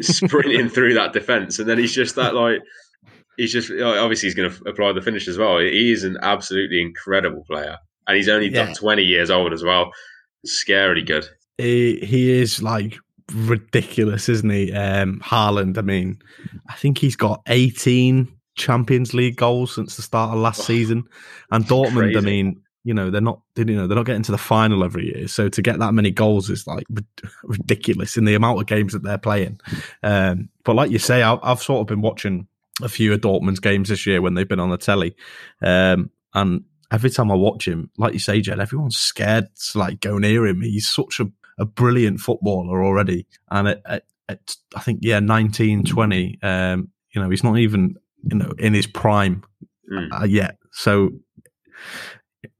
sprinting 0.00 0.68
through 0.68 0.94
that 0.94 1.12
defense, 1.12 1.58
and 1.58 1.68
then 1.68 1.78
he's 1.78 1.94
just 1.94 2.16
that 2.16 2.34
like 2.34 2.60
he's 3.40 3.52
just 3.52 3.70
obviously 3.70 4.28
he's 4.28 4.34
going 4.34 4.50
to 4.50 4.68
apply 4.68 4.92
the 4.92 5.02
finish 5.02 5.26
as 5.28 5.38
well. 5.38 5.58
He 5.58 5.90
is 5.92 6.04
an 6.04 6.16
absolutely 6.22 6.80
incredible 6.80 7.44
player, 7.50 7.76
and 8.06 8.16
he's 8.16 8.28
only 8.28 8.48
Yeah. 8.48 8.72
twenty 8.74 9.02
years 9.04 9.30
old 9.30 9.52
as 9.52 9.62
well. 9.64 9.92
Scarily 10.46 11.06
good. 11.06 11.26
he, 11.58 11.98
he 12.00 12.30
is 12.30 12.62
like 12.62 12.96
ridiculous, 13.32 14.28
isn't 14.28 14.50
he? 14.50 14.72
Um, 14.72 15.20
Haaland. 15.24 15.76
I 15.78 15.82
mean, 15.82 16.18
I 16.68 16.74
think 16.74 16.98
he's 16.98 17.16
got 17.16 17.42
18 17.48 18.26
Champions 18.56 19.14
League 19.14 19.36
goals 19.36 19.74
since 19.74 19.96
the 19.96 20.02
start 20.02 20.32
of 20.34 20.40
last 20.40 20.60
Oh, 20.60 20.64
season, 20.64 21.04
and 21.50 21.64
Dortmund. 21.66 22.16
I 22.16 22.20
mean, 22.20 22.60
you 22.84 22.94
know, 22.94 23.10
they're 23.10 23.20
not, 23.20 23.40
you 23.56 23.64
know, 23.66 23.86
they're 23.86 23.96
not 23.96 24.06
getting 24.06 24.22
to 24.22 24.32
the 24.32 24.38
final 24.38 24.82
every 24.84 25.14
year. 25.14 25.28
So 25.28 25.48
to 25.50 25.60
get 25.62 25.78
that 25.80 25.92
many 25.92 26.10
goals 26.10 26.48
is 26.48 26.66
like 26.66 26.86
ridiculous 27.44 28.16
in 28.16 28.24
the 28.24 28.34
amount 28.34 28.60
of 28.60 28.66
games 28.66 28.92
that 28.94 29.02
they're 29.02 29.18
playing. 29.18 29.60
Um, 30.02 30.48
but 30.64 30.74
like 30.76 30.90
you 30.90 30.98
say, 30.98 31.22
I've, 31.22 31.38
I've 31.42 31.62
sort 31.62 31.82
of 31.82 31.86
been 31.88 32.00
watching 32.00 32.46
a 32.82 32.88
few 32.88 33.12
of 33.12 33.20
Dortmund's 33.20 33.60
games 33.60 33.88
this 33.88 34.06
year 34.06 34.22
when 34.22 34.34
they've 34.34 34.48
been 34.48 34.60
on 34.60 34.70
the 34.70 34.76
telly, 34.78 35.14
um, 35.62 36.10
and 36.34 36.64
every 36.90 37.10
time 37.10 37.30
I 37.30 37.34
watch 37.34 37.66
him, 37.66 37.90
like 37.98 38.12
you 38.12 38.18
say, 38.18 38.40
Jed, 38.40 38.60
everyone's 38.60 38.96
scared 38.96 39.48
to 39.72 39.78
like 39.78 40.00
go 40.00 40.18
near 40.18 40.46
him. 40.46 40.60
He's 40.60 40.88
such 40.88 41.20
a, 41.20 41.26
a 41.58 41.64
brilliant 41.64 42.20
footballer 42.20 42.82
already. 42.84 43.26
And 43.50 43.68
at, 43.68 43.82
at, 43.84 44.04
at 44.28 44.56
I 44.76 44.80
think, 44.80 45.00
yeah, 45.02 45.20
19, 45.20 45.84
20, 45.84 46.38
um, 46.42 46.88
you 47.12 47.20
know, 47.22 47.30
he's 47.30 47.44
not 47.44 47.58
even, 47.58 47.96
you 48.22 48.38
know, 48.38 48.52
in 48.58 48.74
his 48.74 48.86
prime 48.86 49.42
Mm. 49.90 50.08
uh, 50.20 50.24
yet. 50.24 50.56
So, 50.70 51.10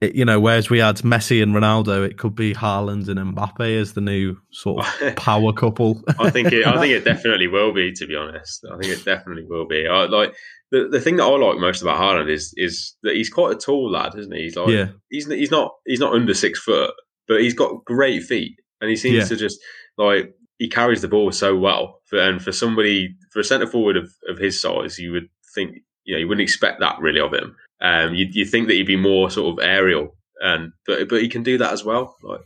it, 0.01 0.15
you 0.15 0.25
know, 0.25 0.39
whereas 0.41 0.69
we 0.69 0.79
had 0.79 0.97
Messi 0.97 1.43
and 1.43 1.55
Ronaldo, 1.55 2.07
it 2.07 2.19
could 2.19 2.35
be 2.35 2.55
Haaland 2.55 3.09
and 3.09 3.35
Mbappe 3.35 3.81
as 3.81 3.95
the 3.95 4.01
new 4.01 4.37
sort 4.51 4.85
of 4.85 5.17
power 5.17 5.53
couple. 5.53 6.03
I 6.19 6.31
think 6.31 6.53
it, 6.53 6.67
I 6.67 6.79
think 6.79 6.93
it 6.93 7.05
definitely 7.05 7.47
will 7.47 7.73
be. 7.73 7.93
To 7.93 8.07
be 8.07 8.17
honest, 8.17 8.65
I 8.71 8.77
think 8.79 8.93
it 8.93 9.05
definitely 9.05 9.45
will 9.49 9.67
be. 9.67 9.87
I, 9.87 10.05
like 10.05 10.35
the 10.71 10.89
the 10.91 11.01
thing 11.01 11.17
that 11.17 11.25
I 11.25 11.37
like 11.37 11.59
most 11.59 11.83
about 11.83 11.99
Haaland 11.99 12.31
is 12.31 12.53
is 12.57 12.95
that 13.03 13.15
he's 13.15 13.31
quite 13.31 13.57
a 13.57 13.59
tall 13.59 13.91
lad, 13.91 14.15
isn't 14.17 14.35
he? 14.35 14.43
He's 14.43 14.57
like 14.57 14.69
yeah. 14.69 14.89
he's 15.11 15.27
he's 15.27 15.51
not 15.51 15.73
he's 15.87 16.01
not 16.01 16.13
under 16.13 16.35
six 16.35 16.61
foot, 16.61 16.93
but 17.27 17.41
he's 17.41 17.55
got 17.55 17.85
great 17.85 18.23
feet, 18.23 18.57
and 18.81 18.91
he 18.91 18.97
seems 18.97 19.17
Yeah. 19.17 19.25
to 19.25 19.37
just 19.37 19.59
like 19.97 20.35
he 20.59 20.69
carries 20.69 21.01
the 21.01 21.09
ball 21.09 21.33
so 21.33 21.57
well. 21.57 22.01
For, 22.07 22.19
and 22.19 22.43
for 22.43 22.53
somebody 22.53 23.15
for 23.33 23.41
a 23.41 23.45
centre 23.45 23.67
forward 23.67 23.97
of, 23.97 24.13
of 24.29 24.37
his 24.37 24.61
size, 24.61 24.99
you 24.99 25.13
would 25.13 25.29
think 25.55 25.77
you 26.05 26.15
know 26.15 26.21
you 26.21 26.29
wouldn't 26.29 26.43
expect 26.43 26.81
that 26.81 26.99
really 27.01 27.21
of 27.21 27.33
him. 27.33 27.57
Um, 27.81 28.15
you 28.15 28.27
you 28.31 28.45
think 28.45 28.69
that 28.69 28.75
he'd 28.75 28.87
be 28.87 28.97
more 28.97 29.31
sort 29.31 29.59
of 29.59 29.65
aerial, 29.65 30.17
and 30.41 30.73
but 30.87 31.09
but 31.09 31.23
he 31.23 31.29
can 31.29 31.43
do 31.43 31.59
that 31.59 31.73
as 31.73 31.85
well. 31.85 32.17
Like 32.23 32.41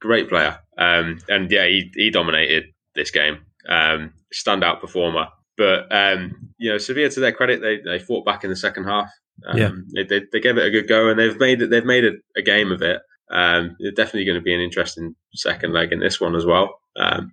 great 0.00 0.28
player, 0.28 0.58
um, 0.78 1.18
and 1.28 1.50
yeah, 1.50 1.66
he 1.66 1.90
he 1.94 2.10
dominated 2.10 2.64
this 2.94 3.10
game. 3.10 3.38
Um, 3.68 4.12
standout 4.34 4.80
performer. 4.80 5.28
But 5.56 5.92
um, 5.94 6.52
you 6.58 6.70
know, 6.70 6.78
Sevilla, 6.78 7.10
to 7.10 7.20
their 7.20 7.32
credit, 7.32 7.60
they, 7.60 7.78
they 7.84 7.98
fought 7.98 8.24
back 8.24 8.44
in 8.44 8.50
the 8.50 8.56
second 8.56 8.84
half. 8.84 9.10
Um, 9.46 9.58
Yeah. 9.58 9.70
they, 9.94 10.04
they, 10.04 10.26
they 10.32 10.40
gave 10.40 10.56
it 10.56 10.64
a 10.66 10.70
good 10.70 10.88
go, 10.88 11.08
and 11.08 11.18
they've 11.18 11.38
made 11.38 11.60
it. 11.62 11.68
They've 11.70 11.84
made 11.84 12.04
a, 12.04 12.12
a 12.36 12.42
game 12.42 12.72
of 12.72 12.80
it. 12.82 13.00
Um, 13.30 13.76
it's 13.78 13.96
definitely 13.96 14.24
going 14.24 14.38
to 14.38 14.42
be 14.42 14.54
an 14.54 14.60
interesting 14.60 15.14
second 15.34 15.72
leg 15.72 15.92
in 15.92 16.00
this 16.00 16.20
one 16.20 16.34
as 16.34 16.46
well, 16.46 16.80
um, 16.96 17.32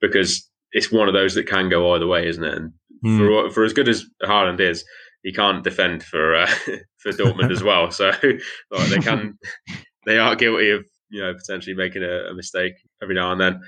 because 0.00 0.48
it's 0.72 0.92
one 0.92 1.08
of 1.08 1.14
those 1.14 1.34
that 1.34 1.46
can 1.46 1.68
go 1.68 1.94
either 1.94 2.06
way, 2.06 2.26
isn't 2.28 2.44
it? 2.44 2.54
And 2.54 2.72
Hmm. 3.02 3.18
for 3.18 3.50
for 3.50 3.64
as 3.64 3.74
good 3.74 3.88
as 3.88 4.04
Haaland 4.22 4.60
is, 4.60 4.82
he 5.24 5.32
can't 5.32 5.64
defend 5.64 6.04
for 6.04 6.36
uh, 6.36 6.46
for 6.98 7.10
Dortmund 7.10 7.50
as 7.50 7.64
well. 7.64 7.90
So 7.90 8.12
like, 8.70 8.88
they 8.88 8.98
can 8.98 9.36
they 10.06 10.18
are 10.18 10.36
guilty 10.36 10.70
of 10.70 10.84
you 11.10 11.20
know 11.20 11.34
potentially 11.34 11.74
making 11.74 12.04
a, 12.04 12.30
a 12.30 12.34
mistake 12.34 12.74
every 13.02 13.16
now 13.16 13.32
and 13.32 13.40
then. 13.40 13.60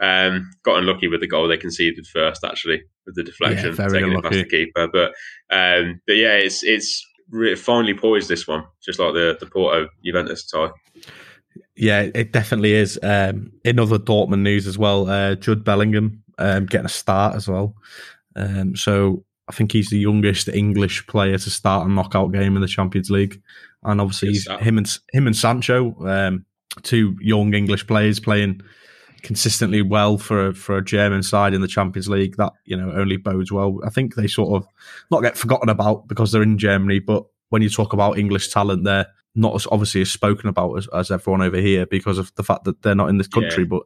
Um, 0.00 0.50
got 0.64 0.78
unlucky 0.78 1.06
with 1.06 1.20
the 1.20 1.28
goal 1.28 1.46
they 1.46 1.56
conceded 1.56 2.04
first, 2.08 2.42
actually, 2.42 2.82
with 3.06 3.14
the 3.14 3.22
deflection, 3.22 3.72
very 3.74 4.00
taking 4.00 4.12
it 4.12 4.22
past 4.22 4.34
the 4.34 4.44
keeper. 4.44 4.88
But 4.92 5.12
um, 5.56 6.00
but 6.06 6.14
yeah, 6.14 6.34
it's 6.34 6.64
it's 6.64 7.06
re- 7.30 7.54
finally 7.54 7.94
poised 7.94 8.28
this 8.28 8.46
one, 8.46 8.64
just 8.84 8.98
like 8.98 9.14
the 9.14 9.36
the 9.38 9.46
Porto 9.46 9.88
Juventus 10.04 10.46
tie. 10.46 10.70
Yeah, 11.76 12.08
it 12.12 12.32
definitely 12.32 12.72
is. 12.72 12.98
Um, 13.04 13.52
in 13.64 13.78
other 13.78 13.98
Dortmund 13.98 14.42
news 14.42 14.66
as 14.66 14.76
well, 14.76 15.08
uh, 15.08 15.36
Jude 15.36 15.62
Bellingham 15.62 16.24
um, 16.38 16.66
getting 16.66 16.86
a 16.86 16.90
start 16.90 17.36
as 17.36 17.46
well. 17.46 17.76
Um, 18.34 18.74
so 18.74 19.24
I 19.48 19.52
think 19.52 19.72
he's 19.72 19.90
the 19.90 19.98
youngest 19.98 20.48
English 20.48 21.06
player 21.06 21.38
to 21.38 21.50
start 21.50 21.86
a 21.86 21.90
knockout 21.90 22.32
game 22.32 22.56
in 22.56 22.62
the 22.62 22.68
Champions 22.68 23.10
League, 23.10 23.42
and 23.82 24.00
obviously 24.00 24.28
he's, 24.30 24.48
him 24.60 24.78
and 24.78 24.98
him 25.12 25.26
and 25.26 25.36
Sancho, 25.36 25.94
um, 26.06 26.46
two 26.82 27.16
young 27.20 27.52
English 27.54 27.86
players 27.86 28.20
playing 28.20 28.62
consistently 29.22 29.82
well 29.82 30.18
for 30.18 30.48
a, 30.48 30.54
for 30.54 30.76
a 30.76 30.84
German 30.84 31.22
side 31.22 31.54
in 31.54 31.60
the 31.60 31.68
Champions 31.68 32.08
League. 32.08 32.36
That 32.36 32.52
you 32.64 32.76
know 32.76 32.92
only 32.92 33.16
bodes 33.18 33.52
well. 33.52 33.80
I 33.84 33.90
think 33.90 34.14
they 34.14 34.26
sort 34.26 34.62
of 34.62 34.68
not 35.10 35.22
get 35.22 35.36
forgotten 35.36 35.68
about 35.68 36.08
because 36.08 36.32
they're 36.32 36.42
in 36.42 36.58
Germany, 36.58 37.00
but 37.00 37.24
when 37.50 37.62
you 37.62 37.68
talk 37.68 37.92
about 37.92 38.18
English 38.18 38.48
talent, 38.48 38.84
they're 38.84 39.06
not 39.34 39.54
as 39.54 39.66
obviously 39.70 40.00
as 40.00 40.10
spoken 40.10 40.48
about 40.48 40.74
as, 40.76 40.88
as 40.94 41.10
everyone 41.10 41.42
over 41.42 41.56
here 41.58 41.86
because 41.86 42.18
of 42.18 42.34
the 42.36 42.44
fact 42.44 42.64
that 42.64 42.80
they're 42.82 42.94
not 42.94 43.08
in 43.08 43.18
this 43.18 43.28
country. 43.28 43.64
Yeah. 43.64 43.68
But 43.68 43.82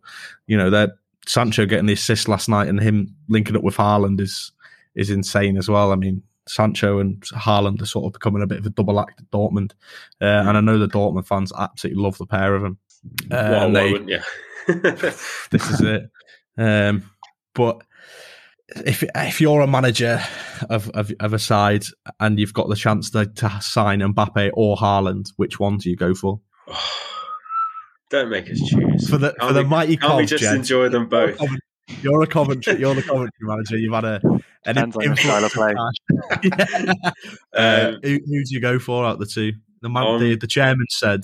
you 0.46 0.56
know, 0.56 0.70
they're 0.70 0.92
Sancho 1.26 1.66
getting 1.66 1.86
the 1.86 1.94
assist 1.94 2.28
last 2.28 2.48
night 2.48 2.68
and 2.68 2.80
him 2.80 3.14
linking 3.28 3.56
up 3.56 3.62
with 3.62 3.76
Haaland 3.76 4.20
is 4.20 4.52
is 4.98 5.10
insane 5.10 5.56
as 5.56 5.68
well. 5.68 5.92
I 5.92 5.96
mean, 5.96 6.22
Sancho 6.46 6.98
and 6.98 7.20
Haaland 7.22 7.80
are 7.82 7.86
sort 7.86 8.06
of 8.06 8.12
becoming 8.12 8.42
a 8.42 8.46
bit 8.46 8.58
of 8.58 8.66
a 8.66 8.70
double 8.70 9.00
act 9.00 9.20
at 9.20 9.30
Dortmund, 9.30 9.72
uh, 10.20 10.24
and 10.46 10.56
I 10.56 10.60
know 10.60 10.78
the 10.78 10.86
Dortmund 10.88 11.26
fans 11.26 11.52
absolutely 11.58 12.02
love 12.02 12.18
the 12.18 12.26
pair 12.26 12.54
of 12.54 12.62
them. 12.62 12.78
Uh, 13.30 13.68
why 13.68 13.70
they- 13.70 13.92
wouldn't 13.92 14.10
you? 14.10 14.20
this 15.50 15.70
is 15.70 15.80
it. 15.80 16.10
Um, 16.58 17.10
but 17.54 17.80
if 18.84 19.02
if 19.14 19.40
you're 19.40 19.60
a 19.62 19.66
manager 19.66 20.20
of, 20.68 20.90
of 20.90 21.10
of 21.20 21.32
a 21.32 21.38
side 21.38 21.84
and 22.20 22.38
you've 22.38 22.52
got 22.52 22.68
the 22.68 22.76
chance 22.76 23.08
to, 23.10 23.24
to 23.26 23.50
sign 23.62 24.00
Mbappe 24.00 24.50
or 24.54 24.76
Haaland, 24.76 25.32
which 25.36 25.58
one 25.60 25.78
do 25.78 25.88
you 25.88 25.96
go 25.96 26.14
for? 26.14 26.40
Don't 28.10 28.30
make 28.30 28.50
us 28.50 28.60
choose 28.60 29.08
For 29.10 29.18
the 29.18 29.34
Can't 29.34 29.48
for 29.48 29.52
the 29.52 29.62
we- 29.62 29.68
mighty 29.68 29.96
Can't 29.96 30.16
we 30.16 30.24
just 30.26 30.42
Jed? 30.42 30.56
enjoy 30.56 30.88
them 30.88 31.08
both? 31.08 31.38
You're 32.02 32.22
a 32.22 32.26
Coventry. 32.26 32.78
You're 32.78 32.94
the 32.94 33.02
Coventry 33.02 33.32
manager. 33.40 33.76
You've 33.76 33.94
had 33.94 34.04
a 34.04 34.20
an 34.66 34.74
Depends 34.74 34.96
on 34.96 35.02
your 35.04 35.16
style 35.16 35.44
of 35.44 35.52
play. 35.52 35.74
Yeah. 36.42 36.92
uh, 37.54 37.88
Um, 37.94 37.98
who, 38.02 38.10
who 38.26 38.44
do 38.44 38.54
you 38.54 38.60
go 38.60 38.78
for 38.78 39.04
out 39.04 39.14
of 39.14 39.18
the 39.20 39.26
two? 39.26 39.52
The 39.82 39.88
man, 39.88 40.06
Um, 40.06 40.20
the, 40.20 40.36
the 40.36 40.46
chairman 40.46 40.86
said 40.90 41.20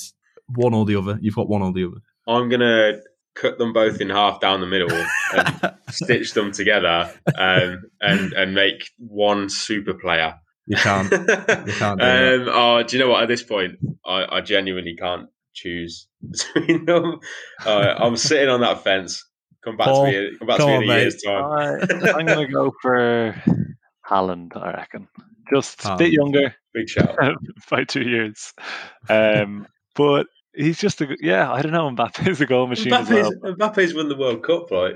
one 0.47 0.75
or 0.75 0.85
the 0.85 0.97
other. 0.97 1.19
You've 1.21 1.35
got 1.35 1.49
one 1.49 1.62
or 1.62 1.73
the 1.73 1.85
other. 1.87 1.99
I'm 2.27 2.49
gonna 2.49 3.01
cut 3.35 3.59
them 3.59 3.73
both 3.73 4.01
in 4.01 4.09
half 4.11 4.41
down 4.41 4.61
the 4.61 4.67
middle 4.67 4.91
and 5.35 5.75
stitch 5.91 6.33
them 6.35 6.53
together 6.53 7.12
um, 7.37 7.83
and 8.01 8.33
and 8.33 8.55
make 8.55 8.91
one 8.99 9.49
super 9.49 9.95
player. 9.95 10.35
You 10.67 10.77
can't. 10.77 11.11
You 11.67 11.73
can't 11.75 12.01
do 12.01 12.07
um, 12.07 12.49
oh, 12.51 12.83
do 12.83 12.97
you 12.97 13.03
know 13.03 13.11
what? 13.11 13.23
At 13.23 13.29
this 13.29 13.43
point, 13.43 13.73
I, 14.07 14.37
I 14.37 14.41
genuinely 14.41 14.97
can't 14.97 15.29
choose 15.53 16.09
between 16.31 16.85
them. 16.87 17.19
Uh, 17.65 17.95
I'm 17.99 18.17
sitting 18.17 18.49
on 18.49 18.61
that 18.62 18.83
fence. 18.83 19.25
Come 19.65 19.77
back 19.77 19.87
Paul, 19.87 20.07
to 20.07 20.31
me. 20.31 20.37
Come 20.39 20.49
back 20.49 20.59
come 20.59 20.69
to 20.69 20.73
me 20.73 20.77
on, 20.77 20.83
in 20.85 20.91
a 20.91 20.93
mate. 20.95 21.01
year's 21.01 21.23
time. 21.23 21.45
I, 21.45 22.11
I'm 22.19 22.27
going 22.27 22.47
to 22.47 22.53
go 22.53 22.73
for 22.83 23.35
Haaland. 24.09 24.57
I 24.57 24.73
reckon. 24.73 25.09
Just 25.53 25.85
a 25.85 25.97
bit 25.97 26.12
younger, 26.12 26.55
Big 26.73 26.89
shout. 26.89 27.17
by 27.71 27.85
two 27.85 28.03
years. 28.09 28.53
Um, 29.09 29.67
but 29.95 30.27
he's 30.55 30.79
just 30.79 31.01
a 31.03 31.17
yeah. 31.21 31.53
I 31.53 31.61
don't 31.62 31.73
know. 31.73 31.89
Mbappe's 31.91 32.41
a 32.41 32.47
goal 32.47 32.67
machine 32.67 32.93
as 32.95 33.09
Mbappe's, 33.09 33.37
well. 33.43 33.55
Mbappe's 33.55 33.95
won 33.95 34.09
the 34.09 34.17
World 34.17 34.43
Cup, 34.43 34.71
right? 34.71 34.95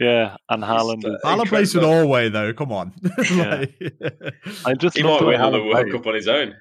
Yeah, 0.00 0.36
and 0.48 0.62
Haaland. 0.64 1.04
Is, 1.06 1.20
Haaland 1.22 1.46
plays 1.48 1.72
for 1.72 1.78
incredible. 1.78 2.04
Norway, 2.04 2.28
though. 2.30 2.52
Come 2.54 2.72
on. 2.72 2.92
Yeah. 3.30 3.64
Like- 4.00 4.34
I 4.64 4.74
just 4.74 4.96
He 4.96 5.02
love 5.02 5.12
might 5.12 5.18
the 5.20 5.26
way 5.26 5.32
win 5.32 5.40
another 5.40 5.58
Haaland 5.58 5.66
World 5.66 5.86
plays. 5.86 5.92
Cup 5.92 6.06
on 6.06 6.14
his 6.14 6.28
own. 6.28 6.54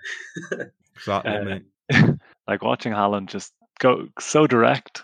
exactly, 0.96 1.64
Uh, 1.94 2.12
like 2.48 2.62
watching 2.62 2.92
Haaland 2.92 3.28
just 3.28 3.54
go 3.80 4.08
so 4.20 4.46
direct, 4.46 5.04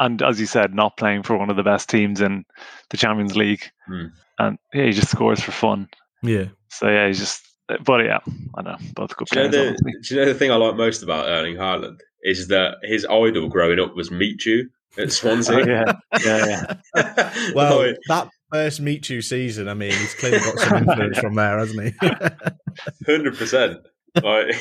and 0.00 0.22
as 0.22 0.38
you 0.40 0.46
said, 0.46 0.74
not 0.74 0.96
playing 0.96 1.22
for 1.22 1.36
one 1.36 1.50
of 1.50 1.56
the 1.56 1.62
best 1.62 1.88
teams 1.88 2.20
in 2.20 2.44
the 2.90 2.96
Champions 2.96 3.36
League, 3.36 3.70
Hmm. 3.86 4.06
and 4.38 4.58
yeah, 4.74 4.84
he 4.86 4.92
just 4.92 5.10
scores 5.10 5.40
for 5.40 5.52
fun. 5.52 5.88
Yeah. 6.22 6.46
So 6.68 6.88
yeah, 6.88 7.06
he's 7.06 7.18
just. 7.18 7.44
But 7.84 8.04
yeah, 8.06 8.20
I 8.54 8.62
know 8.62 8.76
both 8.94 9.14
good 9.16 9.28
Do 9.30 9.40
you, 9.40 9.44
know 9.44 9.50
players. 9.50 9.76
the, 9.82 9.92
do 10.08 10.14
you 10.14 10.20
know 10.20 10.26
the 10.26 10.34
thing 10.38 10.50
I 10.50 10.54
like 10.56 10.76
most 10.76 11.02
about 11.02 11.28
Erling 11.28 11.56
Haaland 11.56 11.98
is 12.22 12.48
that 12.48 12.76
his 12.82 13.04
idol 13.04 13.48
growing 13.48 13.78
up 13.78 13.94
was 13.94 14.10
Michu 14.10 14.68
at 14.96 15.12
Swansea. 15.12 15.54
Oh, 15.58 15.66
yeah, 15.66 15.92
yeah, 16.24 16.76
yeah. 16.96 17.32
Well, 17.54 17.78
Like, 17.88 17.96
that 18.08 18.30
first 18.50 18.80
Michu 18.80 19.20
season, 19.20 19.68
I 19.68 19.74
mean, 19.74 19.90
he's 19.92 20.14
clearly 20.14 20.38
got 20.38 20.58
some 20.60 20.76
influence 20.78 21.18
from 21.18 21.34
there, 21.34 21.58
hasn't 21.58 21.82
he? 21.82 21.92
hundred 23.06 23.36
percent. 23.36 23.80
Like, 24.22 24.54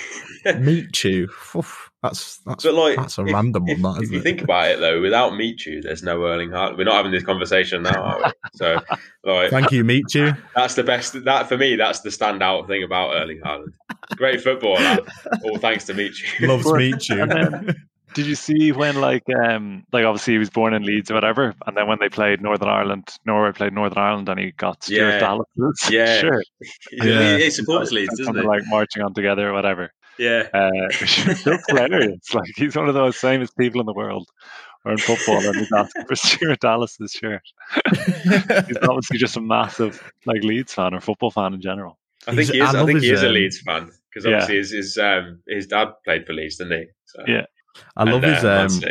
Meet 0.59 1.01
You. 1.05 1.29
Oof, 1.55 1.89
that's 2.09 2.37
that's 2.39 2.63
but 2.63 2.73
like, 2.73 2.95
that's 2.97 3.17
a 3.17 3.25
if- 3.25 3.33
random 3.33 3.67
if, 3.67 3.79
one, 3.79 3.93
that 3.93 3.97
if 3.99 4.03
isn't 4.03 4.13
you 4.13 4.19
it? 4.19 4.23
think 4.23 4.41
about 4.41 4.69
it, 4.71 4.79
though, 4.79 5.01
without 5.01 5.35
Michu, 5.35 5.81
there's 5.81 6.03
no 6.03 6.23
Erling 6.23 6.49
Haaland. 6.49 6.77
We're 6.77 6.83
not 6.85 6.95
having 6.95 7.11
this 7.11 7.23
conversation 7.23 7.83
now, 7.83 8.01
are 8.01 8.19
we? 8.25 8.31
So, 8.55 8.79
like, 9.23 9.49
Thank 9.49 9.71
you, 9.71 9.83
Michu. 9.83 10.31
that's 10.55 10.75
the 10.75 10.83
best. 10.83 11.23
That 11.25 11.47
for 11.49 11.57
me, 11.57 11.75
that's 11.75 12.01
the 12.01 12.09
standout 12.09 12.67
thing 12.67 12.83
about 12.83 13.15
Erling 13.15 13.41
Haaland. 13.43 13.73
Great 14.15 14.41
footballer, 14.41 14.99
all 15.43 15.57
thanks 15.57 15.85
to 15.85 15.93
Michu. 15.93 16.47
Loves 16.47 16.71
Michu. 16.71 17.25
Then- 17.25 17.75
Did 18.13 18.25
you 18.25 18.35
see 18.35 18.71
when 18.71 18.99
like 18.99 19.23
um 19.29 19.83
like 19.91 20.03
obviously 20.05 20.33
he 20.33 20.37
was 20.39 20.49
born 20.49 20.73
in 20.73 20.81
Leeds 20.83 21.11
or 21.11 21.13
whatever, 21.13 21.53
and 21.67 21.77
then 21.77 21.87
when 21.87 21.99
they 21.99 22.09
played 22.09 22.41
Northern 22.41 22.69
Ireland, 22.69 23.09
Norway 23.25 23.51
played 23.51 23.73
Northern 23.73 23.99
Ireland, 23.99 24.27
and 24.29 24.39
he 24.39 24.51
got 24.53 24.83
Stuart 24.83 24.97
Yeah. 24.97 25.11
Yeah. 25.11 25.19
Dallas's 25.19 26.19
shirt. 26.21 26.45
he, 26.89 27.43
he 27.43 27.49
supports 27.51 27.91
Leeds, 27.91 28.17
doesn't 28.17 28.35
he? 28.35 28.41
like 28.41 28.63
marching 28.67 29.03
on 29.03 29.13
together 29.13 29.49
or 29.49 29.53
whatever. 29.53 29.91
Yeah. 30.17 30.47
Uh, 30.53 30.69
it's 31.01 31.63
hilarious. 31.67 32.33
Like 32.33 32.51
he's 32.55 32.75
one 32.75 32.87
of 32.87 32.93
the 32.93 33.01
most 33.01 33.19
famous 33.19 33.51
people 33.51 33.79
in 33.81 33.85
the 33.85 33.93
world, 33.93 34.27
or 34.85 34.91
in 34.93 34.97
football, 34.97 35.45
and 35.45 35.55
he's 35.55 35.71
asking 35.71 36.05
for 36.05 36.15
Stuart 36.15 36.59
Dallas's 36.59 37.11
shirt. 37.11 37.41
He's 38.67 38.77
obviously 38.83 39.17
just 39.17 39.37
a 39.37 39.41
massive 39.41 40.01
like 40.25 40.43
Leeds 40.43 40.73
fan 40.73 40.93
or 40.93 41.01
football 41.01 41.31
fan 41.31 41.53
in 41.53 41.61
general. 41.61 41.97
I 42.27 42.35
think 42.35 42.41
He's- 42.41 42.49
he 42.51 42.59
is. 42.59 42.63
I 42.63 42.69
I, 42.69 42.71
love 42.79 42.87
think 42.87 43.01
he 43.01 43.11
is 43.11 43.23
a 43.23 43.29
Leeds 43.29 43.61
fan 43.61 43.91
because 44.09 44.25
Yeah. 44.25 44.31
obviously 44.41 44.55
his 44.57 44.71
his, 44.71 44.97
um, 44.97 45.39
his 45.47 45.67
dad 45.67 45.89
played 46.05 46.25
for 46.25 46.33
Leeds, 46.33 46.57
didn't 46.57 46.79
he? 46.79 46.85
So, 47.05 47.23
Yeah. 47.27 47.45
I 47.95 48.03
love 48.05 48.23
his 48.23 48.43
uh, 48.43 48.67
um, 48.69 48.81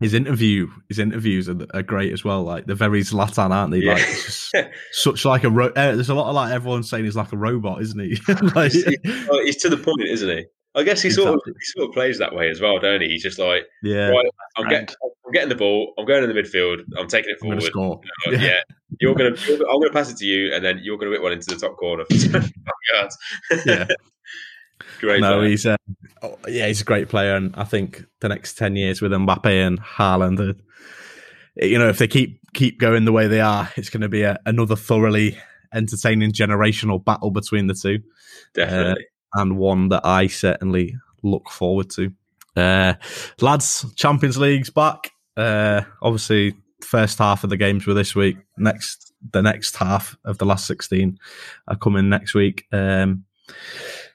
his 0.00 0.14
interview. 0.14 0.68
His 0.88 0.98
interviews 0.98 1.48
are, 1.48 1.56
are 1.74 1.82
great 1.82 2.12
as 2.12 2.22
well. 2.24 2.42
Like 2.44 2.66
they're 2.66 2.76
very 2.76 3.02
Zlatan, 3.02 3.50
aren't 3.50 3.72
they? 3.72 3.78
Yeah. 3.78 3.94
Like 3.94 4.02
it's 4.02 4.50
just 4.52 4.68
such 4.92 5.24
like 5.24 5.44
a 5.44 5.50
ro- 5.50 5.72
uh, 5.74 5.94
there's 5.94 6.10
a 6.10 6.14
lot 6.14 6.28
of 6.28 6.34
like 6.34 6.52
everyone 6.52 6.82
saying 6.84 7.04
he's 7.04 7.16
like 7.16 7.32
a 7.32 7.36
robot, 7.36 7.82
isn't 7.82 7.98
he? 7.98 8.16
like, 8.54 8.72
He's- 8.72 9.26
Well, 9.28 9.40
he's 9.42 9.56
to 9.62 9.68
the 9.68 9.76
point, 9.78 10.02
isn't 10.02 10.28
he? 10.38 10.44
I 10.76 10.82
guess 10.82 11.00
he 11.00 11.10
sort 11.10 11.34
of 11.34 11.40
he 11.46 11.64
sort 11.64 11.88
of 11.88 11.94
plays 11.94 12.18
that 12.18 12.34
way 12.34 12.50
as 12.50 12.60
well, 12.60 12.78
don't 12.78 13.00
he? 13.00 13.08
He's 13.08 13.22
just 13.22 13.38
like, 13.38 13.64
yeah, 13.82 14.08
right, 14.08 14.26
I'm 14.58 14.68
getting 14.68 14.88
I'm 15.26 15.32
getting 15.32 15.48
the 15.48 15.54
ball, 15.54 15.94
I'm 15.98 16.04
going 16.04 16.22
in 16.22 16.28
the 16.28 16.40
midfield, 16.40 16.82
I'm 16.98 17.08
taking 17.08 17.32
it 17.32 17.40
forward. 17.40 18.02
Uh, 18.26 18.30
yeah. 18.30 18.60
you're 19.00 19.14
gonna, 19.14 19.34
you're, 19.48 19.68
I'm 19.68 19.80
gonna 19.80 19.92
pass 19.92 20.10
it 20.10 20.18
to 20.18 20.26
you, 20.26 20.54
and 20.54 20.62
then 20.62 20.80
you're 20.82 20.98
gonna 20.98 21.10
whip 21.10 21.22
one 21.22 21.32
into 21.32 21.46
the 21.46 21.56
top 21.56 21.76
corner 21.78 22.04
for 22.04 22.14
yards. 22.94 23.18
Yeah. 23.64 23.86
Great. 25.00 25.20
no, 25.20 25.38
player. 25.38 25.48
he's 25.48 25.66
uh, 25.66 25.76
oh, 26.22 26.38
yeah, 26.46 26.66
he's 26.66 26.82
a 26.82 26.84
great 26.84 27.08
player, 27.08 27.34
and 27.34 27.54
I 27.56 27.64
think 27.64 28.04
the 28.20 28.28
next 28.28 28.58
ten 28.58 28.76
years 28.76 29.00
with 29.00 29.12
Mbappe 29.12 29.46
and 29.46 29.80
Haaland, 29.80 30.50
uh, 30.50 30.54
you 31.56 31.78
know, 31.78 31.88
if 31.88 31.98
they 31.98 32.06
keep 32.06 32.40
keep 32.52 32.78
going 32.78 33.06
the 33.06 33.12
way 33.12 33.26
they 33.26 33.40
are, 33.40 33.70
it's 33.76 33.88
going 33.88 34.02
to 34.02 34.08
be 34.08 34.22
a, 34.22 34.38
another 34.44 34.76
thoroughly 34.76 35.38
entertaining 35.72 36.32
generational 36.32 37.02
battle 37.02 37.30
between 37.30 37.66
the 37.66 37.74
two, 37.74 38.00
definitely. 38.54 39.06
And 39.36 39.56
one 39.56 39.88
that 39.90 40.04
I 40.04 40.26
certainly 40.26 40.96
look 41.22 41.50
forward 41.50 41.90
to. 41.90 42.12
Uh, 42.56 42.94
lads, 43.40 43.84
Champions 43.94 44.38
League's 44.38 44.70
back. 44.70 45.12
Uh, 45.36 45.82
obviously, 46.02 46.54
first 46.82 47.18
half 47.18 47.44
of 47.44 47.50
the 47.50 47.56
games 47.56 47.86
were 47.86 47.94
this 47.94 48.14
week. 48.14 48.38
Next, 48.56 49.12
the 49.32 49.42
next 49.42 49.76
half 49.76 50.16
of 50.24 50.38
the 50.38 50.46
last 50.46 50.66
sixteen 50.66 51.18
are 51.68 51.76
coming 51.76 52.08
next 52.08 52.34
week. 52.34 52.64
Um, 52.72 53.24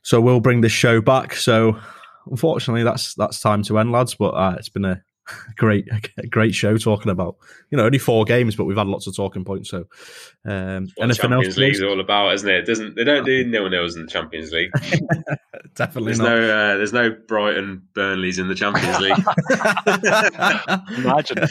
so 0.02 0.20
we'll 0.20 0.40
bring 0.40 0.62
this 0.62 0.72
show 0.72 1.02
back. 1.02 1.36
So 1.36 1.80
unfortunately, 2.26 2.84
that's 2.84 3.14
that's 3.16 3.40
time 3.40 3.64
to 3.64 3.78
end, 3.78 3.92
lads. 3.92 4.16
But 4.16 4.32
uh, 4.32 4.56
it's 4.58 4.70
been 4.70 4.86
a 4.86 5.04
great 5.58 5.88
great 6.30 6.54
show 6.54 6.78
talking 6.78 7.12
about 7.12 7.38
you 7.70 7.78
know 7.78 7.86
only 7.86 7.98
four 7.98 8.26
games, 8.26 8.56
but 8.56 8.66
we've 8.66 8.78
had 8.78 8.88
lots 8.88 9.08
of 9.08 9.16
talking 9.16 9.46
points. 9.46 9.70
So 9.70 9.86
um, 10.46 10.88
what 10.96 11.06
anything 11.06 11.30
Champions 11.30 11.48
else? 11.48 11.58
League's 11.58 11.80
Bruce? 11.80 11.92
all 11.92 12.00
about, 12.00 12.34
isn't 12.34 12.50
it? 12.50 12.60
it? 12.60 12.66
Doesn't 12.66 12.96
they 12.96 13.04
don't 13.04 13.26
do 13.26 13.46
nil 13.46 13.70
nils 13.70 13.96
in 13.96 14.06
the 14.06 14.12
Champions 14.12 14.52
League? 14.52 14.72
Definitely 15.76 16.14
There's 16.14 16.20
not. 16.20 16.30
no 16.30 16.50
uh, 16.50 16.78
there's 16.78 16.94
no 16.94 17.12
Brighton 17.28 17.82
Burnleys 17.94 18.40
in 18.40 18.48
the 18.48 18.56
Champions 18.56 19.00
League. 19.00 19.18
Imagine. 20.98 21.48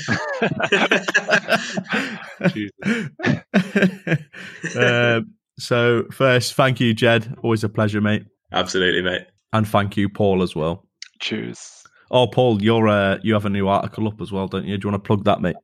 Jesus. 2.53 2.77
Um, 4.77 5.35
so 5.59 6.05
first, 6.11 6.55
thank 6.55 6.81
you, 6.81 6.95
Jed. 6.95 7.37
Always 7.43 7.65
a 7.65 7.69
pleasure, 7.69 8.01
mate. 8.01 8.25
Absolutely, 8.53 9.03
mate. 9.03 9.27
And 9.53 9.67
thank 9.67 9.97
you, 9.97 10.09
Paul, 10.09 10.43
as 10.43 10.55
well. 10.55 10.87
Cheers. 11.21 11.80
Oh, 12.11 12.27
Paul, 12.27 12.63
you're 12.63 12.89
uh, 12.89 13.19
you 13.23 13.35
have 13.35 13.47
a 13.47 13.51
new 13.51 13.69
article 13.69 14.09
up 14.09 14.21
as 14.21 14.33
well, 14.33 14.49
don't 14.49 14.65
you? 14.65 14.77
Do 14.77 14.87
you 14.87 14.93
want 14.93 15.03
to 15.03 15.07
plug 15.07 15.25
that, 15.25 15.41
mate? 15.41 15.57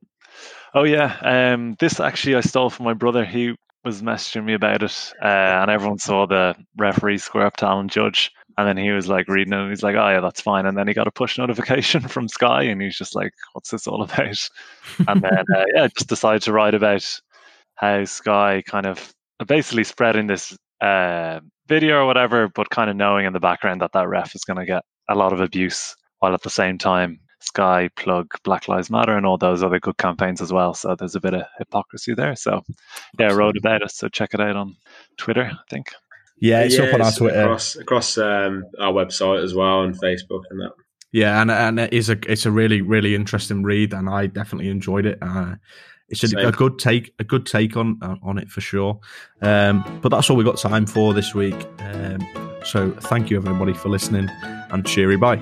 Oh 0.73 0.83
yeah, 0.83 1.17
um, 1.21 1.75
this 1.79 1.99
actually 1.99 2.35
I 2.35 2.41
stole 2.41 2.69
from 2.69 2.85
my 2.85 2.93
brother. 2.93 3.25
He 3.25 3.55
was 3.83 4.01
messaging 4.01 4.45
me 4.45 4.53
about 4.53 4.83
it, 4.83 5.13
uh, 5.21 5.25
and 5.25 5.71
everyone 5.71 5.97
saw 5.97 6.25
the 6.25 6.55
referee 6.77 7.17
square 7.17 7.45
up 7.45 7.57
to 7.57 7.65
Alan 7.65 7.89
Judge, 7.89 8.31
and 8.57 8.67
then 8.67 8.77
he 8.77 8.91
was 8.91 9.07
like 9.07 9.27
reading 9.27 9.53
it, 9.53 9.59
and 9.59 9.69
he's 9.69 9.83
like, 9.83 9.95
"Oh 9.95 10.09
yeah, 10.09 10.21
that's 10.21 10.41
fine." 10.41 10.65
And 10.65 10.77
then 10.77 10.87
he 10.87 10.93
got 10.93 11.07
a 11.07 11.11
push 11.11 11.37
notification 11.37 12.01
from 12.07 12.27
Sky, 12.27 12.63
and 12.63 12.81
he's 12.81 12.97
just 12.97 13.15
like, 13.15 13.31
"What's 13.53 13.71
this 13.71 13.87
all 13.87 14.03
about?" 14.03 14.49
and 15.07 15.21
then 15.21 15.45
uh, 15.55 15.65
yeah, 15.73 15.87
just 15.87 16.09
decided 16.09 16.41
to 16.43 16.53
write 16.53 16.75
about 16.75 17.19
how 17.75 18.03
Sky 18.05 18.63
kind 18.65 18.85
of 18.85 19.13
basically 19.47 19.83
spreading 19.83 20.27
this 20.27 20.57
uh, 20.81 21.39
video 21.67 21.97
or 21.97 22.05
whatever, 22.05 22.49
but 22.49 22.69
kind 22.69 22.89
of 22.89 22.95
knowing 22.95 23.25
in 23.25 23.33
the 23.33 23.39
background 23.39 23.81
that 23.81 23.91
that 23.93 24.07
ref 24.07 24.35
is 24.35 24.43
going 24.43 24.57
to 24.57 24.65
get 24.65 24.83
a 25.09 25.15
lot 25.15 25.33
of 25.33 25.41
abuse, 25.41 25.95
while 26.19 26.33
at 26.33 26.41
the 26.41 26.49
same 26.49 26.77
time 26.77 27.19
Sky 27.39 27.89
plug 27.95 28.33
Black 28.43 28.67
Lives 28.67 28.89
Matter 28.89 29.15
and 29.15 29.25
all 29.25 29.37
those 29.37 29.63
other 29.63 29.79
good 29.79 29.97
campaigns 29.97 30.41
as 30.41 30.51
well. 30.51 30.73
So 30.73 30.95
there's 30.95 31.15
a 31.15 31.19
bit 31.19 31.33
of 31.33 31.43
hypocrisy 31.57 32.13
there. 32.13 32.35
So 32.35 32.63
yeah, 33.19 33.31
I 33.31 33.33
wrote 33.33 33.57
about 33.57 33.83
it. 33.83 33.91
So 33.91 34.07
check 34.07 34.33
it 34.33 34.41
out 34.41 34.55
on 34.55 34.75
Twitter, 35.17 35.51
I 35.51 35.69
think. 35.69 35.91
Yeah, 36.39 36.61
it's 36.63 36.77
up 36.77 36.93
on 36.93 37.01
our 37.01 37.11
Twitter. 37.11 37.41
across 37.41 37.75
across 37.75 38.17
um, 38.17 38.63
our 38.79 38.91
website 38.91 39.43
as 39.43 39.53
well 39.53 39.83
and 39.83 39.99
Facebook 39.99 40.43
and 40.49 40.59
that. 40.61 40.71
Yeah, 41.11 41.41
and 41.41 41.49
and 41.49 41.79
it 41.79 41.93
is 41.93 42.09
a 42.09 42.17
it's 42.29 42.45
a 42.45 42.51
really 42.51 42.81
really 42.81 43.15
interesting 43.15 43.63
read, 43.63 43.93
and 43.93 44.09
I 44.09 44.27
definitely 44.27 44.69
enjoyed 44.69 45.05
it. 45.05 45.17
Uh, 45.21 45.55
it's 46.09 46.23
a, 46.31 46.47
a 46.47 46.51
good 46.51 46.79
take 46.79 47.13
a 47.19 47.23
good 47.23 47.45
take 47.45 47.75
on 47.75 47.97
uh, 48.01 48.15
on 48.21 48.37
it 48.37 48.49
for 48.49 48.61
sure. 48.61 48.99
Um, 49.41 49.99
but 50.01 50.09
that's 50.09 50.29
all 50.29 50.37
we 50.37 50.43
got 50.43 50.57
time 50.57 50.85
for 50.85 51.13
this 51.13 51.33
week. 51.33 51.67
Um, 51.79 52.19
so 52.63 52.91
thank 52.91 53.29
you 53.29 53.37
everybody 53.37 53.73
for 53.73 53.89
listening, 53.89 54.29
and 54.69 54.85
cheery 54.85 55.17
bye. 55.17 55.41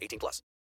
18 0.01 0.19
plus. 0.19 0.43